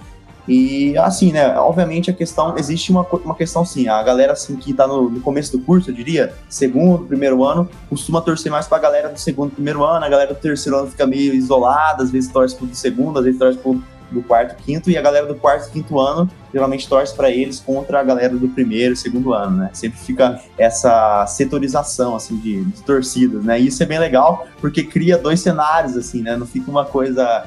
E 0.48 0.96
assim, 0.98 1.32
né, 1.32 1.58
obviamente 1.58 2.08
a 2.08 2.14
questão, 2.14 2.56
existe 2.56 2.92
uma, 2.92 3.02
uma 3.02 3.34
questão 3.34 3.62
assim, 3.62 3.88
a 3.88 4.00
galera 4.02 4.32
assim 4.32 4.54
que 4.54 4.72
tá 4.72 4.86
no, 4.86 5.10
no 5.10 5.20
começo 5.20 5.50
do 5.50 5.64
curso, 5.64 5.90
eu 5.90 5.94
diria, 5.94 6.32
segundo, 6.48 7.04
primeiro 7.04 7.42
ano, 7.44 7.68
costuma 7.90 8.20
torcer 8.20 8.50
mais 8.50 8.68
pra 8.68 8.78
galera 8.78 9.08
do 9.08 9.18
segundo, 9.18 9.50
primeiro 9.50 9.82
ano, 9.84 10.04
a 10.04 10.08
galera 10.08 10.32
do 10.32 10.38
terceiro 10.38 10.78
ano 10.78 10.88
fica 10.88 11.04
meio 11.04 11.34
isolada, 11.34 12.04
às 12.04 12.12
vezes 12.12 12.30
torce 12.30 12.54
pro 12.54 12.72
segundo, 12.72 13.18
às 13.18 13.24
vezes 13.24 13.40
torce 13.40 13.58
pro 13.58 13.82
do 14.10 14.22
quarto, 14.22 14.56
quinto, 14.62 14.90
e 14.90 14.96
a 14.96 15.02
galera 15.02 15.26
do 15.26 15.34
quarto, 15.34 15.70
quinto 15.70 15.98
ano 15.98 16.30
geralmente 16.52 16.88
torce 16.88 17.14
para 17.14 17.30
eles 17.30 17.60
contra 17.60 18.00
a 18.00 18.02
galera 18.02 18.34
do 18.34 18.48
primeiro, 18.48 18.96
segundo 18.96 19.34
ano, 19.34 19.58
né? 19.58 19.70
Sempre 19.72 19.98
fica 19.98 20.40
essa 20.56 21.26
setorização, 21.26 22.16
assim, 22.16 22.36
de, 22.38 22.64
de 22.64 22.82
torcidas, 22.82 23.44
né? 23.44 23.60
E 23.60 23.66
isso 23.66 23.82
é 23.82 23.86
bem 23.86 23.98
legal, 23.98 24.46
porque 24.60 24.82
cria 24.82 25.18
dois 25.18 25.40
cenários, 25.40 25.96
assim, 25.96 26.22
né? 26.22 26.36
Não 26.36 26.46
fica 26.46 26.70
uma 26.70 26.84
coisa 26.84 27.46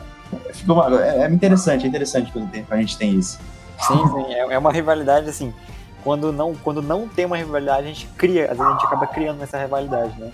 Fica 0.53 0.73
uma, 0.73 1.03
é, 1.03 1.23
é, 1.23 1.29
interessante, 1.29 1.85
é 1.85 1.87
interessante 1.87 2.31
quando 2.31 2.49
a 2.69 2.77
gente 2.77 2.97
tem 2.97 3.15
isso. 3.15 3.39
Sim, 3.79 4.07
sim, 4.07 4.33
é, 4.33 4.53
é 4.53 4.57
uma 4.57 4.71
rivalidade 4.71 5.29
assim. 5.29 5.53
Quando 6.03 6.31
não, 6.31 6.55
quando 6.55 6.81
não 6.81 7.07
tem 7.07 7.25
uma 7.25 7.37
rivalidade, 7.37 7.85
a 7.85 7.87
gente 7.87 8.07
cria, 8.17 8.43
às 8.43 8.57
vezes 8.57 8.65
a 8.65 8.71
gente 8.71 8.85
acaba 8.85 9.07
criando 9.07 9.41
essa 9.41 9.57
rivalidade, 9.57 10.19
né? 10.19 10.31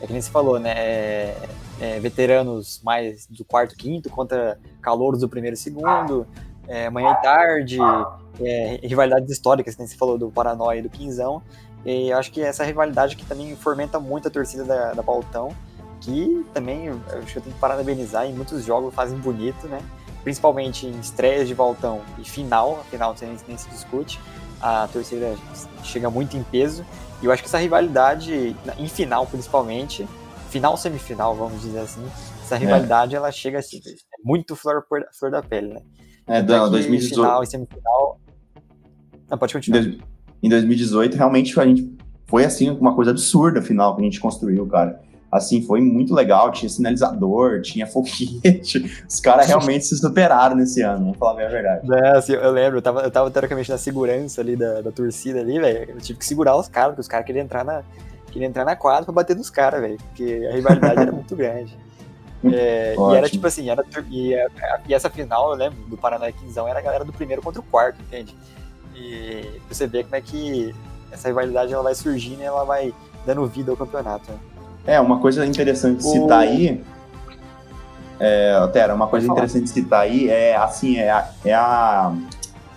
É 0.00 0.06
que 0.06 0.12
nem 0.12 0.20
você 0.20 0.30
falou, 0.30 0.58
né? 0.58 0.72
É, 0.76 1.36
é, 1.80 1.98
veteranos 2.00 2.80
mais 2.82 3.26
do 3.26 3.44
quarto, 3.44 3.76
quinto 3.76 4.08
contra 4.10 4.58
calouros 4.80 5.20
do 5.20 5.28
primeiro 5.28 5.56
segundo, 5.56 6.26
é, 6.68 6.90
manhã 6.90 7.12
e 7.12 7.22
tarde, 7.22 7.78
é, 8.40 8.80
rivalidades 8.82 9.30
históricas, 9.30 9.74
que 9.74 9.86
você 9.86 9.96
falou 9.96 10.18
do 10.18 10.30
Paranoia 10.30 10.78
e 10.78 10.82
do 10.82 10.90
Quinzão. 10.90 11.42
E 11.84 12.12
acho 12.12 12.32
que 12.32 12.40
essa 12.40 12.64
rivalidade 12.64 13.16
que 13.16 13.24
também 13.24 13.54
fomenta 13.54 14.00
muito 14.00 14.28
a 14.28 14.30
torcida 14.30 14.64
da, 14.64 14.92
da 14.92 15.02
Baltão 15.02 15.54
que 16.00 16.46
também 16.52 16.88
acho 16.88 17.32
que 17.32 17.38
eu 17.38 17.42
tenho 17.42 17.54
que 17.54 17.60
parabenizar, 17.60 18.26
em 18.26 18.32
muitos 18.32 18.64
jogos 18.64 18.94
fazem 18.94 19.18
bonito, 19.18 19.66
né? 19.66 19.80
Principalmente 20.22 20.86
em 20.86 20.98
estreias 21.00 21.48
de 21.48 21.54
Valtão 21.54 22.00
e 22.18 22.24
final, 22.24 22.80
afinal 22.80 23.14
nem, 23.20 23.36
nem 23.46 23.56
se 23.56 23.68
discute, 23.68 24.20
a 24.60 24.88
torcida 24.92 25.34
chega 25.82 26.10
muito 26.10 26.36
em 26.36 26.42
peso. 26.42 26.84
E 27.22 27.26
eu 27.26 27.32
acho 27.32 27.42
que 27.42 27.48
essa 27.48 27.58
rivalidade, 27.58 28.54
em 28.78 28.88
final 28.88 29.26
principalmente, 29.26 30.06
final 30.50 30.76
semifinal, 30.76 31.34
vamos 31.34 31.62
dizer 31.62 31.80
assim, 31.80 32.04
essa 32.42 32.56
é. 32.56 32.58
rivalidade 32.58 33.14
é. 33.14 33.18
ela 33.18 33.30
chega 33.30 33.58
assim, 33.58 33.80
muito 34.24 34.56
flor, 34.56 34.84
flor 35.18 35.30
da 35.30 35.42
pele, 35.42 35.74
né? 35.74 35.80
É, 36.26 36.42
não, 36.42 36.70
2018. 36.70 37.14
Final 37.14 37.42
e 37.42 37.46
semifinal. 37.46 38.20
Não, 39.28 39.38
pode 39.38 39.52
continuar. 39.52 39.82
Em 40.42 40.48
2018, 40.48 41.16
realmente 41.16 41.58
a 41.58 41.64
gente 41.64 41.96
foi 42.26 42.44
assim 42.44 42.70
uma 42.70 42.94
coisa 42.94 43.10
absurda 43.10 43.60
a 43.60 43.62
final 43.62 43.94
que 43.94 44.02
a 44.02 44.04
gente 44.04 44.20
construiu, 44.20 44.66
cara 44.66 45.00
assim, 45.30 45.62
foi 45.62 45.80
muito 45.80 46.14
legal. 46.14 46.50
Tinha 46.50 46.68
sinalizador, 46.68 47.60
tinha 47.60 47.86
foguete. 47.86 48.90
Os 49.08 49.20
caras 49.20 49.46
realmente 49.46 49.84
se 49.84 49.96
superaram 49.96 50.56
nesse 50.56 50.82
ano, 50.82 51.04
vamos 51.04 51.18
falar 51.18 51.34
bem 51.34 51.46
a 51.46 51.48
verdade. 51.48 51.92
É, 51.92 52.16
assim, 52.16 52.32
eu 52.32 52.50
lembro, 52.50 52.78
eu 52.78 52.82
tava, 52.82 53.00
eu 53.02 53.10
tava 53.10 53.30
teoricamente 53.30 53.70
na 53.70 53.78
segurança 53.78 54.40
ali 54.40 54.56
da, 54.56 54.80
da 54.80 54.92
torcida 54.92 55.40
ali, 55.40 55.58
velho. 55.58 55.90
Eu 55.90 56.00
tive 56.00 56.18
que 56.18 56.26
segurar 56.26 56.56
os 56.56 56.68
caras, 56.68 56.90
porque 56.90 57.00
os 57.02 57.08
caras 57.08 57.26
queriam 57.26 57.44
entrar 57.44 57.64
na. 57.64 57.82
Queriam 58.36 58.50
entrar 58.50 58.66
na 58.66 58.76
quadra 58.76 59.06
pra 59.06 59.14
bater 59.14 59.34
nos 59.34 59.48
caras, 59.48 59.80
velho. 59.80 59.96
Porque 59.96 60.46
a 60.50 60.54
rivalidade 60.54 61.00
era 61.00 61.12
muito 61.12 61.34
grande. 61.34 61.76
É, 62.44 62.94
e 62.94 63.16
era 63.16 63.28
tipo 63.28 63.44
assim, 63.46 63.70
era, 63.70 63.82
e, 64.08 64.34
e, 64.86 64.94
essa 64.94 65.10
final, 65.10 65.50
eu 65.50 65.56
lembro, 65.56 65.78
do 65.88 65.96
Paraná 65.96 66.30
Quinzão, 66.30 66.68
era 66.68 66.78
a 66.78 66.82
galera 66.82 67.04
do 67.04 67.12
primeiro 67.12 67.42
contra 67.42 67.60
o 67.60 67.64
quarto, 67.64 67.98
entende? 68.02 68.36
E 68.94 69.58
você 69.68 69.86
vê 69.86 70.04
como 70.04 70.14
é 70.14 70.20
que 70.20 70.72
essa 71.10 71.26
rivalidade 71.26 71.72
ela 71.72 71.82
vai 71.82 71.94
surgindo 71.94 72.42
e 72.42 72.44
ela 72.44 72.62
vai 72.62 72.94
dando 73.24 73.44
vida 73.46 73.72
ao 73.72 73.76
campeonato. 73.76 74.30
Né? 74.30 74.38
É, 74.86 75.00
uma 75.00 75.18
coisa 75.18 75.44
interessante 75.44 75.96
de 75.96 76.04
citar 76.04 76.40
aí. 76.40 76.84
É, 78.20 78.66
Tera, 78.68 78.94
uma 78.94 79.08
coisa 79.08 79.26
interessante 79.26 79.64
de 79.64 79.70
citar 79.70 80.02
aí 80.02 80.28
é 80.28 80.54
assim, 80.54 80.98
é 80.98 81.10
a, 81.10 81.30
é 81.44 81.54
a 81.54 82.14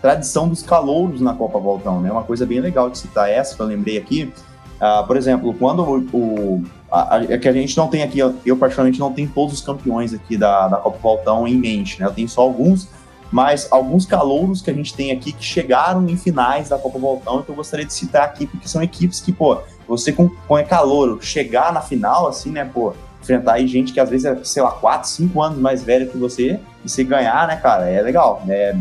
tradição 0.01 0.47
dos 0.47 0.63
calouros 0.63 1.21
na 1.21 1.35
Copa 1.35 1.59
Voltão, 1.59 2.01
né? 2.01 2.11
Uma 2.11 2.23
coisa 2.23 2.45
bem 2.45 2.59
legal 2.59 2.89
de 2.89 2.97
citar 2.97 3.29
essa 3.29 3.55
que 3.55 3.61
eu 3.61 3.67
lembrei 3.67 3.97
aqui. 3.97 4.33
Uh, 4.79 5.05
por 5.05 5.17
exemplo, 5.17 5.53
quando 5.53 5.81
o, 5.83 5.99
o 6.13 6.63
a, 6.89 7.17
a, 7.17 7.23
é 7.25 7.37
que 7.37 7.47
a 7.47 7.51
gente 7.51 7.75
não 7.77 7.87
tem 7.87 8.01
aqui, 8.01 8.19
eu, 8.19 8.57
particularmente 8.57 8.99
não 8.99 9.11
tenho 9.11 9.29
todos 9.29 9.55
os 9.55 9.61
campeões 9.61 10.13
aqui 10.13 10.37
da, 10.37 10.69
da 10.69 10.77
Copa 10.77 10.97
Voltão 10.99 11.47
em 11.47 11.55
mente, 11.55 11.99
né? 11.99 12.07
Eu 12.07 12.13
tenho 12.13 12.29
só 12.29 12.41
alguns, 12.41 12.87
mas 13.31 13.67
alguns 13.71 14.05
calouros 14.05 14.61
que 14.61 14.71
a 14.71 14.73
gente 14.73 14.93
tem 14.93 15.11
aqui 15.11 15.33
que 15.33 15.43
chegaram 15.43 16.07
em 16.07 16.15
finais 16.15 16.69
da 16.69 16.77
Copa 16.77 16.97
Voltão, 16.97 17.41
que 17.41 17.49
eu 17.49 17.55
gostaria 17.55 17.85
de 17.85 17.93
citar 17.93 18.23
aqui, 18.23 18.47
porque 18.47 18.67
são 18.67 18.81
equipes 18.81 19.19
que, 19.19 19.33
pô, 19.33 19.59
você 19.87 20.11
com, 20.13 20.29
com 20.29 20.57
é 20.57 20.63
calor, 20.63 21.21
chegar 21.21 21.73
na 21.73 21.81
final, 21.81 22.27
assim, 22.27 22.51
né, 22.51 22.63
pô, 22.63 22.93
enfrentar 23.21 23.53
aí 23.53 23.67
gente 23.67 23.91
que 23.91 23.99
às 23.99 24.09
vezes 24.09 24.25
é, 24.25 24.43
sei 24.43 24.63
lá, 24.63 24.71
4, 24.71 25.09
5 25.09 25.41
anos 25.41 25.59
mais 25.59 25.83
velha 25.83 26.05
que 26.05 26.17
você, 26.17 26.59
e 26.85 26.89
você 26.89 27.03
ganhar, 27.03 27.47
né, 27.47 27.57
cara, 27.57 27.89
é 27.89 28.01
legal, 28.01 28.41
né, 28.45 28.73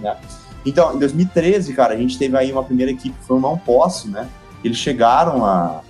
né? 0.00 0.16
Então, 0.64 0.94
em 0.94 0.98
2013, 0.98 1.72
cara, 1.74 1.94
a 1.94 1.96
gente 1.96 2.18
teve 2.18 2.36
aí 2.36 2.52
uma 2.52 2.62
primeira 2.62 2.90
equipe 2.90 3.16
que 3.18 3.24
foi 3.24 3.36
o 3.36 3.40
Não 3.40 3.56
Posso, 3.56 4.10
né, 4.10 4.28
eles 4.64 4.78
chegaram 4.78 5.44
a, 5.44 5.80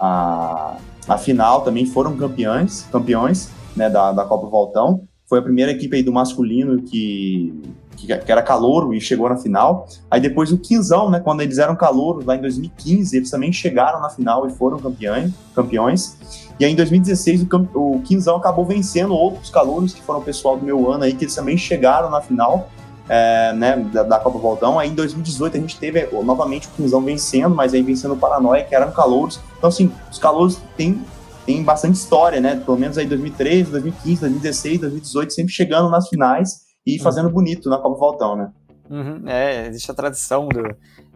a, 0.00 0.76
a 1.08 1.18
final 1.18 1.62
também, 1.62 1.86
foram 1.86 2.16
campeões, 2.16 2.86
campeões, 2.90 3.50
né, 3.76 3.90
da, 3.90 4.12
da 4.12 4.24
Copa 4.24 4.46
Voltão, 4.46 5.06
foi 5.26 5.38
a 5.38 5.42
primeira 5.42 5.72
equipe 5.72 5.96
aí 5.96 6.02
do 6.02 6.12
masculino 6.12 6.82
que, 6.82 7.52
que, 7.96 8.06
que, 8.06 8.32
era 8.32 8.42
calouro 8.42 8.92
e 8.92 9.00
chegou 9.00 9.28
na 9.28 9.36
final. 9.36 9.88
Aí 10.10 10.20
depois 10.20 10.52
o 10.52 10.58
Quinzão, 10.58 11.10
né, 11.10 11.18
quando 11.18 11.40
eles 11.40 11.58
eram 11.58 11.74
calouros 11.74 12.24
lá 12.24 12.36
em 12.36 12.40
2015, 12.40 13.16
eles 13.16 13.30
também 13.30 13.52
chegaram 13.52 14.00
na 14.00 14.10
final 14.10 14.46
e 14.46 14.50
foram 14.50 14.78
campeões. 14.78 15.32
campeões. 15.54 16.16
E 16.60 16.64
aí 16.64 16.72
em 16.72 16.76
2016 16.76 17.42
o, 17.42 17.46
o 17.74 18.00
Quinzão 18.02 18.36
acabou 18.36 18.64
vencendo 18.64 19.14
outros 19.14 19.50
calouros 19.50 19.94
que 19.94 20.02
foram 20.02 20.20
o 20.20 20.22
pessoal 20.22 20.56
do 20.56 20.64
meu 20.64 20.90
ano 20.90 21.04
aí, 21.04 21.14
que 21.14 21.24
eles 21.24 21.34
também 21.34 21.56
chegaram 21.56 22.10
na 22.10 22.20
final. 22.20 22.70
É, 23.06 23.52
né, 23.52 23.76
da, 23.92 24.02
da, 24.02 24.18
Copa 24.18 24.38
Voltão. 24.38 24.78
Aí 24.78 24.88
em 24.88 24.94
2018 24.94 25.58
a 25.58 25.60
gente 25.60 25.78
teve 25.78 26.08
novamente 26.22 26.68
o 26.68 26.70
Quinzão 26.70 27.02
vencendo, 27.02 27.54
mas 27.54 27.74
aí 27.74 27.82
vencendo 27.82 28.14
o 28.14 28.16
Paranoia, 28.16 28.64
que 28.64 28.74
eram 28.74 28.90
calouros. 28.92 29.38
Então, 29.58 29.68
assim, 29.68 29.92
os 30.10 30.18
calouros 30.18 30.58
têm 30.76 31.04
tem 31.44 31.62
bastante 31.62 31.96
história, 31.96 32.40
né? 32.40 32.56
Pelo 32.64 32.78
menos 32.78 32.96
aí 32.96 33.06
2013, 33.06 33.70
2015, 33.70 34.20
2016, 34.20 34.80
2018, 34.80 35.32
sempre 35.32 35.52
chegando 35.52 35.90
nas 35.90 36.08
finais 36.08 36.64
e 36.86 36.96
uhum. 36.96 37.02
fazendo 37.02 37.30
bonito 37.30 37.68
na 37.68 37.78
Copa 37.78 37.98
Voltão, 37.98 38.36
né? 38.36 38.52
Uhum, 38.90 39.28
é, 39.28 39.66
existe 39.68 39.90
a 39.90 39.94
tradição 39.94 40.48
do, 40.48 40.62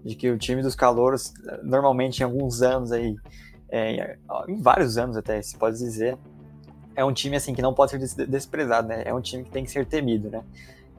de 0.05 0.15
que 0.15 0.31
o 0.31 0.39
time 0.39 0.63
dos 0.63 0.75
calouros, 0.75 1.33
normalmente 1.63 2.21
em 2.21 2.25
alguns 2.25 2.63
anos 2.63 2.93
aí, 2.93 3.15
é, 3.71 4.17
em 4.49 4.61
vários 4.61 4.97
anos 4.97 5.17
até, 5.17 5.41
se 5.43 5.57
pode 5.57 5.79
dizer, 5.79 6.17
é 6.97 7.05
um 7.05 7.13
time 7.13 7.37
assim 7.37 7.55
que 7.55 7.63
não 7.63 7.75
pode 7.75 7.91
ser 7.91 8.27
desprezado, 8.27 8.89
né? 8.89 9.03
É 9.05 9.15
um 9.15 9.21
time 9.21 9.45
que 9.45 9.51
tem 9.51 9.65
que 9.65 9.71
ser 9.71 9.87
temido, 9.87 10.31
né? 10.31 10.43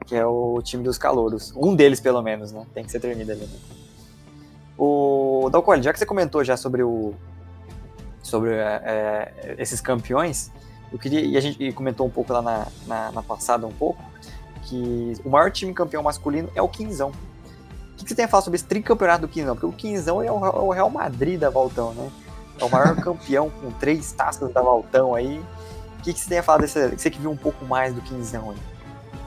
Que 0.06 0.16
é 0.16 0.26
o 0.26 0.60
time 0.62 0.82
dos 0.82 0.98
calouros. 0.98 1.52
Um 1.56 1.74
deles, 1.74 2.00
pelo 2.00 2.22
menos, 2.22 2.52
né? 2.52 2.66
Tem 2.74 2.84
que 2.84 2.90
ser 2.90 3.00
temido 3.00 3.30
ali. 3.30 3.42
Né? 3.42 3.58
O 4.76 5.48
Dalcoli, 5.52 5.82
já 5.82 5.92
que 5.92 5.98
você 5.98 6.06
comentou 6.06 6.42
já 6.42 6.56
sobre 6.56 6.82
o, 6.82 7.14
sobre 8.22 8.54
é, 8.54 8.80
é, 8.84 9.54
esses 9.58 9.80
campeões, 9.80 10.50
eu 10.92 10.98
queria, 10.98 11.20
e 11.20 11.36
a 11.36 11.40
gente 11.40 11.72
comentou 11.72 12.06
um 12.06 12.10
pouco 12.10 12.32
lá 12.32 12.40
na, 12.40 12.66
na, 12.86 13.12
na, 13.12 13.22
passada 13.22 13.66
um 13.66 13.72
pouco, 13.72 14.02
que 14.62 15.14
o 15.24 15.30
maior 15.30 15.50
time 15.50 15.74
campeão 15.74 16.02
masculino 16.02 16.48
é 16.54 16.62
o 16.62 16.68
Quinzão. 16.68 17.10
O 17.10 17.96
que, 17.96 18.04
que 18.04 18.08
você 18.08 18.14
tem 18.14 18.24
a 18.24 18.28
falar 18.28 18.42
sobre 18.42 18.56
esse 18.56 18.64
tricampeonato 18.64 19.22
do 19.22 19.28
Quinzão? 19.28 19.54
Porque 19.54 19.66
o 19.66 19.72
Quinzão 19.72 20.22
é 20.22 20.30
o, 20.30 20.46
é 20.46 20.50
o 20.50 20.70
Real 20.70 20.88
Madrid 20.88 21.38
da 21.38 21.50
Valtão, 21.50 21.92
né? 21.92 22.10
É 22.58 22.64
o 22.64 22.70
maior 22.70 22.96
campeão 23.02 23.50
com 23.50 23.70
três 23.72 24.10
taças 24.12 24.50
da 24.52 24.62
Valtão 24.62 25.14
aí. 25.14 25.38
O 25.98 26.02
que, 26.02 26.14
que 26.14 26.20
você 26.20 26.28
tem 26.30 26.38
a 26.38 26.42
falar 26.42 26.58
desse, 26.58 26.88
você 26.88 27.10
que 27.10 27.18
viu 27.18 27.30
um 27.30 27.36
pouco 27.36 27.64
mais 27.66 27.94
do 27.94 28.00
Quinzão 28.00 28.50
aí? 28.50 28.69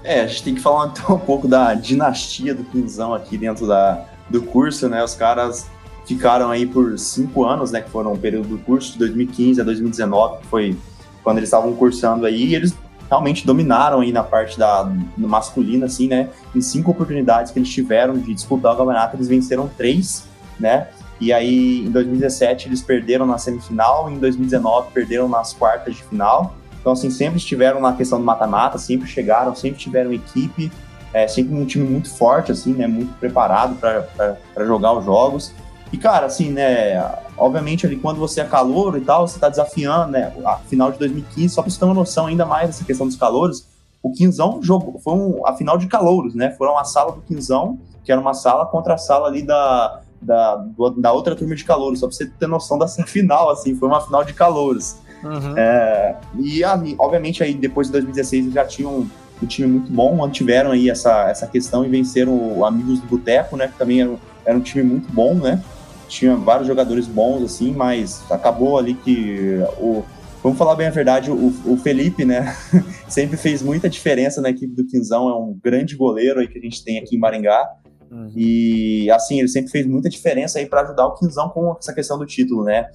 É, 0.04 0.22
a 0.22 0.28
gente 0.28 0.44
tem 0.44 0.56
que 0.56 0.62
falar 0.62 0.88
então 0.96 1.16
um 1.16 1.20
pouco 1.20 1.48
da 1.48 1.74
dinastia 1.74 2.54
do 2.54 2.64
Quinzão 2.64 3.14
aqui 3.14 3.38
dentro 3.38 3.68
da, 3.68 4.06
do 4.30 4.42
curso, 4.42 4.90
né? 4.90 5.04
Os 5.04 5.16
caras 5.16 5.68
ficaram 6.06 6.50
aí 6.50 6.66
por 6.66 6.98
cinco 7.00 7.46
anos, 7.46 7.72
né, 7.72 7.82
que 7.82 7.90
foram 7.90 8.14
um 8.14 8.18
período 8.18 8.50
do 8.50 8.58
curso 8.58 8.94
de 8.94 9.00
2015 9.00 9.62
a 9.62 9.64
2019, 9.64 10.42
que 10.42 10.48
foi 10.48 10.78
quando 11.24 11.38
eles 11.38 11.48
estavam 11.48 11.74
cursando 11.74 12.26
aí, 12.26 12.48
e 12.48 12.56
eles 12.56 12.76
realmente 13.10 13.46
dominaram 13.46 14.02
aí 14.02 14.12
na 14.12 14.24
parte 14.24 14.60
da 14.60 14.92
masculina, 15.18 15.86
assim, 15.86 16.08
né, 16.08 16.30
em 16.54 16.60
cinco 16.60 16.92
oportunidades 16.92 17.52
que 17.52 17.60
eles 17.60 17.70
tiveram 17.70 18.18
de 18.18 18.34
disputar 18.34 18.74
o 18.74 18.78
campeonato, 18.78 19.16
eles 19.16 19.28
venceram 19.28 19.70
três, 19.78 20.26
né, 20.60 20.90
e 21.22 21.32
aí 21.32 21.86
em 21.86 21.92
2017 21.92 22.68
eles 22.68 22.82
perderam 22.82 23.26
na 23.26 23.38
semifinal, 23.38 24.10
e 24.10 24.14
em 24.14 24.20
2019 24.20 24.92
perderam 24.92 25.30
nas 25.30 25.54
quartas 25.54 25.96
de 25.96 26.04
final, 26.04 26.54
então 26.84 26.92
assim, 26.92 27.10
sempre 27.10 27.38
estiveram 27.38 27.80
na 27.80 27.94
questão 27.94 28.20
do 28.20 28.26
mata-mata, 28.26 28.78
sempre 28.78 29.08
chegaram, 29.08 29.56
sempre 29.56 29.80
tiveram 29.80 30.12
equipe, 30.12 30.70
é, 31.14 31.30
sempre 31.30 31.56
um 31.56 31.66
time 31.66 31.88
muito 31.88 32.14
forte, 32.14 32.52
assim, 32.52 32.74
né, 32.74 32.88
muito 32.88 33.14
preparado 33.20 33.76
para 33.76 34.66
jogar 34.66 34.92
os 34.92 35.06
jogos, 35.06 35.54
e, 35.94 35.98
cara, 35.98 36.26
assim, 36.26 36.52
né, 36.52 37.02
obviamente 37.38 37.86
ali 37.86 37.96
quando 37.96 38.18
você 38.18 38.42
é 38.42 38.46
calor 38.46 38.98
e 38.98 39.02
tal, 39.02 39.26
você 39.26 39.40
tá 39.40 39.48
desafiando, 39.48 40.12
né, 40.12 40.34
a 40.44 40.58
final 40.58 40.92
de 40.92 41.00
2015, 41.00 41.54
só 41.54 41.62
pra 41.62 41.72
você 41.72 41.80
ter 41.80 41.86
uma 41.86 41.94
noção 41.94 42.26
ainda 42.26 42.46
mais 42.46 42.68
dessa 42.68 42.84
questão 42.84 43.08
dos 43.08 43.16
calouros, 43.16 43.66
o 44.02 44.12
Quinzão 44.12 44.60
jogou, 44.62 45.00
foi 45.00 45.14
um, 45.14 45.48
a 45.48 45.56
final 45.56 45.78
de 45.78 45.88
calouros, 45.88 46.36
né, 46.36 46.52
foram 46.58 46.78
a 46.78 46.84
sala 46.84 47.14
do 47.14 47.22
Quinzão, 47.22 47.80
que 48.04 48.12
era 48.12 48.20
uma 48.20 48.34
sala 48.34 48.66
contra 48.66 48.96
a 48.96 48.98
sala 48.98 49.28
ali 49.28 49.42
da, 49.42 50.02
da, 50.22 50.66
da 50.98 51.14
outra 51.14 51.34
turma 51.34 51.56
de 51.56 51.64
calouros, 51.64 52.00
só 52.00 52.08
pra 52.08 52.16
você 52.16 52.26
ter 52.26 52.48
noção 52.48 52.78
dessa 52.78 53.02
final, 53.08 53.50
assim, 53.50 53.74
foi 53.76 53.88
uma 53.88 54.02
final 54.02 54.24
de 54.26 54.34
calouros. 54.34 54.98
Uhum. 55.24 55.58
É, 55.58 56.16
e, 56.40 56.62
obviamente, 56.98 57.42
aí 57.44 57.54
depois 57.54 57.88
de 57.88 57.94
2016 57.94 58.44
eles 58.44 58.54
já 58.54 58.66
tinham 58.66 59.08
um 59.42 59.46
time 59.46 59.68
muito 59.68 59.92
bom, 59.92 60.16
mantiveram 60.16 60.72
aí 60.72 60.90
essa, 60.90 61.30
essa 61.30 61.48
questão 61.48 61.86
e 61.86 61.90
venceram 61.90 62.58
o 62.58 62.66
Amigos 62.66 63.00
do 63.00 63.08
Boteco, 63.08 63.56
né? 63.58 63.68
Que 63.68 63.78
também 63.78 64.02
era, 64.02 64.16
era 64.46 64.58
um 64.58 64.62
time 64.62 64.84
muito 64.84 65.12
bom, 65.12 65.34
né? 65.36 65.64
Tinha 66.08 66.36
vários 66.36 66.68
jogadores 66.68 67.08
bons, 67.08 67.44
assim, 67.44 67.74
mas 67.74 68.24
acabou 68.30 68.78
ali 68.78 68.94
que 68.94 69.60
o. 69.80 70.04
Vamos 70.42 70.58
falar 70.58 70.76
bem 70.76 70.88
a 70.88 70.92
verdade, 70.92 71.32
o, 71.32 71.54
o 71.66 71.78
Felipe, 71.78 72.26
né? 72.26 72.54
sempre 73.08 73.38
fez 73.38 73.62
muita 73.62 73.90
diferença 73.90 74.42
na 74.42 74.50
equipe 74.50 74.76
do 74.76 74.86
Quinzão, 74.86 75.30
é 75.30 75.36
um 75.36 75.58
grande 75.64 75.96
goleiro 75.96 76.42
aí 76.42 76.48
que 76.48 76.58
a 76.58 76.62
gente 76.62 76.84
tem 76.84 77.00
aqui 77.00 77.16
em 77.16 77.20
Maringá. 77.20 77.66
Uhum. 78.12 78.32
E 78.36 79.10
assim, 79.10 79.40
ele 79.40 79.48
sempre 79.48 79.72
fez 79.72 79.88
muita 79.88 80.10
diferença 80.10 80.60
aí 80.60 80.66
para 80.66 80.82
ajudar 80.82 81.08
o 81.08 81.16
Quinzão 81.16 81.50
com 81.50 81.76
essa 81.80 81.94
questão 81.94 82.18
do 82.20 82.26
título, 82.26 82.64
né? 82.64 82.90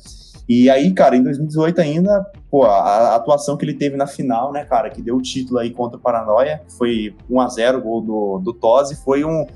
E 0.48 0.70
aí, 0.70 0.92
cara, 0.94 1.14
em 1.14 1.22
2018 1.22 1.80
ainda, 1.80 2.24
pô, 2.50 2.64
a, 2.64 3.14
atuação 3.14 3.56
que 3.56 3.64
ele 3.64 3.74
teve 3.74 3.96
na 3.96 4.06
final, 4.06 4.50
né, 4.50 4.64
cara, 4.64 4.88
que 4.88 5.02
deu 5.02 5.16
o 5.16 5.22
título 5.22 5.58
aí 5.58 5.70
contra 5.70 5.98
o 5.98 6.00
Paranoia, 6.00 6.62
foi 6.78 7.14
1 7.28 7.40
a 7.40 7.48
0 7.48 7.78
o 7.78 7.82
gol 7.82 8.00
do, 8.00 8.38
do 8.38 8.52
Tosi, 8.54 8.96
foi 8.96 9.24
um 9.24 9.46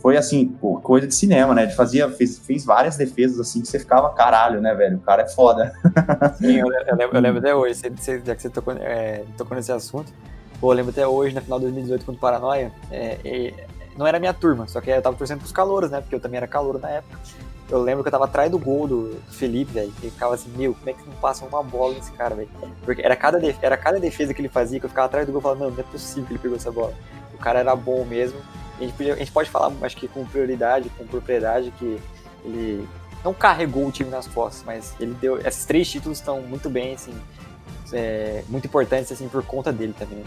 foi 0.00 0.16
assim, 0.16 0.46
pô, 0.46 0.80
coisa 0.80 1.06
de 1.06 1.14
cinema, 1.14 1.54
né? 1.54 1.64
Ele 1.64 1.72
fazia, 1.72 2.08
fez, 2.08 2.38
fez 2.38 2.64
várias 2.64 2.96
defesas 2.96 3.38
assim 3.38 3.60
que 3.60 3.68
você 3.68 3.78
ficava, 3.78 4.08
caralho, 4.14 4.58
né, 4.58 4.74
velho? 4.74 4.96
O 4.96 5.00
cara 5.00 5.22
é 5.22 5.28
foda. 5.28 5.74
Sim, 6.40 6.56
eu, 6.56 6.66
eu, 6.66 6.96
lembro, 6.96 7.16
eu 7.18 7.20
lembro, 7.20 7.38
até 7.38 7.54
hoje, 7.54 7.82
já 8.24 8.34
que 8.34 8.40
você 8.40 8.48
tocou, 8.48 8.72
é, 8.78 9.24
tocou 9.36 9.54
nesse 9.54 9.70
assunto, 9.70 10.10
pô, 10.58 10.72
eu 10.72 10.76
lembro 10.76 10.90
até 10.90 11.06
hoje, 11.06 11.34
na 11.34 11.42
final 11.42 11.58
de 11.58 11.66
2018 11.66 12.06
contra 12.06 12.18
o 12.18 12.20
Paranoia, 12.20 12.72
é, 12.90 13.18
é, 13.22 13.66
não 13.94 14.06
era 14.06 14.18
minha 14.18 14.32
turma, 14.32 14.66
só 14.66 14.80
que 14.80 14.88
eu 14.88 15.02
tava 15.02 15.16
torcendo 15.16 15.40
pros 15.40 15.52
calouros, 15.52 15.90
né? 15.90 16.00
Porque 16.00 16.14
eu 16.14 16.20
também 16.20 16.38
era 16.38 16.46
calouro 16.46 16.78
na 16.78 16.88
época. 16.88 17.18
Eu 17.70 17.80
lembro 17.80 18.02
que 18.02 18.08
eu 18.08 18.12
tava 18.12 18.24
atrás 18.24 18.50
do 18.50 18.58
gol 18.58 18.88
do 18.88 19.16
Felipe, 19.30 19.72
velho. 19.72 19.92
E 20.02 20.10
ficava 20.10 20.34
assim, 20.34 20.50
meu, 20.56 20.74
como 20.74 20.90
é 20.90 20.92
que 20.92 21.06
não 21.06 21.14
passa 21.16 21.44
uma 21.44 21.62
bola 21.62 21.94
nesse 21.94 22.10
cara, 22.12 22.34
velho? 22.34 22.48
Porque 22.84 23.00
era 23.00 23.14
cada, 23.14 23.40
era 23.62 23.76
cada 23.76 24.00
defesa 24.00 24.34
que 24.34 24.40
ele 24.40 24.48
fazia 24.48 24.80
que 24.80 24.86
eu 24.86 24.90
ficava 24.90 25.06
atrás 25.06 25.24
do 25.24 25.32
gol 25.32 25.40
e 25.40 25.42
falava, 25.42 25.64
não, 25.64 25.70
não 25.70 25.78
é 25.80 25.82
possível 25.84 26.24
que 26.24 26.32
ele 26.32 26.40
pegou 26.40 26.56
essa 26.56 26.72
bola. 26.72 26.92
O 27.32 27.38
cara 27.38 27.60
era 27.60 27.76
bom 27.76 28.04
mesmo. 28.04 28.40
A 28.78 28.82
gente, 28.82 28.94
podia, 28.94 29.14
a 29.14 29.16
gente 29.16 29.30
pode 29.30 29.48
falar, 29.48 29.72
acho 29.82 29.96
que 29.96 30.08
com 30.08 30.24
prioridade, 30.24 30.90
com 30.98 31.06
propriedade, 31.06 31.70
que 31.78 32.00
ele 32.44 32.88
não 33.22 33.34
carregou 33.34 33.86
o 33.86 33.92
time 33.92 34.10
nas 34.10 34.26
costas, 34.26 34.64
mas 34.64 34.94
ele 34.98 35.14
deu. 35.20 35.38
Esses 35.38 35.64
três 35.64 35.88
títulos 35.88 36.18
estão 36.18 36.40
muito 36.40 36.68
bem, 36.70 36.94
assim, 36.94 37.12
é, 37.92 38.42
muito 38.48 38.66
importantes, 38.66 39.12
assim, 39.12 39.28
por 39.28 39.44
conta 39.44 39.70
dele 39.70 39.94
também, 39.98 40.18
né? 40.18 40.24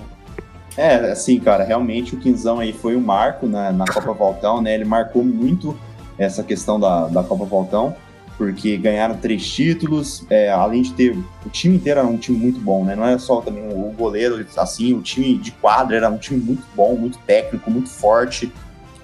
É, 0.75 1.11
assim, 1.11 1.39
cara, 1.39 1.63
realmente 1.63 2.15
o 2.15 2.19
Quinzão 2.19 2.59
aí 2.59 2.73
foi 2.73 2.95
um 2.95 3.01
marco 3.01 3.47
na, 3.47 3.71
na 3.71 3.85
Copa 3.85 4.11
Voltão, 4.11 4.61
né? 4.61 4.73
Ele 4.73 4.85
marcou 4.85 5.23
muito 5.23 5.77
essa 6.17 6.43
questão 6.43 6.79
da, 6.79 7.07
da 7.07 7.23
Copa 7.23 7.45
Voltão, 7.45 7.95
porque 8.37 8.77
ganharam 8.77 9.17
três 9.17 9.47
títulos, 9.47 10.25
é, 10.29 10.49
além 10.51 10.81
de 10.81 10.93
ter. 10.93 11.17
O 11.45 11.49
time 11.49 11.75
inteiro 11.75 11.99
era 11.99 12.07
um 12.07 12.17
time 12.17 12.37
muito 12.37 12.59
bom, 12.59 12.83
né? 12.83 12.95
Não 12.95 13.05
é 13.05 13.17
só 13.17 13.41
também 13.41 13.63
o 13.67 13.91
goleiro, 13.91 14.45
assim, 14.57 14.93
o 14.93 15.01
time 15.01 15.37
de 15.37 15.51
quadra 15.51 15.95
era 15.95 16.09
um 16.09 16.17
time 16.17 16.39
muito 16.39 16.63
bom, 16.75 16.95
muito 16.95 17.17
técnico, 17.19 17.69
muito 17.69 17.89
forte, 17.89 18.51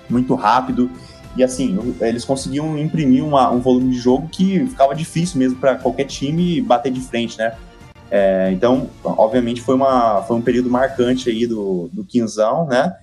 muito 0.09 0.33
rápido. 0.35 0.89
E 1.37 1.43
assim, 1.43 1.77
eles 2.01 2.25
conseguiam 2.25 2.77
imprimir 2.77 3.23
uma, 3.23 3.51
um 3.51 3.59
volume 3.59 3.91
de 3.91 3.99
jogo 3.99 4.27
que 4.27 4.65
ficava 4.65 4.95
difícil 4.95 5.37
mesmo 5.37 5.59
para 5.59 5.75
qualquer 5.75 6.05
time 6.05 6.59
bater 6.59 6.91
de 6.91 6.99
frente, 6.99 7.37
né? 7.37 7.55
É, 8.11 8.49
então, 8.51 8.89
obviamente, 9.03 9.61
foi, 9.61 9.75
uma, 9.75 10.23
foi 10.23 10.35
um 10.35 10.41
período 10.41 10.69
marcante 10.69 11.29
aí 11.29 11.45
do, 11.45 11.89
do 11.93 12.03
Quinzão, 12.03 12.65
né? 12.65 12.97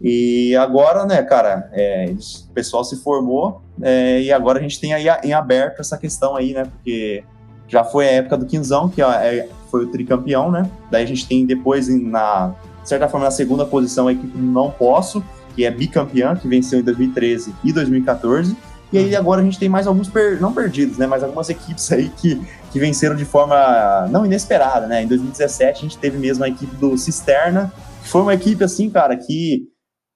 E 0.00 0.54
agora, 0.56 1.04
né, 1.06 1.22
cara, 1.22 1.70
é, 1.72 2.12
o 2.50 2.52
pessoal 2.52 2.84
se 2.84 2.96
formou 2.96 3.62
é, 3.80 4.20
e 4.20 4.32
agora 4.32 4.58
a 4.58 4.62
gente 4.62 4.78
tem 4.78 4.92
aí 4.92 5.06
em 5.24 5.32
aberto 5.32 5.80
essa 5.80 5.96
questão 5.96 6.36
aí, 6.36 6.52
né? 6.52 6.64
Porque 6.64 7.24
já 7.68 7.82
foi 7.82 8.06
a 8.06 8.12
época 8.12 8.36
do 8.36 8.46
Quinzão, 8.46 8.88
que 8.88 9.02
é, 9.02 9.48
foi 9.70 9.84
o 9.84 9.90
tricampeão, 9.90 10.50
né? 10.50 10.70
Daí 10.90 11.02
a 11.02 11.06
gente 11.06 11.26
tem 11.26 11.46
depois, 11.46 11.88
na 11.88 12.54
de 12.82 12.88
certa 12.88 13.08
forma, 13.08 13.24
na 13.24 13.32
segunda 13.32 13.64
posição, 13.64 14.06
a 14.06 14.12
equipe 14.12 14.38
Não 14.38 14.70
Posso, 14.70 15.24
que 15.56 15.64
é 15.64 15.70
bicampeã, 15.72 16.36
que 16.36 16.46
venceu 16.46 16.78
em 16.78 16.82
2013 16.82 17.52
e 17.64 17.72
2014. 17.72 18.56
E 18.92 18.98
aí 18.98 19.16
agora 19.16 19.40
a 19.40 19.44
gente 19.44 19.58
tem 19.58 19.68
mais 19.68 19.88
alguns, 19.88 20.08
per, 20.08 20.40
não 20.40 20.52
perdidos, 20.52 20.96
né? 20.96 21.06
Mas 21.06 21.24
algumas 21.24 21.48
equipes 21.48 21.90
aí 21.90 22.08
que, 22.10 22.40
que 22.70 22.78
venceram 22.78 23.16
de 23.16 23.24
forma 23.24 24.06
não 24.08 24.24
inesperada, 24.24 24.86
né? 24.86 25.02
Em 25.02 25.08
2017 25.08 25.78
a 25.78 25.82
gente 25.82 25.98
teve 25.98 26.16
mesmo 26.16 26.44
a 26.44 26.48
equipe 26.48 26.76
do 26.76 26.96
Cisterna, 26.96 27.72
que 28.02 28.08
foi 28.08 28.22
uma 28.22 28.34
equipe 28.34 28.62
assim, 28.62 28.88
cara, 28.88 29.16
que 29.16 29.66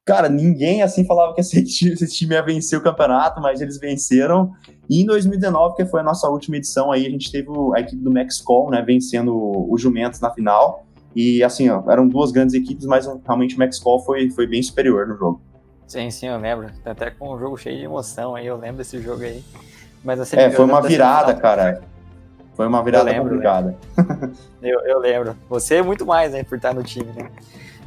cara, 0.05 0.29
ninguém 0.29 0.83
assim 0.83 1.05
falava 1.05 1.35
que 1.35 1.41
esse 1.41 1.63
time, 1.65 1.93
esse 1.93 2.07
time 2.09 2.35
ia 2.35 2.43
vencer 2.43 2.79
o 2.79 2.83
campeonato, 2.83 3.41
mas 3.41 3.61
eles 3.61 3.79
venceram. 3.79 4.53
E 4.89 5.03
em 5.03 5.07
2019, 5.07 5.77
que 5.77 5.87
foi 5.87 6.01
a 6.01 6.05
nossa 6.05 6.29
última 6.29 6.57
edição 6.57 6.91
aí, 6.91 7.07
a 7.07 7.11
gente 7.11 7.31
teve 7.31 7.49
a 7.75 7.81
equipe 7.81 8.03
do 8.03 8.11
Max 8.11 8.41
Call, 8.41 8.71
né, 8.71 8.83
vencendo 8.83 9.35
o 9.35 9.77
Jumentos 9.79 10.21
na 10.21 10.31
final. 10.31 10.85
E 11.15 11.43
assim, 11.43 11.69
ó, 11.69 11.83
eram 11.91 12.07
duas 12.07 12.31
grandes 12.31 12.55
equipes, 12.55 12.87
mas 12.87 13.07
realmente 13.25 13.57
o 13.57 13.59
Max 13.59 13.79
Call 13.79 14.01
foi, 14.01 14.31
foi 14.31 14.47
bem 14.47 14.63
superior 14.63 15.07
no 15.09 15.17
jogo. 15.17 15.41
Sim, 15.87 16.09
sim, 16.11 16.29
eu 16.29 16.39
lembro. 16.39 16.71
Até 16.85 17.11
com 17.11 17.35
um 17.35 17.39
jogo 17.39 17.57
cheio 17.57 17.77
de 17.77 17.85
emoção 17.85 18.37
aí, 18.37 18.47
eu 18.47 18.57
lembro 18.57 18.77
desse 18.77 19.01
jogo 19.01 19.23
aí. 19.25 19.43
Mas 20.05 20.21
assim, 20.21 20.37
é, 20.37 20.51
foi 20.51 20.65
uma 20.65 20.81
virada, 20.81 21.35
cara. 21.35 21.83
Foi 22.55 22.67
uma 22.67 22.83
virada 22.83 23.11
eu 23.11 23.15
lembro, 23.15 23.31
complicada. 23.31 23.77
Eu, 24.63 24.79
eu, 24.81 24.99
lembro. 24.99 25.37
Você 25.49 25.77
é 25.77 25.83
muito 25.83 26.05
mais, 26.05 26.33
né, 26.33 26.45
por 26.45 26.57
estar 26.57 26.75
no 26.75 26.83
time, 26.83 27.11
né? 27.13 27.31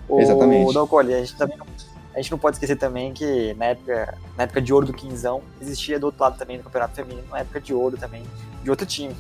O, 0.10 0.20
Exatamente. 0.20 0.70
O 0.70 0.74
Dalcoli, 0.74 1.14
a 1.14 1.20
gente 1.20 1.38
também 1.38 1.58
não 1.58 1.66
a 2.14 2.22
gente 2.22 2.32
não 2.32 2.38
pode 2.38 2.58
esquecer 2.58 2.76
também 2.76 3.12
que 3.12 3.54
na 3.56 3.66
época, 3.66 4.18
na 4.38 4.44
época 4.44 4.62
de 4.62 4.74
ouro 4.74 4.86
do 4.86 4.94
Quinzão, 4.94 5.42
existia 5.60 6.00
do 6.00 6.06
outro 6.06 6.22
lado 6.22 6.38
também 6.38 6.58
no 6.58 6.64
Campeonato 6.64 6.96
Feminino, 6.96 7.28
na 7.32 7.40
época 7.40 7.60
de 7.60 7.74
ouro 7.74 7.98
também, 7.98 8.24
de 8.64 8.70
outro 8.70 8.86
time. 8.86 9.16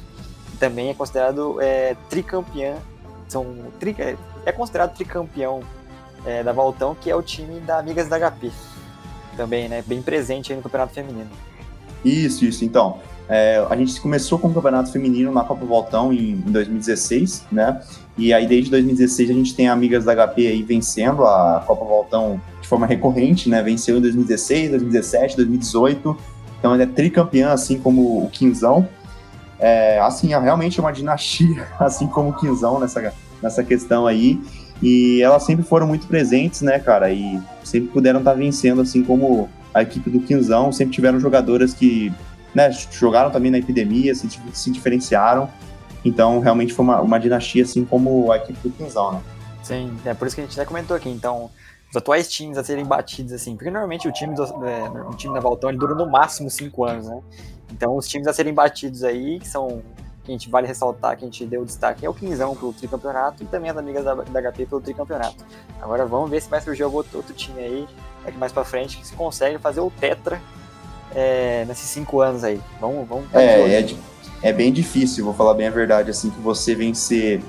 Também 0.60 0.90
é 0.90 0.94
considerado 0.94 1.60
é, 1.60 1.96
tricampeão. 2.10 2.78
São, 3.28 3.56
tri, 3.80 3.96
é, 3.98 4.16
é 4.46 4.52
considerado 4.52 4.94
tricampeão 4.94 5.62
é, 6.26 6.44
da 6.44 6.52
Valtão, 6.52 6.96
que 6.96 7.10
é 7.10 7.16
o 7.16 7.22
time 7.22 7.60
da 7.62 7.80
Amigas 7.80 8.08
da 8.08 8.20
HP. 8.20 8.52
Também, 9.36 9.68
né? 9.68 9.84
Bem 9.88 10.02
presente 10.02 10.54
no 10.54 10.62
Campeonato 10.62 10.94
Feminino. 10.94 11.30
Isso, 12.06 12.46
isso. 12.46 12.64
Então, 12.64 13.00
é, 13.28 13.66
a 13.68 13.76
gente 13.76 14.00
começou 14.00 14.38
com 14.38 14.50
o 14.50 14.54
Campeonato 14.54 14.92
Feminino 14.92 15.32
na 15.32 15.44
Copa 15.44 15.66
Voltão 15.66 16.14
em, 16.14 16.34
em 16.34 16.52
2016, 16.52 17.48
né? 17.52 17.82
E 18.16 18.32
aí, 18.32 18.46
desde 18.46 18.70
2016, 18.70 19.32
a 19.32 19.34
gente 19.34 19.56
tem 19.56 19.68
Amigas 19.68 20.06
da 20.06 20.14
HP 20.14 20.48
aí 20.48 20.62
vencendo 20.62 21.26
a 21.26 21.64
Copa 21.66 21.84
Voltão 21.84 22.40
forma 22.74 22.88
recorrente, 22.88 23.50
né? 23.50 23.62
Venceu 23.62 23.98
em 23.98 24.02
2016, 24.02 24.72
2017, 24.72 25.36
2018. 25.38 26.18
Então 26.58 26.74
ele 26.74 26.84
é 26.84 26.88
tricampeão, 26.88 27.52
assim 27.52 27.78
como 27.78 28.24
o 28.24 28.30
Quinzão. 28.32 28.88
É, 29.60 30.00
assim, 30.00 30.34
é 30.34 30.40
realmente 30.40 30.80
uma 30.80 30.92
dinastia, 30.92 31.68
assim 31.80 32.08
como 32.08 32.30
o 32.30 32.34
Quinzão 32.34 32.80
nessa, 32.80 33.14
nessa 33.42 33.64
questão 33.64 34.08
aí. 34.08 34.42
E 34.82 35.22
elas 35.22 35.44
sempre 35.44 35.64
foram 35.64 35.86
muito 35.86 36.08
presentes, 36.08 36.62
né, 36.62 36.80
cara? 36.80 37.12
E 37.12 37.40
sempre 37.64 37.90
puderam 37.90 38.20
estar 38.20 38.34
vencendo, 38.34 38.82
assim 38.82 39.04
como 39.04 39.48
a 39.74 39.84
equipe 39.84 40.10
do 40.10 40.20
Quinzão. 40.20 40.72
Sempre 40.72 40.96
tiveram 40.96 41.20
jogadoras 41.20 41.74
que 41.74 42.12
né, 42.56 42.72
jogaram 42.92 43.30
também 43.30 43.52
na 43.52 43.60
epidemia, 43.60 44.16
se, 44.16 44.28
se 44.52 44.72
diferenciaram. 44.72 45.48
Então, 46.04 46.40
realmente 46.40 46.74
foi 46.74 46.84
uma, 46.84 47.00
uma 47.02 47.20
dinastia, 47.20 47.64
assim 47.64 47.86
como 47.86 48.32
a 48.32 48.38
equipe 48.38 48.60
do 48.68 48.72
Quinzão, 48.72 49.14
né? 49.14 49.22
Sim, 49.62 49.96
é 50.04 50.14
por 50.14 50.28
isso 50.28 50.36
que 50.36 50.42
a 50.42 50.44
gente 50.44 50.60
até 50.60 50.68
comentou 50.68 50.98
aqui. 50.98 51.10
Então, 51.10 51.50
os 51.94 51.98
atuais 51.98 52.28
times 52.28 52.58
a 52.58 52.64
serem 52.64 52.84
batidos, 52.84 53.32
assim, 53.32 53.56
porque 53.56 53.70
normalmente 53.70 54.08
o 54.08 54.12
time, 54.12 54.34
do, 54.34 54.44
é, 54.44 54.90
o 55.08 55.14
time 55.16 55.32
da 55.32 55.40
Valtão 55.40 55.70
ele 55.70 55.78
dura 55.78 55.94
no 55.94 56.10
máximo 56.10 56.50
cinco 56.50 56.84
anos, 56.84 57.08
né? 57.08 57.22
Então 57.72 57.96
os 57.96 58.08
times 58.08 58.26
a 58.26 58.34
serem 58.34 58.52
batidos 58.52 59.04
aí, 59.04 59.40
que 59.40 59.48
são 59.48 59.84
que 60.24 60.32
a 60.32 60.34
gente 60.34 60.50
vale 60.50 60.66
ressaltar, 60.66 61.18
que 61.18 61.24
a 61.24 61.28
gente 61.28 61.46
deu 61.46 61.64
destaque, 61.66 62.06
é 62.06 62.10
o 62.10 62.14
Quinzão 62.14 62.56
pelo 62.56 62.72
tricampeonato 62.74 63.44
e 63.44 63.46
também 63.46 63.70
as 63.70 63.78
amigas 63.78 64.06
da, 64.06 64.16
da 64.16 64.52
HP 64.52 64.66
pelo 64.66 64.82
tricampeonato. 64.82 65.46
Agora 65.82 66.06
vamos 66.06 66.30
ver 66.32 66.42
se 66.42 66.50
vai 66.50 66.62
surgir 66.62 66.82
algum 66.82 66.98
outro, 66.98 67.18
outro 67.18 67.34
time 67.34 67.60
aí, 67.62 67.88
mais 68.38 68.52
pra 68.52 68.64
frente, 68.64 68.98
que 68.98 69.06
se 69.06 69.14
consegue 69.14 69.60
fazer 69.60 69.82
o 69.82 69.92
Tetra 69.92 70.42
é, 71.14 71.66
nesses 71.66 71.90
cinco 71.90 72.22
anos 72.22 72.44
aí. 72.44 72.60
Vamos, 72.80 73.08
vamos. 73.08 73.26
É, 73.34 73.82
é, 73.82 73.96
é 74.42 74.54
bem 74.54 74.72
difícil, 74.72 75.26
vou 75.26 75.34
falar 75.34 75.56
bem 75.56 75.68
a 75.68 75.72
verdade, 75.72 76.10
assim, 76.10 76.30
que 76.30 76.40
você 76.40 76.74
vencer 76.74 77.44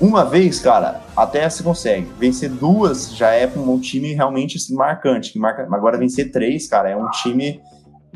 uma 0.00 0.24
vez, 0.24 0.58
cara, 0.58 1.02
até 1.16 1.48
se 1.48 1.62
consegue. 1.62 2.06
Vencer 2.18 2.50
duas 2.50 3.14
já 3.14 3.30
é 3.32 3.46
um 3.46 3.78
time 3.78 4.14
realmente 4.14 4.56
assim, 4.56 4.74
marcante. 4.74 5.32
Que 5.32 5.38
marca... 5.38 5.62
Agora 5.70 5.98
vencer 5.98 6.30
três, 6.30 6.66
cara, 6.66 6.88
é 6.88 6.96
um 6.96 7.10
time 7.10 7.60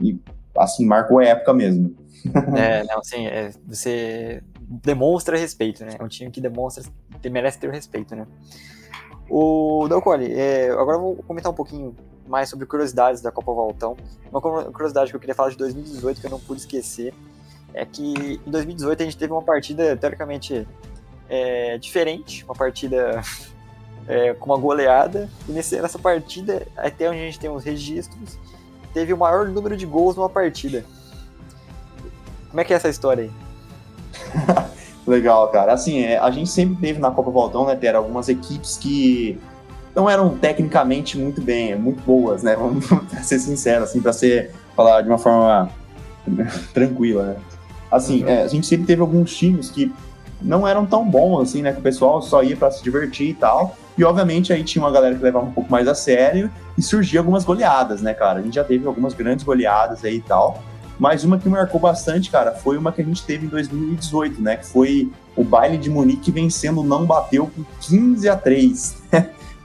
e 0.00 0.18
assim, 0.56 0.86
marcou 0.86 1.18
a 1.18 1.24
época 1.24 1.52
mesmo. 1.52 1.94
é, 2.56 2.84
não, 2.84 2.98
assim, 2.98 3.26
é, 3.26 3.50
você 3.66 4.42
demonstra 4.58 5.36
respeito, 5.36 5.84
né? 5.84 5.96
É 5.98 6.02
um 6.02 6.08
time 6.08 6.30
que 6.30 6.40
demonstra, 6.40 6.82
que 7.20 7.28
merece 7.28 7.58
ter 7.58 7.70
respeito, 7.70 8.16
né? 8.16 8.26
O 9.28 9.86
Dalcoli, 9.88 10.32
é, 10.32 10.70
agora 10.70 10.96
eu 10.96 11.00
vou 11.00 11.16
comentar 11.16 11.52
um 11.52 11.54
pouquinho 11.54 11.94
mais 12.26 12.48
sobre 12.48 12.66
curiosidades 12.66 13.20
da 13.20 13.30
Copa 13.30 13.52
Voltão. 13.52 13.96
Uma 14.30 14.40
curiosidade 14.40 15.10
que 15.10 15.16
eu 15.16 15.20
queria 15.20 15.34
falar 15.34 15.50
de 15.50 15.58
2018 15.58 16.20
que 16.20 16.26
eu 16.26 16.30
não 16.30 16.40
pude 16.40 16.60
esquecer 16.60 17.12
é 17.74 17.84
que 17.84 18.40
em 18.46 18.50
2018 18.50 19.02
a 19.02 19.04
gente 19.04 19.16
teve 19.16 19.32
uma 19.32 19.42
partida 19.42 19.96
teoricamente 19.96 20.66
é, 21.28 21.78
diferente, 21.78 22.44
uma 22.44 22.54
partida 22.54 23.20
é, 24.06 24.34
com 24.34 24.46
uma 24.46 24.58
goleada. 24.58 25.28
E 25.48 25.52
nesse, 25.52 25.80
nessa 25.80 25.98
partida, 25.98 26.66
até 26.76 27.08
onde 27.08 27.18
a 27.18 27.24
gente 27.24 27.40
tem 27.40 27.50
os 27.50 27.64
registros, 27.64 28.38
teve 28.92 29.12
o 29.12 29.16
maior 29.16 29.48
número 29.48 29.76
de 29.76 29.86
gols 29.86 30.16
numa 30.16 30.28
partida. 30.28 30.84
Como 32.48 32.60
é 32.60 32.64
que 32.64 32.72
é 32.72 32.76
essa 32.76 32.88
história 32.88 33.24
aí? 33.24 33.30
Legal, 35.06 35.48
cara. 35.48 35.72
Assim, 35.72 36.02
é, 36.02 36.18
a 36.18 36.30
gente 36.30 36.48
sempre 36.48 36.76
teve 36.76 36.98
na 36.98 37.10
Copa 37.10 37.30
Voltão, 37.30 37.66
né, 37.66 37.74
Ter 37.74 37.94
algumas 37.94 38.28
equipes 38.28 38.76
que 38.76 39.38
não 39.94 40.08
eram 40.08 40.36
tecnicamente 40.38 41.18
muito 41.18 41.40
bem, 41.42 41.76
muito 41.76 42.02
boas, 42.02 42.42
né? 42.42 42.56
Vamos 42.56 42.86
ser 43.22 43.38
sinceros, 43.38 43.90
assim, 43.90 44.00
para 44.00 44.12
ser 44.12 44.52
falar 44.74 45.02
de 45.02 45.08
uma 45.08 45.18
forma 45.18 45.70
tranquila, 46.72 47.24
né? 47.24 47.36
Assim, 47.90 48.22
uhum. 48.22 48.28
é, 48.28 48.42
a 48.42 48.48
gente 48.48 48.66
sempre 48.66 48.86
teve 48.86 49.00
alguns 49.00 49.36
times 49.36 49.70
que 49.70 49.92
não 50.44 50.68
eram 50.68 50.84
tão 50.84 51.08
bons, 51.08 51.48
assim, 51.48 51.62
né? 51.62 51.72
Que 51.72 51.80
o 51.80 51.82
pessoal 51.82 52.20
só 52.20 52.42
ia 52.42 52.56
para 52.56 52.70
se 52.70 52.82
divertir 52.82 53.30
e 53.30 53.34
tal. 53.34 53.76
E, 53.96 54.04
obviamente, 54.04 54.52
aí 54.52 54.62
tinha 54.62 54.84
uma 54.84 54.90
galera 54.90 55.14
que 55.14 55.22
levava 55.22 55.46
um 55.46 55.52
pouco 55.52 55.70
mais 55.70 55.88
a 55.88 55.94
sério 55.94 56.50
e 56.76 56.82
surgia 56.82 57.20
algumas 57.20 57.44
goleadas, 57.44 58.02
né, 58.02 58.12
cara? 58.12 58.40
A 58.40 58.42
gente 58.42 58.54
já 58.54 58.64
teve 58.64 58.86
algumas 58.86 59.14
grandes 59.14 59.44
goleadas 59.44 60.04
aí 60.04 60.16
e 60.16 60.20
tal. 60.20 60.62
Mas 60.98 61.24
uma 61.24 61.38
que 61.38 61.48
marcou 61.48 61.80
bastante, 61.80 62.30
cara, 62.30 62.52
foi 62.52 62.76
uma 62.76 62.92
que 62.92 63.00
a 63.00 63.04
gente 63.04 63.24
teve 63.24 63.46
em 63.46 63.48
2018, 63.48 64.40
né? 64.40 64.56
Que 64.56 64.66
foi 64.66 65.10
o 65.34 65.42
baile 65.42 65.76
de 65.76 65.90
Munique 65.90 66.30
vencendo 66.30 66.82
o 66.82 66.84
não 66.84 67.04
bateu 67.04 67.46
por 67.46 67.64
15 67.80 68.28
a 68.28 68.36
3. 68.36 69.02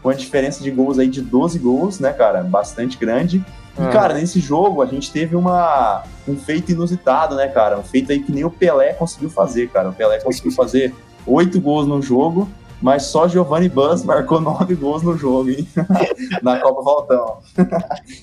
com 0.02 0.10
a 0.10 0.14
diferença 0.14 0.64
de 0.64 0.72
gols 0.72 0.98
aí 0.98 1.08
de 1.08 1.22
12 1.22 1.60
gols, 1.60 2.00
né, 2.00 2.12
cara? 2.14 2.42
Bastante 2.44 2.98
grande. 2.98 3.44
E, 3.80 3.82
uhum. 3.82 3.90
cara, 3.92 4.14
nesse 4.14 4.42
jogo 4.42 4.82
a 4.82 4.86
gente 4.86 5.10
teve 5.10 5.38
uma, 5.38 6.04
um 6.28 6.36
feito 6.36 6.74
inusitado, 6.74 7.36
né, 7.36 7.48
cara? 7.48 7.80
Um 7.80 7.84
feito 7.84 8.12
aí 8.12 8.20
que 8.20 8.30
nem 8.30 8.44
o 8.44 8.52
Pelé 8.52 8.92
conseguiu 8.92 9.30
fazer, 9.30 9.70
cara. 9.70 9.90
O 9.90 9.94
Pelé 9.94 10.20
conseguiu 10.20 10.52
fazer 10.52 10.94
oito 11.26 11.62
gols 11.62 11.88
no 11.88 12.02
jogo, 12.02 12.50
mas 12.82 13.04
só 13.04 13.26
Giovanni 13.26 13.70
Buzz 13.70 14.04
marcou 14.04 14.42
nove 14.42 14.76
gols 14.76 15.02
no 15.02 15.18
jogo, 15.18 15.50
hein? 15.50 15.66
Na 16.44 16.60
Copa 16.60 16.82
Valtão. 16.82 17.38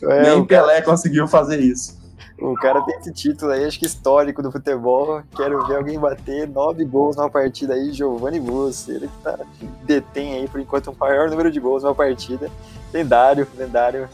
É, 0.02 0.22
nem 0.22 0.32
o 0.32 0.46
Pelé 0.46 0.74
cara... 0.74 0.84
conseguiu 0.84 1.26
fazer 1.26 1.59
isso. 1.59 1.96
O 2.38 2.54
cara 2.54 2.82
tem 2.82 2.98
esse 2.98 3.11
título 3.12 3.52
aí, 3.52 3.64
acho 3.64 3.78
que 3.78 3.86
histórico 3.86 4.42
do 4.42 4.52
futebol. 4.52 5.22
Quero 5.34 5.66
ver 5.66 5.76
alguém 5.76 5.98
bater 5.98 6.46
nove 6.46 6.84
gols 6.84 7.16
numa 7.16 7.30
partida 7.30 7.72
aí, 7.72 7.92
Giovanni 7.92 8.38
Bussi. 8.38 8.90
Ele 8.90 9.09
que 9.09 9.22
tá, 9.22 9.38
detém 9.84 10.34
aí, 10.34 10.48
por 10.48 10.61
enquanto, 10.61 10.90
o 10.90 10.96
maior 10.98 11.30
número 11.30 11.50
de 11.50 11.59
gols 11.59 11.82
numa 11.82 11.94
partida. 11.94 12.50
Lendário, 12.92 13.48
lendário. 13.57 14.07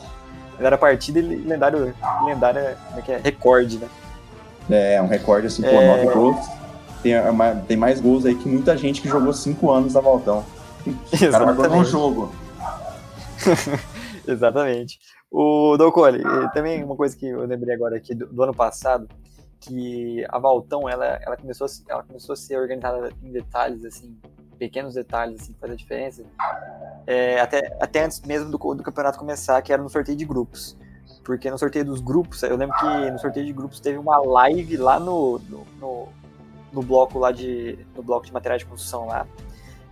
Lendária 0.62 0.78
partida 0.78 1.18
e 1.18 1.22
lendário, 1.22 1.92
lendário, 2.24 2.76
como 2.86 2.98
é 3.00 3.02
que 3.02 3.12
é? 3.12 3.18
Recorde, 3.18 3.78
né? 3.78 3.88
É, 4.70 5.02
um 5.02 5.08
recorde 5.08 5.48
assim, 5.48 5.66
é... 5.66 5.86
nove 5.88 6.14
gols. 6.14 6.46
Tem, 7.02 7.14
é 7.14 7.62
tem 7.66 7.76
mais 7.76 8.00
gols 8.00 8.24
aí 8.24 8.36
que 8.36 8.48
muita 8.48 8.76
gente 8.76 9.02
que 9.02 9.08
jogou 9.08 9.32
cinco 9.32 9.72
anos 9.72 9.94
na 9.94 10.00
Valtão. 10.00 10.44
O 10.86 11.30
cara 11.30 11.46
marcou 11.46 11.68
num 11.68 11.84
jogo. 11.84 12.32
Exatamente. 14.26 15.00
O 15.30 15.76
Dolcole, 15.76 16.22
também 16.52 16.84
uma 16.84 16.94
coisa 16.94 17.16
que 17.16 17.26
eu 17.26 17.44
lembrei 17.44 17.74
agora 17.74 17.96
aqui 17.96 18.14
do, 18.14 18.26
do, 18.26 18.42
ano 18.42 18.54
passado, 18.54 19.08
que 19.60 20.24
a 20.28 20.38
Valtão, 20.38 20.88
ela, 20.88 21.18
ela, 21.22 21.36
começou, 21.36 21.66
ela 21.88 22.04
começou 22.04 22.34
a 22.34 22.36
ser 22.36 22.56
organizada 22.56 23.10
em 23.22 23.32
detalhes, 23.32 23.84
assim, 23.84 24.16
pequenos 24.62 24.94
detalhes, 24.94 25.40
assim, 25.40 25.52
que 25.52 25.58
fazem 25.58 25.74
a 25.74 25.76
diferença, 25.76 26.22
é, 27.04 27.40
até, 27.40 27.76
até 27.80 28.04
antes 28.04 28.20
mesmo 28.20 28.48
do, 28.48 28.74
do 28.74 28.82
campeonato 28.84 29.18
começar, 29.18 29.60
que 29.60 29.72
era 29.72 29.82
no 29.82 29.88
sorteio 29.88 30.16
de 30.16 30.24
grupos. 30.24 30.76
Porque 31.24 31.50
no 31.50 31.58
sorteio 31.58 31.84
dos 31.84 32.00
grupos, 32.00 32.44
eu 32.44 32.56
lembro 32.56 32.76
que 32.76 33.10
no 33.10 33.18
sorteio 33.18 33.44
de 33.44 33.52
grupos 33.52 33.80
teve 33.80 33.98
uma 33.98 34.18
live 34.18 34.76
lá 34.76 35.00
no, 35.00 35.40
no, 35.48 35.66
no, 35.80 36.08
no 36.72 36.82
bloco 36.82 37.18
lá 37.18 37.32
de, 37.32 37.76
no 37.96 38.04
bloco 38.04 38.24
de 38.24 38.32
materiais 38.32 38.62
de 38.62 38.68
construção 38.68 39.06
lá, 39.06 39.26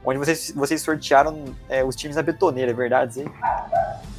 onde 0.04 0.20
vocês, 0.20 0.52
vocês 0.54 0.80
sortearam 0.82 1.46
é, 1.68 1.82
os 1.82 1.96
times 1.96 2.14
da 2.14 2.22
betoneira, 2.22 2.70
é 2.70 2.74
verdade, 2.74 3.14
sim? 3.14 3.24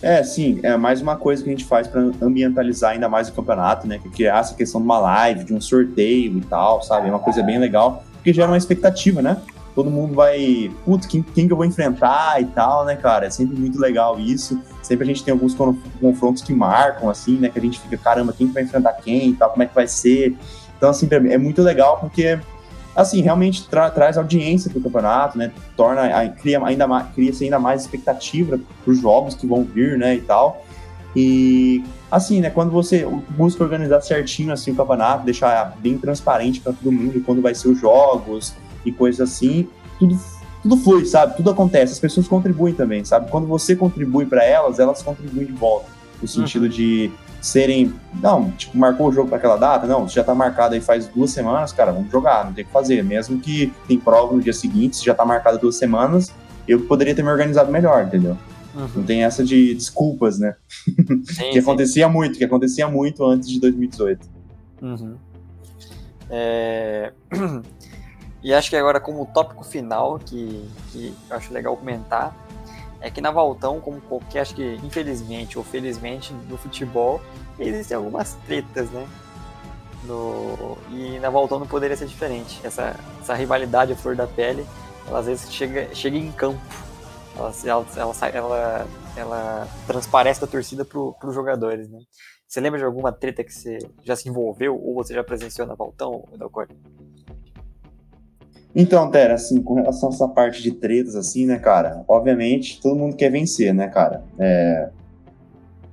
É, 0.02 0.22
sim, 0.22 0.60
é 0.64 0.76
mais 0.76 1.02
uma 1.02 1.16
coisa 1.16 1.42
que 1.42 1.50
a 1.50 1.54
gente 1.54 1.64
faz 1.64 1.88
para 1.88 2.02
ambientalizar 2.22 2.92
ainda 2.92 3.08
mais 3.08 3.30
o 3.30 3.34
campeonato, 3.34 3.88
né? 3.88 4.00
Que 4.00 4.10
é 4.10 4.12
criar 4.12 4.40
essa 4.40 4.54
questão 4.54 4.82
de 4.82 4.86
uma 4.86 5.00
live, 5.00 5.46
de 5.46 5.54
um 5.54 5.62
sorteio 5.62 6.38
e 6.38 6.42
tal, 6.42 6.82
sabe? 6.82 7.08
É 7.08 7.10
uma 7.10 7.20
coisa 7.20 7.42
bem 7.42 7.58
legal, 7.58 8.04
porque 8.16 8.34
gera 8.34 8.50
uma 8.50 8.58
expectativa, 8.58 9.22
né? 9.22 9.42
Todo 9.74 9.90
mundo 9.90 10.14
vai, 10.14 10.72
putz, 10.84 11.06
quem, 11.06 11.22
quem 11.22 11.48
que 11.48 11.54
eu 11.54 11.58
vou 11.58 11.66
enfrentar 11.66 12.42
e 12.42 12.46
tal, 12.46 12.84
né, 12.86 12.96
cara? 12.96 13.28
É 13.28 13.30
sempre 13.30 13.58
muito 13.58 13.80
legal 13.80 14.20
isso. 14.20 14.62
Sempre 14.82 15.06
a 15.06 15.08
gente 15.08 15.24
tem 15.24 15.32
alguns 15.32 15.56
confrontos 16.00 16.42
que 16.44 16.54
marcam, 16.54 17.10
assim, 17.10 17.38
né? 17.38 17.50
Que 17.50 17.60
a 17.60 17.62
gente 17.62 17.80
fica, 17.80 17.98
caramba, 17.98 18.34
quem 18.34 18.48
que 18.48 18.54
vai 18.54 18.64
enfrentar 18.64 18.94
quem 18.94 19.30
e 19.30 19.34
tal, 19.34 19.50
como 19.50 19.64
é 19.64 19.66
que 19.66 19.76
vai 19.76 19.88
ser. 19.88 20.36
Então, 20.78 20.90
assim, 20.90 21.08
é 21.12 21.38
muito 21.38 21.62
legal 21.62 22.00
porque 22.00 22.40
assim, 22.96 23.22
realmente 23.22 23.68
tra 23.68 23.90
traz 23.90 24.18
audiência 24.18 24.70
para 24.70 24.80
o 24.80 24.84
campeonato, 24.84 25.38
né? 25.38 25.52
Torna, 25.76 26.30
cria 26.30 26.62
ainda 26.64 26.88
mais, 26.88 27.08
cria 27.14 27.32
ainda 27.42 27.60
mais 27.60 27.82
expectativa 27.82 28.60
para 28.84 28.92
os 28.92 29.00
jogos 29.00 29.36
que 29.36 29.48
vão 29.48 29.64
vir, 29.64 29.98
né, 29.98 30.16
e 30.16 30.22
tal. 30.22 30.66
E 31.16 31.84
assim, 32.10 32.40
né, 32.40 32.50
quando 32.50 32.72
você 32.72 33.08
busca 33.30 33.64
organizar 33.64 34.02
certinho 34.02 34.54
assim 34.54 34.72
o 34.72 34.76
campeonato, 34.76 35.26
deixar 35.26 35.78
bem 35.80 35.98
transparente 35.98 36.62
para 36.62 36.74
todo 36.74 36.92
mundo 36.92 37.22
quando 37.26 37.42
vai 37.42 37.54
ser 37.56 37.70
os 37.70 37.80
jogos 37.80 38.54
e 38.86 38.92
coisas 38.92 39.30
assim, 39.30 39.68
tudo 40.00 40.18
tudo 40.62 40.78
flui, 40.78 41.06
sabe? 41.06 41.36
Tudo 41.36 41.50
acontece. 41.50 41.94
As 41.94 42.00
pessoas 42.00 42.28
contribuem 42.28 42.74
também, 42.74 43.04
sabe? 43.04 43.30
Quando 43.32 43.48
você 43.48 43.76
contribui 43.76 44.26
para 44.26 44.44
elas, 44.44 44.80
elas 44.80 45.02
contribuem 45.02 45.48
de 45.48 45.54
volta. 45.54 45.88
No 46.22 46.28
sentido 46.28 46.64
uhum. 46.64 46.70
de 46.70 47.12
serem. 47.42 47.94
Não, 48.22 48.52
tipo, 48.52 48.78
marcou 48.78 49.08
o 49.10 49.12
jogo 49.12 49.28
para 49.28 49.38
aquela 49.38 49.58
data? 49.58 49.88
Não, 49.88 50.08
já 50.08 50.24
tá 50.24 50.36
marcado 50.36 50.76
aí 50.76 50.82
faz 50.82 51.08
duas 51.08 51.32
semanas, 51.32 51.74
cara, 51.74 51.92
vamos 51.92 52.12
jogar, 52.12 52.46
não 52.46 52.54
tem 52.54 52.64
o 52.64 52.68
que 52.68 52.72
fazer. 52.72 53.04
Mesmo 53.04 53.40
que 53.40 53.74
tem 53.88 54.00
prova 54.00 54.36
no 54.36 54.42
dia 54.42 54.54
seguinte, 54.54 54.98
se 54.98 55.06
já 55.06 55.16
tá 55.16 55.26
marcado 55.26 55.58
duas 55.58 55.76
semanas, 55.76 56.32
eu 56.68 56.82
poderia 56.82 57.16
ter 57.16 57.24
me 57.24 57.30
organizado 57.30 57.72
melhor, 57.72 58.06
entendeu? 58.06 58.38
Uhum. 58.76 58.88
Não 58.98 59.04
tem 59.04 59.24
essa 59.24 59.44
de 59.44 59.74
desculpas, 59.74 60.38
né? 60.38 60.56
Sim, 61.26 61.50
que 61.52 61.60
acontecia 61.60 62.06
sim. 62.06 62.14
muito, 62.14 62.38
que 62.38 62.44
acontecia 62.44 62.88
muito 62.88 63.26
antes 63.26 63.50
de 63.50 63.60
2018. 63.60 64.30
Uhum. 64.82 65.16
É... 66.30 67.12
E 68.44 68.54
acho 68.54 68.70
que 68.70 68.76
agora, 68.76 69.00
como 69.00 69.26
tópico 69.28 69.64
final, 69.64 70.18
que, 70.18 70.68
que 70.92 71.14
eu 71.30 71.38
acho 71.38 71.54
legal 71.54 71.78
comentar, 71.78 72.36
é 73.00 73.10
que 73.10 73.22
na 73.22 73.32
Valtão, 73.32 73.80
como 73.80 74.00
qualquer, 74.02 74.42
acho 74.42 74.56
que 74.56 74.80
infelizmente 74.84 75.58
ou 75.58 75.64
felizmente 75.64 76.34
no 76.34 76.58
futebol, 76.58 77.22
existem 77.60 77.98
algumas 77.98 78.36
tretas, 78.46 78.90
né? 78.92 79.08
No, 80.04 80.78
e 80.90 81.20
na 81.20 81.30
Valtão 81.30 81.60
não 81.60 81.68
poderia 81.68 81.96
ser 81.96 82.08
diferente. 82.08 82.60
Essa, 82.64 82.96
essa 83.22 83.36
rivalidade 83.36 83.94
a 83.94 83.96
flor 83.96 84.16
da 84.16 84.26
pele, 84.26 84.66
ela 85.08 85.20
às 85.20 85.26
vezes 85.26 85.52
chega, 85.52 85.94
chega 85.94 86.18
em 86.18 86.32
campo. 86.32 86.60
Ela, 87.36 87.54
ela, 87.64 87.86
ela, 87.96 88.16
ela, 88.34 88.88
ela 89.16 89.68
transparece 89.88 90.42
da 90.42 90.48
torcida 90.48 90.84
para 90.84 91.00
os 91.00 91.34
jogadores, 91.34 91.90
né? 91.90 92.00
Você 92.48 92.60
lembra 92.60 92.80
de 92.80 92.86
alguma 92.86 93.12
treta 93.12 93.44
que 93.44 93.54
você 93.54 93.78
já 94.04 94.16
se 94.16 94.28
envolveu 94.28 94.76
ou 94.76 94.94
você 94.96 95.14
já 95.14 95.24
presenciou 95.24 95.66
na 95.66 95.74
Valtão, 95.74 96.28
Dalcor? 96.36 96.68
Então, 98.76 99.10
Tera, 99.12 99.34
assim, 99.34 99.62
com 99.62 99.74
relação 99.74 100.10
a 100.10 100.14
essa 100.14 100.28
parte 100.28 100.64
de 100.64 100.72
tretas, 100.72 101.16
assim, 101.16 101.46
né, 101.46 101.60
cara? 101.60 102.04
Obviamente, 102.08 102.80
todo 102.82 102.98
mundo 102.98 103.16
quer 103.16 103.30
vencer, 103.30 103.74
né, 103.74 103.88
cara? 103.88 104.24
É... 104.40 104.90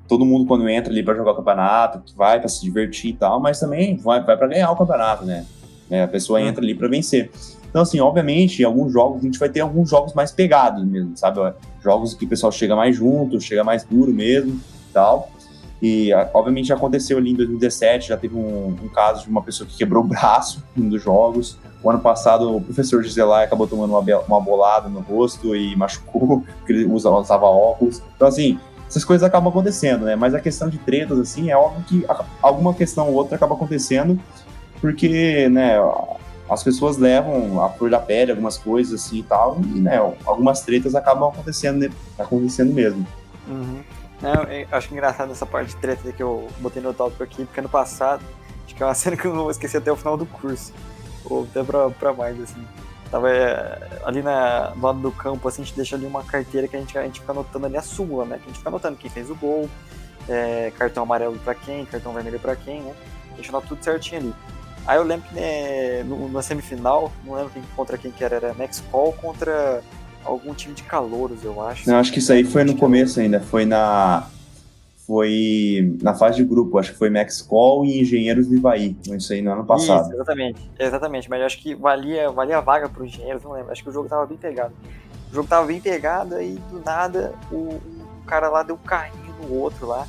Todo 0.07 0.24
mundo, 0.24 0.47
quando 0.47 0.68
entra 0.68 0.91
ali 0.91 1.03
para 1.03 1.14
jogar 1.14 1.33
o 1.33 1.37
campeonato, 1.37 2.03
vai 2.16 2.39
para 2.39 2.49
se 2.49 2.62
divertir 2.62 3.11
e 3.11 3.14
tal, 3.14 3.41
mas 3.41 3.61
também 3.61 3.97
vai, 3.97 4.24
vai 4.24 4.37
para 4.37 4.47
ganhar 4.47 4.70
o 4.70 4.76
campeonato, 4.76 5.24
né? 5.24 5.45
É, 5.91 6.03
a 6.03 6.09
pessoa 6.09 6.41
entra 6.41 6.62
ali 6.62 6.74
para 6.74 6.89
vencer. 6.89 7.31
Então, 7.68 7.83
assim, 7.83 8.01
obviamente, 8.01 8.62
em 8.62 8.64
alguns 8.64 8.93
jogos, 8.93 9.20
a 9.20 9.24
gente 9.24 9.39
vai 9.39 9.49
ter 9.49 9.61
alguns 9.61 9.91
jogos 9.91 10.14
mais 10.14 10.33
pegados 10.33 10.85
mesmo, 10.85 11.16
sabe? 11.16 11.41
Jogos 11.83 12.14
que 12.14 12.24
o 12.24 12.29
pessoal 12.29 12.51
chega 12.51 12.74
mais 12.74 12.97
junto, 12.97 13.41
chega 13.41 13.62
mais 13.62 13.85
duro 13.85 14.12
mesmo 14.12 14.53
e 14.53 14.93
tal. 14.93 15.31
E, 15.81 16.12
obviamente, 16.35 16.68
já 16.68 16.74
aconteceu 16.74 17.18
ali 17.18 17.31
em 17.31 17.35
2017, 17.35 18.09
já 18.09 18.16
teve 18.16 18.37
um, 18.37 18.76
um 18.83 18.89
caso 18.89 19.24
de 19.24 19.31
uma 19.31 19.43
pessoa 19.43 19.68
que 19.68 19.76
quebrou 19.76 20.03
o 20.03 20.07
braço 20.07 20.64
em 20.76 20.83
um 20.83 20.89
dos 20.89 21.03
jogos. 21.03 21.59
O 21.83 21.89
ano 21.89 22.01
passado, 22.01 22.57
o 22.57 22.61
professor 22.61 23.03
Giselai 23.03 23.45
acabou 23.45 23.66
tomando 23.66 23.97
uma, 23.97 24.18
uma 24.26 24.41
bolada 24.41 24.89
no 24.89 25.01
rosto 25.01 25.55
e 25.55 25.76
machucou, 25.76 26.41
porque 26.59 26.72
ele 26.72 26.85
usa, 26.87 27.09
usava 27.11 27.47
óculos. 27.47 28.03
Então, 28.16 28.26
assim, 28.26 28.59
essas 28.89 29.05
coisas 29.05 29.24
acabam 29.24 29.51
acontecendo, 29.51 30.05
né? 30.05 30.16
Mas 30.16 30.35
a 30.35 30.41
questão 30.41 30.68
de 30.68 30.79
tretas, 30.79 31.18
assim, 31.18 31.51
é 31.51 31.57
óbvio 31.57 31.85
que 31.85 32.07
alguma 32.43 32.74
questão 32.74 33.09
ou 33.09 33.14
outra 33.14 33.37
acaba 33.37 33.55
acontecendo, 33.55 34.18
porque, 34.81 35.49
né, 35.49 35.76
as 36.49 36.62
pessoas 36.62 36.97
levam 36.97 37.62
a 37.62 37.68
flor 37.68 37.91
da 37.91 37.99
pele, 37.99 38.31
algumas 38.31 38.57
coisas 38.57 39.03
assim 39.03 39.18
e 39.18 39.22
tal, 39.22 39.61
e, 39.61 39.81
né, 39.81 39.99
algumas 40.24 40.62
tretas 40.62 40.95
acabam 40.95 41.29
acontecendo, 41.29 41.81
né? 41.81 41.91
acontecendo 42.18 42.72
mesmo. 42.72 43.07
Uhum. 43.47 43.81
Acho 44.73 44.93
engraçado 44.93 45.33
essa 45.33 45.47
parte 45.47 45.69
de 45.69 45.77
treta 45.77 46.12
que 46.12 46.23
eu 46.23 46.49
botei 46.59 46.83
no 46.83 46.93
tópico 46.93 47.23
aqui, 47.23 47.45
porque 47.45 47.61
ano 47.61 47.69
passado, 47.69 48.23
acho 48.64 48.75
que 48.75 48.83
é 48.83 48.87
uma 48.87 48.95
cena 48.95 49.16
que 49.16 49.27
eu 49.27 49.35
não 49.35 49.43
vou 49.43 49.51
esquecer 49.51 49.79
até 49.79 49.93
o 49.93 49.97
final 49.97 50.16
do 50.16 50.27
curso 50.27 50.73
ou 51.25 51.45
até 51.45 51.62
pra, 51.62 51.91
pra 51.91 52.12
mais, 52.12 52.41
assim. 52.41 52.64
Tava 53.11 53.31
é, 53.31 54.01
ali 54.05 54.23
na, 54.23 54.71
do 54.71 54.83
lado 54.83 54.99
do 54.99 55.12
campo, 55.12 55.49
assim, 55.49 55.62
a 55.62 55.64
gente 55.64 55.77
deixa 55.77 55.97
ali 55.97 56.05
uma 56.05 56.23
carteira 56.23 56.69
que 56.69 56.77
a 56.77 56.81
gente, 56.81 56.99
a 56.99 57.03
gente 57.03 57.21
fica 57.21 57.33
anotando 57.33 57.66
ali 57.66 57.77
a 57.77 57.83
súmula, 57.83 58.25
né? 58.25 58.37
Que 58.37 58.45
a 58.45 58.47
gente 58.49 58.59
fica 58.59 58.69
anotando 58.69 58.97
quem 58.97 59.11
fez 59.11 59.31
o 59.31 59.35
gol, 59.35 59.69
é, 60.29 60.73
cartão 60.77 61.05
amarelo 61.05 61.39
pra 61.39 61.55
quem, 61.55 61.87
cartão 61.87 62.12
vermelho 62.12 62.39
pra 62.39 62.55
quem, 62.55 62.83
né? 62.83 62.95
Gente 63.37 63.49
anota 63.49 63.69
tudo 63.69 63.83
certinho 63.83 64.21
ali. 64.21 64.35
Aí 64.87 64.97
eu 64.97 65.05
lembro 65.05 65.29
que 65.29 65.35
né, 65.35 66.03
no, 66.03 66.29
na 66.29 66.43
semifinal, 66.43 67.12
não 67.25 67.35
lembro 67.35 67.51
quem, 67.51 67.62
contra 67.77 67.97
quem 67.97 68.11
que 68.11 68.23
era, 68.25 68.37
era 68.37 68.55
Max 68.55 68.83
Call 68.91 69.12
contra 69.14 69.83
algum 70.25 70.55
time 70.55 70.75
de 70.75 70.83
calouros, 70.83 71.45
eu 71.45 71.61
acho. 71.61 71.89
Não, 71.89 71.97
acho 71.97 72.12
que 72.12 72.19
isso 72.19 72.33
aí 72.33 72.45
foi 72.45 72.64
no 72.64 72.77
começo 72.77 73.21
ainda, 73.21 73.41
foi 73.41 73.64
na 73.64 74.29
foi 75.09 75.97
na 76.03 76.14
fase 76.14 76.37
de 76.37 76.45
grupo, 76.45 76.77
acho 76.77 76.93
que 76.93 76.99
foi 76.99 77.09
Max 77.09 77.41
Call 77.41 77.83
e 77.87 78.03
Engenheiros 78.03 78.47
do 78.47 78.55
Ivaí, 78.55 78.95
isso 79.07 79.33
aí 79.33 79.41
no 79.41 79.51
ano 79.51 79.64
passado. 79.64 80.03
Isso, 80.03 80.12
exatamente, 80.16 80.71
exatamente, 80.79 81.31
mas 81.31 81.43
acho 81.43 81.59
que 81.62 81.75
valia, 81.75 82.31
valia 82.31 82.59
a 82.59 82.61
vaga 82.61 82.91
pro 82.91 83.07
Engenheiros, 83.07 83.43
não 83.43 83.53
lembro, 83.53 83.73
acho 83.73 83.83
que 83.83 83.89
o 83.89 83.93
jogo 83.93 84.07
tava 84.07 84.27
bem 84.27 84.37
pegado. 84.37 84.75
O 85.33 85.35
jogo 85.35 85.49
tava 85.49 85.66
bem 85.66 85.81
pegado, 85.81 86.35
aí 86.35 86.59
do 86.71 86.83
nada 86.85 87.33
o, 87.51 87.81
o 88.21 88.25
cara 88.27 88.51
lá 88.51 88.62
deu 88.62 88.75
um 88.75 88.87
carrinho 88.87 89.35
no 89.41 89.55
outro 89.55 89.87
lá, 89.87 90.07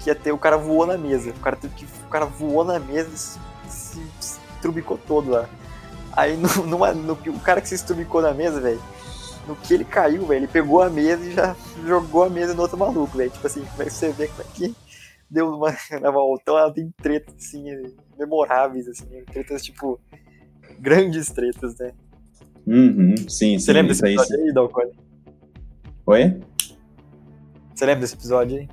que 0.00 0.10
ia 0.10 0.14
ter, 0.14 0.32
o 0.32 0.38
cara 0.38 0.58
voou 0.58 0.86
na 0.86 0.98
mesa, 0.98 1.30
o 1.30 1.40
cara, 1.40 1.56
teve 1.56 1.74
que, 1.74 1.86
o 1.86 2.10
cara 2.10 2.26
voou 2.26 2.64
na 2.64 2.78
mesa 2.78 3.10
e 3.14 3.16
se, 3.16 3.38
se, 3.66 4.06
se 4.20 4.38
trubicou 4.60 4.98
todo 4.98 5.30
lá. 5.30 5.48
Aí 6.12 6.36
no, 6.36 6.48
numa, 6.68 6.92
no, 6.92 7.14
o 7.14 7.40
cara 7.40 7.62
que 7.62 7.68
se 7.68 7.76
estrubicou 7.76 8.20
na 8.20 8.34
mesa, 8.34 8.60
velho, 8.60 8.80
no 9.46 9.56
que 9.56 9.74
ele 9.74 9.84
caiu, 9.84 10.26
velho, 10.26 10.40
ele 10.40 10.48
pegou 10.48 10.82
a 10.82 10.90
mesa 10.90 11.24
e 11.24 11.32
já 11.32 11.56
jogou 11.86 12.24
a 12.24 12.30
mesa 12.30 12.54
no 12.54 12.62
outro 12.62 12.78
maluco, 12.78 13.16
velho. 13.16 13.30
Tipo 13.30 13.46
assim, 13.46 13.64
como 13.64 13.82
é 13.82 13.84
que 13.86 13.92
você 13.92 14.10
vê 14.10 14.28
como 14.28 14.42
é 14.42 14.46
que 14.54 14.74
deu 15.30 15.48
uma 15.48 15.74
na 16.00 16.10
volta, 16.10 16.42
então 16.42 16.58
ela 16.58 16.72
tem 16.72 16.92
tretas, 17.02 17.34
assim, 17.36 17.64
memoráveis, 18.18 18.88
assim, 18.88 19.06
tretas, 19.26 19.62
tipo, 19.62 20.00
grandes 20.78 21.30
tretas, 21.30 21.76
né? 21.78 21.92
Uhum, 22.66 23.14
sim, 23.28 23.58
Você 23.58 23.72
lembra 23.72 23.92
desse 23.92 24.06
episódio 24.06 24.44
aí, 24.44 24.52
Dalcone? 24.52 24.92
Oi? 26.06 26.40
Você 27.74 27.86
lembra 27.86 28.00
desse 28.00 28.14
episódio 28.14 28.58
aí? 28.58 28.68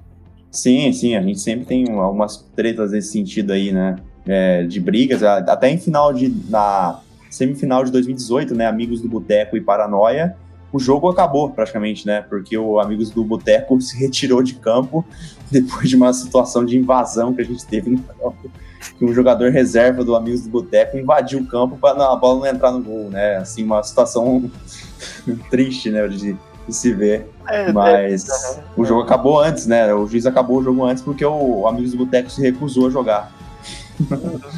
Sim, 0.51 0.91
sim, 0.93 1.15
a 1.15 1.21
gente 1.21 1.39
sempre 1.39 1.65
tem 1.65 1.89
algumas 1.91 2.37
tretas 2.55 2.91
nesse 2.91 3.11
sentido 3.11 3.51
aí, 3.51 3.71
né? 3.71 3.95
É, 4.25 4.63
de 4.63 4.79
brigas, 4.79 5.23
até 5.23 5.69
em 5.69 5.77
final 5.77 6.13
de. 6.13 6.29
na 6.49 7.01
semifinal 7.29 7.83
de 7.83 7.91
2018, 7.91 8.53
né? 8.53 8.67
Amigos 8.67 9.01
do 9.01 9.07
Boteco 9.07 9.57
e 9.57 9.61
Paranoia, 9.61 10.35
o 10.71 10.79
jogo 10.79 11.09
acabou 11.09 11.49
praticamente, 11.49 12.07
né? 12.07 12.21
Porque 12.21 12.57
o 12.57 12.79
Amigos 12.79 13.09
do 13.09 13.23
Boteco 13.23 13.79
se 13.81 13.97
retirou 13.97 14.41
de 14.41 14.55
campo 14.55 15.05
depois 15.51 15.89
de 15.89 15.95
uma 15.95 16.13
situação 16.13 16.65
de 16.65 16.77
invasão 16.77 17.33
que 17.33 17.41
a 17.41 17.45
gente 17.45 17.65
teve 17.65 17.89
no 17.89 17.99
campo. 18.01 18.49
Que 18.97 19.05
um 19.05 19.13
jogador 19.13 19.51
reserva 19.51 20.03
do 20.03 20.15
Amigos 20.15 20.41
do 20.41 20.49
Boteco 20.49 20.97
invadiu 20.97 21.39
o 21.39 21.45
campo 21.45 21.77
para 21.77 22.11
a 22.11 22.15
bola 22.15 22.39
não 22.39 22.47
entrar 22.47 22.71
no 22.71 22.81
gol, 22.81 23.09
né? 23.09 23.37
Assim, 23.37 23.63
uma 23.63 23.83
situação 23.83 24.49
triste, 25.51 25.89
né? 25.89 26.07
De, 26.07 26.35
de 26.67 26.75
se 26.75 26.93
ver. 26.93 27.29
É, 27.47 27.71
Mas 27.71 28.27
é, 28.29 28.63
o 28.77 28.85
jogo 28.85 29.01
acabou 29.01 29.39
antes, 29.39 29.67
né? 29.67 29.93
O 29.93 30.07
juiz 30.07 30.25
acabou 30.25 30.59
o 30.59 30.63
jogo 30.63 30.85
antes 30.85 31.03
porque 31.03 31.25
o 31.25 31.67
Amigos 31.67 31.91
do 31.91 31.97
Boteco 31.97 32.29
se 32.29 32.41
recusou 32.41 32.87
a 32.87 32.89
jogar. 32.89 33.31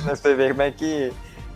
Você 0.06 0.36
vê 0.36 0.50
como 0.50 0.62
é 0.62 0.72
que 0.72 1.12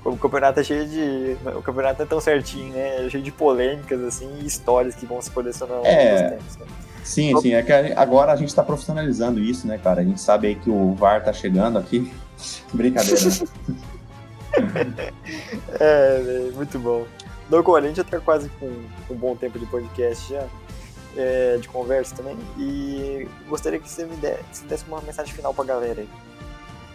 o 0.08 0.18
campeonato 0.18 0.60
é 0.60 0.64
cheio 0.64 0.88
de. 0.88 1.38
O 1.58 1.62
campeonato 1.62 2.02
é 2.02 2.06
tão 2.06 2.22
certinho, 2.22 2.74
né? 2.74 3.06
É 3.06 3.10
cheio 3.10 3.24
de 3.24 3.32
polêmicas, 3.32 4.02
assim, 4.02 4.30
e 4.42 4.46
histórias 4.46 4.96
que 4.96 5.06
vão 5.06 5.22
se 5.22 5.30
colecionando 5.30 5.86
é... 5.86 6.30
tempos, 6.30 6.58
né? 6.58 6.66
Sim, 7.04 7.40
sim. 7.42 7.54
É 7.54 7.62
que 7.62 7.72
agora 7.72 8.32
a 8.32 8.36
gente 8.36 8.50
está 8.50 8.64
profissionalizando 8.64 9.40
isso, 9.40 9.68
né, 9.68 9.78
cara? 9.78 10.02
A 10.02 10.04
gente 10.04 10.20
sabe 10.20 10.48
aí 10.48 10.56
que 10.56 10.70
o 10.70 10.94
VAR 10.96 11.24
tá 11.24 11.32
chegando 11.34 11.78
aqui. 11.78 12.12
Brincadeira. 12.74 13.20
Né? 13.20 13.48
é, 15.80 16.52
muito 16.54 16.80
bom. 16.80 17.06
Doco, 17.50 17.76
a 17.76 17.82
gente 17.82 17.98
já 17.98 18.04
tá 18.04 18.20
quase 18.20 18.50
com 18.60 18.68
um 19.10 19.16
bom 19.16 19.36
tempo 19.36 19.58
de 19.58 19.66
podcast 19.66 20.34
já, 20.34 20.46
é, 21.16 21.58
de 21.58 21.68
conversa 21.70 22.14
também, 22.14 22.38
e 22.58 23.26
gostaria 23.48 23.80
que 23.80 23.90
você 23.90 24.06
me 24.06 24.18
desse, 24.18 24.66
desse 24.66 24.86
uma 24.86 25.00
mensagem 25.00 25.34
final 25.34 25.54
pra 25.54 25.64
galera 25.64 26.02
aí. 26.02 26.10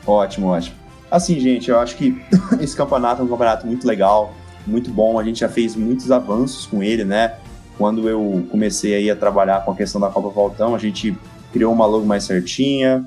Ótimo, 0.06 0.48
ótimo. 0.48 0.76
Assim, 1.12 1.38
gente, 1.38 1.70
eu 1.70 1.78
acho 1.78 1.94
que 1.94 2.18
esse 2.58 2.74
campeonato 2.74 3.20
é 3.20 3.24
um 3.26 3.28
campeonato 3.28 3.66
muito 3.66 3.86
legal, 3.86 4.32
muito 4.66 4.90
bom. 4.90 5.18
A 5.18 5.22
gente 5.22 5.40
já 5.40 5.48
fez 5.48 5.76
muitos 5.76 6.10
avanços 6.10 6.64
com 6.64 6.82
ele, 6.82 7.04
né? 7.04 7.34
Quando 7.76 8.08
eu 8.08 8.46
comecei 8.50 8.94
aí 8.94 9.10
a 9.10 9.14
trabalhar 9.14 9.62
com 9.62 9.72
a 9.72 9.76
questão 9.76 10.00
da 10.00 10.08
Copa 10.08 10.30
Voltão, 10.30 10.74
a 10.74 10.78
gente 10.78 11.14
criou 11.52 11.70
uma 11.70 11.84
logo 11.84 12.06
mais 12.06 12.24
certinha, 12.24 13.04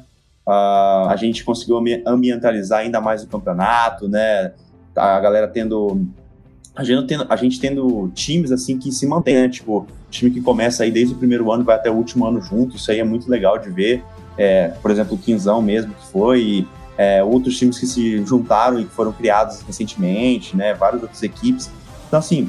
uh, 0.47 1.09
a 1.09 1.15
gente 1.17 1.43
conseguiu 1.43 1.81
ambientalizar 2.05 2.81
ainda 2.81 3.01
mais 3.01 3.23
o 3.23 3.27
campeonato, 3.27 4.07
né? 4.07 4.51
A 4.95 5.19
galera 5.19 5.47
tendo 5.47 6.05
a 6.75 6.83
gente, 6.83 7.07
tendo, 7.07 7.25
a 7.27 7.35
gente 7.35 7.59
tendo 7.59 8.11
times 8.13 8.51
assim 8.51 8.77
que 8.77 8.91
se 8.91 9.07
mantém, 9.07 9.33
né? 9.33 9.49
Tipo, 9.49 9.87
time 10.11 10.29
que 10.29 10.41
começa 10.41 10.83
aí 10.83 10.91
desde 10.91 11.15
o 11.15 11.17
primeiro 11.17 11.51
ano 11.51 11.63
e 11.63 11.65
vai 11.65 11.75
até 11.75 11.89
o 11.89 11.95
último 11.95 12.27
ano 12.27 12.39
junto, 12.39 12.75
isso 12.75 12.91
aí 12.91 12.99
é 12.99 13.03
muito 13.03 13.27
legal 13.31 13.57
de 13.57 13.71
ver. 13.71 14.03
É, 14.37 14.67
por 14.79 14.91
exemplo, 14.91 15.15
o 15.15 15.17
Quinzão 15.17 15.59
mesmo 15.59 15.91
que 15.95 16.05
foi, 16.11 16.67
é, 16.97 17.23
outros 17.23 17.57
times 17.57 17.77
que 17.77 17.87
se 17.87 18.23
juntaram 18.25 18.79
e 18.79 18.85
foram 18.85 19.11
criados 19.11 19.61
recentemente, 19.61 20.55
né, 20.55 20.73
várias 20.73 21.01
outras 21.01 21.21
equipes. 21.23 21.69
Então, 22.07 22.19
assim, 22.19 22.43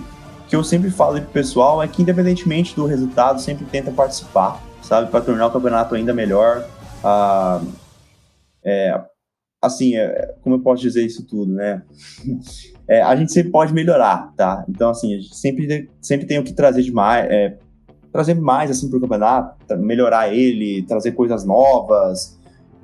o 0.45 0.49
que 0.49 0.57
eu 0.57 0.63
sempre 0.63 0.91
falo 0.91 1.21
pro 1.21 1.31
pessoal 1.31 1.83
é 1.83 1.89
que, 1.89 2.03
independentemente 2.03 2.75
do 2.75 2.87
resultado, 2.87 3.41
sempre 3.41 3.65
tenta 3.65 3.91
participar, 3.91 4.63
sabe, 4.83 5.11
para 5.11 5.21
tornar 5.21 5.47
o 5.47 5.51
campeonato 5.51 5.95
ainda 5.95 6.15
melhor. 6.15 6.65
Ah, 7.03 7.61
é, 8.65 9.01
assim, 9.61 9.97
é, 9.97 10.35
como 10.43 10.57
eu 10.57 10.61
posso 10.61 10.83
dizer 10.83 11.05
isso 11.05 11.27
tudo, 11.27 11.53
né? 11.53 11.83
É, 12.89 13.03
a 13.03 13.17
gente 13.17 13.33
sempre 13.33 13.51
pode 13.51 13.75
melhorar, 13.75 14.33
tá? 14.37 14.65
Então, 14.69 14.91
assim, 14.91 15.13
a 15.13 15.19
gente 15.19 15.35
sempre, 15.35 15.91
sempre 16.01 16.25
tem 16.25 16.39
o 16.39 16.45
que 16.45 16.53
trazer 16.53 16.83
de 16.85 16.93
mais, 16.93 17.29
é, 17.29 17.59
trazer 18.13 18.35
mais, 18.35 18.71
assim, 18.71 18.89
pro 18.89 19.01
campeonato, 19.01 19.77
melhorar 19.77 20.33
ele, 20.33 20.85
trazer 20.85 21.11
coisas 21.11 21.45
novas, 21.45 22.36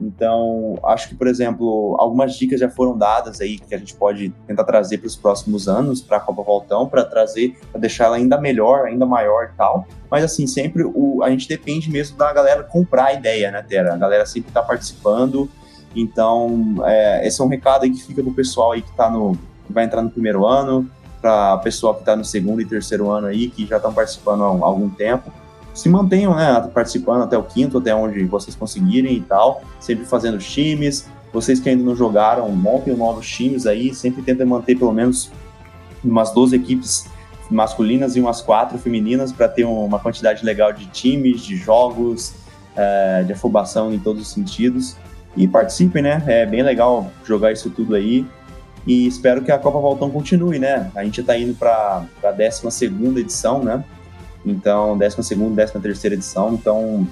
então, 0.07 0.79
acho 0.85 1.09
que, 1.09 1.15
por 1.15 1.27
exemplo, 1.27 1.97
algumas 1.99 2.35
dicas 2.35 2.59
já 2.59 2.69
foram 2.69 2.97
dadas 2.99 3.41
aí 3.41 3.59
que 3.59 3.75
a 3.75 3.79
gente 3.79 3.95
pode 3.95 4.31
tentar 4.47 4.65
trazer 4.65 4.99
para 4.99 5.07
os 5.07 5.17
próximos 5.17 5.69
anos 5.69 6.01
para 6.01 6.17
a 6.17 6.21
Copa 6.21 6.43
Voltão, 6.43 6.89
para 6.89 7.05
trazer, 7.05 7.57
para 7.71 7.81
deixar 7.81 8.07
ela 8.07 8.17
ainda 8.17 8.41
melhor, 8.41 8.87
ainda 8.87 9.07
maior 9.07 9.51
e 9.53 9.57
tal. 9.57 9.87
Mas, 10.11 10.25
assim, 10.25 10.47
sempre 10.47 10.83
o, 10.85 11.23
a 11.23 11.31
gente 11.31 11.49
depende 11.49 11.91
mesmo 11.91 12.17
da 12.17 12.33
galera 12.33 12.63
comprar 12.63 13.07
a 13.07 13.13
ideia, 13.15 13.51
né, 13.51 13.63
Tera? 13.63 13.95
A 13.95 13.97
galera 13.97 14.27
sempre 14.27 14.51
está 14.51 14.63
participando. 14.63 15.49
Então, 15.95 16.77
é, 16.85 17.27
esse 17.27 17.41
é 17.41 17.45
um 17.45 17.49
recado 17.49 17.85
aí 17.85 17.91
que 17.91 18.03
fica 18.03 18.23
pro 18.23 18.35
pessoal 18.35 18.73
aí 18.73 18.83
que 18.83 18.93
tá 18.93 19.09
no. 19.09 19.33
que 19.67 19.73
vai 19.73 19.85
entrar 19.85 20.03
no 20.03 20.11
primeiro 20.11 20.47
ano, 20.47 20.91
para 21.21 21.55
o 21.55 21.61
pessoal 21.61 21.95
que 21.95 22.01
está 22.01 22.17
no 22.17 22.25
segundo 22.25 22.61
e 22.61 22.65
terceiro 22.65 23.11
ano 23.11 23.29
aí, 23.29 23.49
que 23.49 23.67
já 23.67 23.77
estão 23.77 23.93
participando 23.93 24.43
há 24.43 24.67
algum 24.67 24.91
tempo 24.91 25.31
se 25.75 25.89
mantenham 25.89 26.35
né, 26.35 26.69
participando 26.73 27.23
até 27.23 27.37
o 27.37 27.43
quinto, 27.43 27.79
até 27.79 27.95
onde 27.95 28.25
vocês 28.25 28.55
conseguirem 28.55 29.17
e 29.17 29.21
tal, 29.21 29.63
sempre 29.81 30.05
fazendo 30.05 30.39
times. 30.39 31.09
Vocês 31.33 31.59
que 31.59 31.69
ainda 31.69 31.83
não 31.83 31.97
jogaram, 31.97 32.51
montem 32.51 32.95
novos 32.95 33.27
times 33.27 33.67
aí, 33.67 33.95
sempre 33.95 34.23
tentem 34.23 34.47
manter 34.47 34.77
pelo 34.77 34.93
menos 34.93 35.31
umas 36.05 36.31
12 36.33 36.55
equipes 36.55 37.07
masculinas 37.51 38.17
e 38.17 38.21
umas 38.21 38.41
quatro 38.41 38.79
femininas 38.79 39.33
para 39.33 39.49
ter 39.49 39.65
uma 39.65 39.99
quantidade 39.99 40.45
legal 40.45 40.73
de 40.73 40.87
times, 40.87 41.41
de 41.43 41.57
jogos, 41.57 42.35
é, 42.77 43.23
de 43.25 43.33
afobação 43.33 43.93
em 43.93 43.99
todos 43.99 44.23
os 44.23 44.29
sentidos. 44.29 44.97
E 45.35 45.49
participem, 45.49 46.03
né? 46.03 46.23
É 46.27 46.45
bem 46.45 46.63
legal 46.63 47.11
jogar 47.25 47.53
isso 47.53 47.71
tudo 47.71 47.95
aí. 47.95 48.27
E 48.87 49.07
espero 49.07 49.43
que 49.43 49.51
a 49.51 49.59
Copa 49.59 49.79
Voltão 49.79 50.11
continue, 50.11 50.59
né? 50.59 50.91
A 50.95 51.05
gente 51.05 51.21
está 51.21 51.39
indo 51.39 51.55
para 51.55 52.05
a 52.23 52.31
12 52.31 52.85
edição, 53.19 53.63
né? 53.63 53.83
Então, 54.45 54.97
12 54.99 55.35
décima 55.55 55.81
terceira 55.81 56.15
edição. 56.15 56.55
Então, 56.55 57.07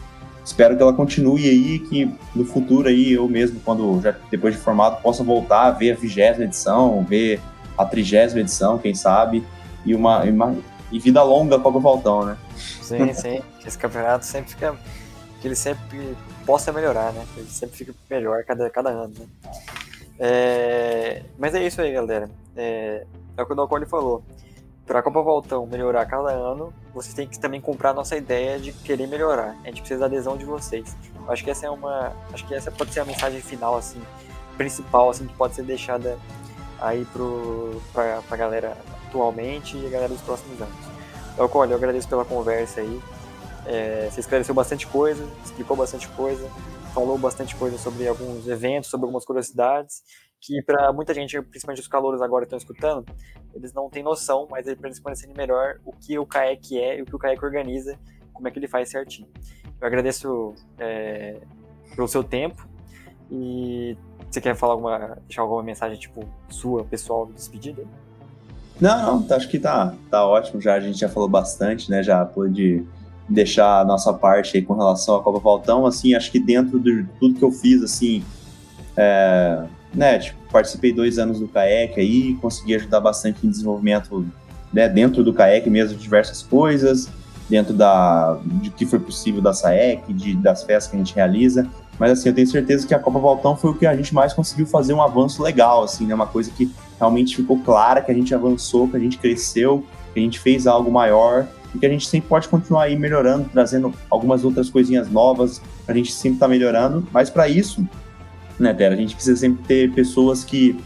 espero 0.45 0.77
que 0.77 0.83
ela 0.83 0.93
continue 0.93 1.49
aí, 1.49 1.79
que 1.79 2.13
no 2.35 2.45
futuro 2.45 2.89
aí 2.89 3.13
eu 3.13 3.29
mesmo, 3.29 3.61
quando 3.61 4.01
já 4.01 4.15
depois 4.31 4.55
de 4.55 4.61
formado, 4.61 5.01
possa 5.03 5.23
voltar 5.23 5.67
a 5.67 5.71
ver 5.71 5.93
a 5.93 5.97
vigésima 5.97 6.45
edição, 6.45 7.05
ver 7.05 7.41
a 7.77 7.85
trigésima 7.85 8.41
edição, 8.41 8.79
quem 8.79 8.95
sabe, 8.95 9.45
e 9.85 9.95
uma, 9.95 10.27
e 10.27 10.31
uma 10.31 10.57
e 10.93 10.99
vida 10.99 11.23
longa 11.23 11.59
Copa 11.59 11.79
Voltão, 11.79 12.25
né? 12.25 12.37
Sim, 12.57 13.13
sim. 13.13 13.41
Esse 13.65 13.79
campeonato 13.79 14.27
sempre 14.27 14.51
fica 14.51 14.77
que 15.41 15.49
ele 15.49 15.57
sempre 15.57 16.17
possa 16.45 16.73
melhorar, 16.73 17.13
né? 17.13 17.25
Ele 17.37 17.49
sempre 17.49 17.77
fica 17.77 17.95
melhor 18.11 18.45
cada, 18.45 18.69
cada 18.69 18.91
ano, 18.91 19.15
né? 19.19 19.27
É, 20.19 21.23
mas 21.39 21.55
é 21.55 21.67
isso 21.67 21.81
aí, 21.81 21.93
galera. 21.93 22.29
É, 22.57 23.07
é 23.37 23.43
o 23.43 23.47
que 23.47 23.53
o 23.53 23.57
Dalcone 23.57 23.87
falou 23.87 24.23
para 24.91 24.99
a 24.99 25.03
Copa 25.05 25.23
Voltão 25.23 25.65
melhorar 25.69 26.05
cada 26.05 26.31
ano, 26.31 26.75
vocês 26.93 27.15
têm 27.15 27.25
que 27.25 27.39
também 27.39 27.61
comprar 27.61 27.91
a 27.91 27.95
nossa 27.95 28.17
ideia 28.17 28.59
de 28.59 28.73
querer 28.73 29.07
melhorar. 29.07 29.57
A 29.63 29.69
gente 29.69 29.83
precisa 29.83 30.01
da 30.01 30.07
adesão 30.07 30.37
de 30.37 30.45
vocês. 30.45 30.97
Acho 31.29 31.45
que 31.45 31.51
essa 31.53 31.65
é 31.65 31.71
uma, 31.71 32.13
acho 32.33 32.45
que 32.45 32.53
essa 32.53 32.73
pode 32.73 32.93
ser 32.93 32.99
a 32.99 33.05
mensagem 33.05 33.41
final 33.41 33.77
assim, 33.77 34.03
principal 34.57 35.09
assim 35.09 35.29
que 35.29 35.35
pode 35.35 35.55
ser 35.55 35.63
deixada 35.63 36.19
aí 36.81 37.05
pro 37.13 37.81
pra, 37.93 38.21
pra 38.23 38.37
galera 38.37 38.77
atualmente 39.07 39.77
e 39.77 39.87
a 39.87 39.91
galera 39.91 40.09
dos 40.09 40.23
próximos 40.23 40.61
anos. 40.61 40.75
Então, 41.35 41.49
olha, 41.55 41.71
eu 41.71 41.77
agradeço 41.77 42.09
pela 42.09 42.25
conversa 42.25 42.81
aí. 42.81 43.01
É, 43.67 44.09
você 44.11 44.19
esclareceu 44.19 44.57
bastante 44.57 44.89
coisa, 44.89 45.25
explicou 45.45 45.77
bastante 45.77 46.09
coisa, 46.09 46.51
falou 46.93 47.17
bastante 47.17 47.55
coisa 47.55 47.79
sobre 47.79 48.09
alguns 48.09 48.49
eventos, 48.49 48.91
sobre 48.91 49.05
algumas 49.05 49.25
curiosidades 49.25 50.03
que 50.41 50.63
para 50.63 50.93
muita 50.93 51.13
gente, 51.13 51.41
principalmente 51.43 51.83
os 51.83 51.89
calouros 51.89 52.23
agora 52.23 52.45
estão 52.45 52.57
escutando, 52.57 53.05
eles 53.55 53.73
não 53.73 53.91
têm 53.91 54.03
noção, 54.03 54.47
mas 54.51 54.65
para 54.75 54.89
eles 54.89 54.99
conhecerem 54.99 55.35
melhor 55.37 55.79
o 55.85 55.93
que 55.93 56.19
o 56.19 56.25
CAEC 56.25 56.79
é 56.79 56.99
e 56.99 57.03
o 57.03 57.07
que 57.07 57.15
o 57.15 57.19
CAEC 57.19 57.45
organiza, 57.45 57.99
como 58.33 58.49
é 58.49 58.51
que 58.51 58.59
ele 58.59 58.69
faz 58.69 58.89
certinho. 58.89 59.29
Eu 59.81 59.87
agradeço 59.87 60.55
é, 60.79 61.41
pelo 61.95 62.09
seu 62.09 62.25
tempo 62.25 62.67
e 63.31 63.97
você 64.31 64.41
quer 64.41 64.57
falar 64.57 64.75
alguma, 64.75 65.19
deixar 65.27 65.43
alguma 65.43 65.63
mensagem 65.63 65.99
tipo 65.99 66.25
sua, 66.49 66.85
pessoal, 66.85 67.27
de 67.27 67.35
despedida? 67.35 67.85
Não, 68.81 69.21
não, 69.21 69.37
acho 69.37 69.49
que 69.49 69.59
tá, 69.59 69.95
tá 70.11 70.27
ótimo 70.27 70.61
já, 70.61 70.75
a 70.75 70.81
gente 70.81 70.99
já 70.99 71.09
falou 71.09 71.29
bastante, 71.29 71.91
né, 71.91 72.03
já 72.03 72.25
pôde 72.25 72.83
deixar 73.29 73.81
a 73.81 73.85
nossa 73.85 74.13
parte 74.13 74.57
aí 74.57 74.63
com 74.63 74.73
relação 74.73 75.17
à 75.17 75.23
Copa 75.23 75.39
Valtão, 75.39 75.85
assim, 75.85 76.15
acho 76.15 76.33
que 76.33 76.41
dentro 76.41 76.81
de 76.81 77.07
tudo 77.19 77.39
que 77.39 77.45
eu 77.45 77.53
fiz, 77.53 77.83
assim, 77.83 78.25
é, 78.97 79.67
né, 79.95 80.19
tipo, 80.19 80.39
participei 80.51 80.93
dois 80.93 81.19
anos 81.19 81.41
do 81.41 81.49
CAEC 81.49 81.99
aí, 82.01 82.35
consegui 82.37 82.75
ajudar 82.75 83.01
bastante 83.01 83.47
em 83.47 83.51
desenvolvimento 83.51 84.27
né, 84.73 84.89
dentro 84.89 85.23
do 85.23 85.33
CAEC 85.33 85.69
mesmo 85.69 85.99
diversas 85.99 86.43
coisas, 86.43 87.09
dentro 87.49 87.75
da, 87.75 88.39
de 88.45 88.71
que 88.71 88.87
foi 88.87 89.01
possível 89.01 89.41
da 89.43 89.53
SAEC, 89.53 90.13
de, 90.13 90.37
das 90.37 90.63
festas 90.63 90.91
que 90.91 90.97
a 90.97 90.99
gente 90.99 91.15
realiza, 91.15 91.69
mas 91.99 92.13
assim, 92.13 92.29
eu 92.29 92.35
tenho 92.35 92.47
certeza 92.47 92.87
que 92.87 92.95
a 92.95 92.99
Copa 92.99 93.19
Valtão 93.19 93.57
foi 93.57 93.71
o 93.71 93.75
que 93.75 93.87
a 93.87 93.95
gente 93.95 94.15
mais 94.15 94.33
conseguiu 94.33 94.67
fazer 94.67 94.95
um 94.95 95.03
avanço 95.03 95.43
legal, 95.43 95.83
assim, 95.83 96.07
né, 96.07 96.15
uma 96.15 96.27
coisa 96.27 96.51
que 96.51 96.71
realmente 96.99 97.37
ficou 97.37 97.59
clara, 97.59 98.01
que 98.01 98.11
a 98.11 98.15
gente 98.15 98.35
avançou, 98.35 98.89
que 98.89 98.97
a 98.97 99.01
gente 99.01 99.19
cresceu, 99.19 99.85
que 100.15 100.21
a 100.21 100.23
gente 100.23 100.39
fez 100.39 100.67
algo 100.67 100.91
maior, 100.91 101.47
e 101.75 101.79
que 101.79 101.87
a 101.87 101.89
gente 101.89 102.07
sempre 102.07 102.29
pode 102.29 102.49
continuar 102.49 102.85
aí 102.85 102.97
melhorando, 102.97 103.49
trazendo 103.53 103.93
algumas 104.09 104.45
outras 104.45 104.71
coisinhas 104.71 105.11
novas, 105.11 105.61
a 105.87 105.93
gente 105.93 106.13
sempre 106.13 106.37
está 106.37 106.49
melhorando, 106.49 107.07
mas 107.13 107.31
para 107.31 107.49
isso, 107.49 107.87
né, 108.61 108.75
Tera, 108.75 108.95
a 108.95 108.97
gente 108.97 109.15
precisa 109.15 109.39
sempre 109.39 109.63
ter 109.65 109.93
pessoas 109.93 110.45
que 110.45 110.79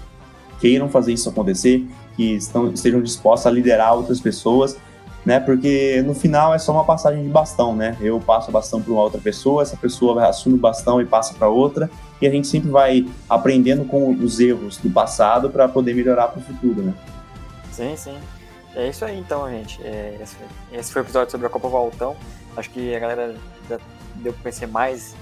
queiram 0.60 0.88
fazer 0.88 1.12
isso 1.12 1.28
acontecer, 1.28 1.86
que 2.16 2.34
estão, 2.34 2.70
estejam 2.72 3.02
dispostas 3.02 3.46
a 3.46 3.54
liderar 3.54 3.94
outras 3.94 4.20
pessoas, 4.20 4.76
né, 5.24 5.40
porque 5.40 6.02
no 6.06 6.14
final 6.14 6.54
é 6.54 6.58
só 6.58 6.72
uma 6.72 6.84
passagem 6.84 7.22
de 7.22 7.28
bastão, 7.28 7.74
né, 7.74 7.96
eu 8.00 8.20
passo 8.20 8.50
o 8.50 8.52
bastão 8.52 8.80
para 8.80 8.92
uma 8.92 9.02
outra 9.02 9.20
pessoa, 9.20 9.62
essa 9.62 9.76
pessoa 9.76 10.26
assume 10.28 10.54
o 10.54 10.58
bastão 10.58 11.00
e 11.00 11.04
passa 11.04 11.34
para 11.34 11.48
outra, 11.48 11.90
e 12.20 12.26
a 12.26 12.30
gente 12.30 12.46
sempre 12.46 12.70
vai 12.70 13.06
aprendendo 13.28 13.84
com 13.84 14.12
os 14.12 14.38
erros 14.38 14.78
do 14.78 14.90
passado 14.90 15.50
para 15.50 15.68
poder 15.68 15.94
melhorar 15.94 16.28
para 16.28 16.40
o 16.40 16.42
futuro, 16.42 16.82
né. 16.82 16.94
Sim, 17.72 17.96
sim. 17.96 18.14
É 18.76 18.88
isso 18.88 19.04
aí 19.04 19.18
então, 19.18 19.48
gente. 19.48 19.80
É, 19.82 20.18
esse, 20.20 20.36
esse, 20.72 20.92
foi 20.92 21.02
o 21.02 21.04
episódio 21.04 21.30
sobre 21.30 21.46
a 21.46 21.50
Copa 21.50 21.68
Valtão. 21.68 22.16
Acho 22.56 22.70
que 22.70 22.94
a 22.94 22.98
galera 22.98 23.34
já 23.68 23.78
deu 24.16 24.32
para 24.32 24.42
conhecer 24.42 24.66
mais, 24.66 25.14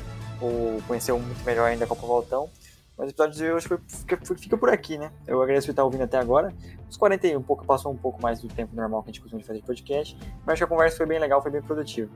ou 0.42 0.82
conheceu 0.86 1.18
muito 1.18 1.44
melhor 1.44 1.68
ainda 1.68 1.84
a 1.84 1.88
Copa 1.88 2.06
Valtão. 2.06 2.48
Mas 2.96 3.08
o 3.08 3.10
episódio 3.10 3.34
de 3.34 3.50
hoje 3.50 3.68
foi, 3.68 3.78
fica, 3.88 4.18
fica, 4.36 4.56
por 4.56 4.68
aqui, 4.68 4.98
né? 4.98 5.10
Eu 5.26 5.40
agradeço 5.42 5.66
por 5.66 5.72
estar 5.72 5.84
ouvindo 5.84 6.02
até 6.04 6.18
agora. 6.18 6.52
Os 6.88 6.96
41 6.96 7.38
um 7.38 7.42
pouco, 7.42 7.64
passou 7.64 7.90
um 7.90 7.96
pouco 7.96 8.20
mais 8.20 8.40
do 8.40 8.48
tempo 8.48 8.76
normal 8.76 9.02
que 9.02 9.10
a 9.10 9.12
gente 9.12 9.22
costuma 9.22 9.42
fazer 9.42 9.62
podcast. 9.62 10.16
Mas 10.44 10.54
acho 10.54 10.60
que 10.60 10.64
a 10.64 10.66
conversa 10.66 10.96
foi 10.98 11.06
bem 11.06 11.18
legal, 11.18 11.40
foi 11.42 11.50
bem 11.50 11.62
produtiva. 11.62 12.10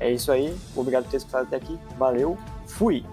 É 0.00 0.10
isso 0.10 0.32
aí. 0.32 0.56
Obrigado 0.74 1.04
por 1.04 1.10
ter 1.10 1.18
escutado 1.18 1.46
até 1.46 1.56
aqui. 1.56 1.78
Valeu. 1.98 2.38
Fui! 2.66 3.04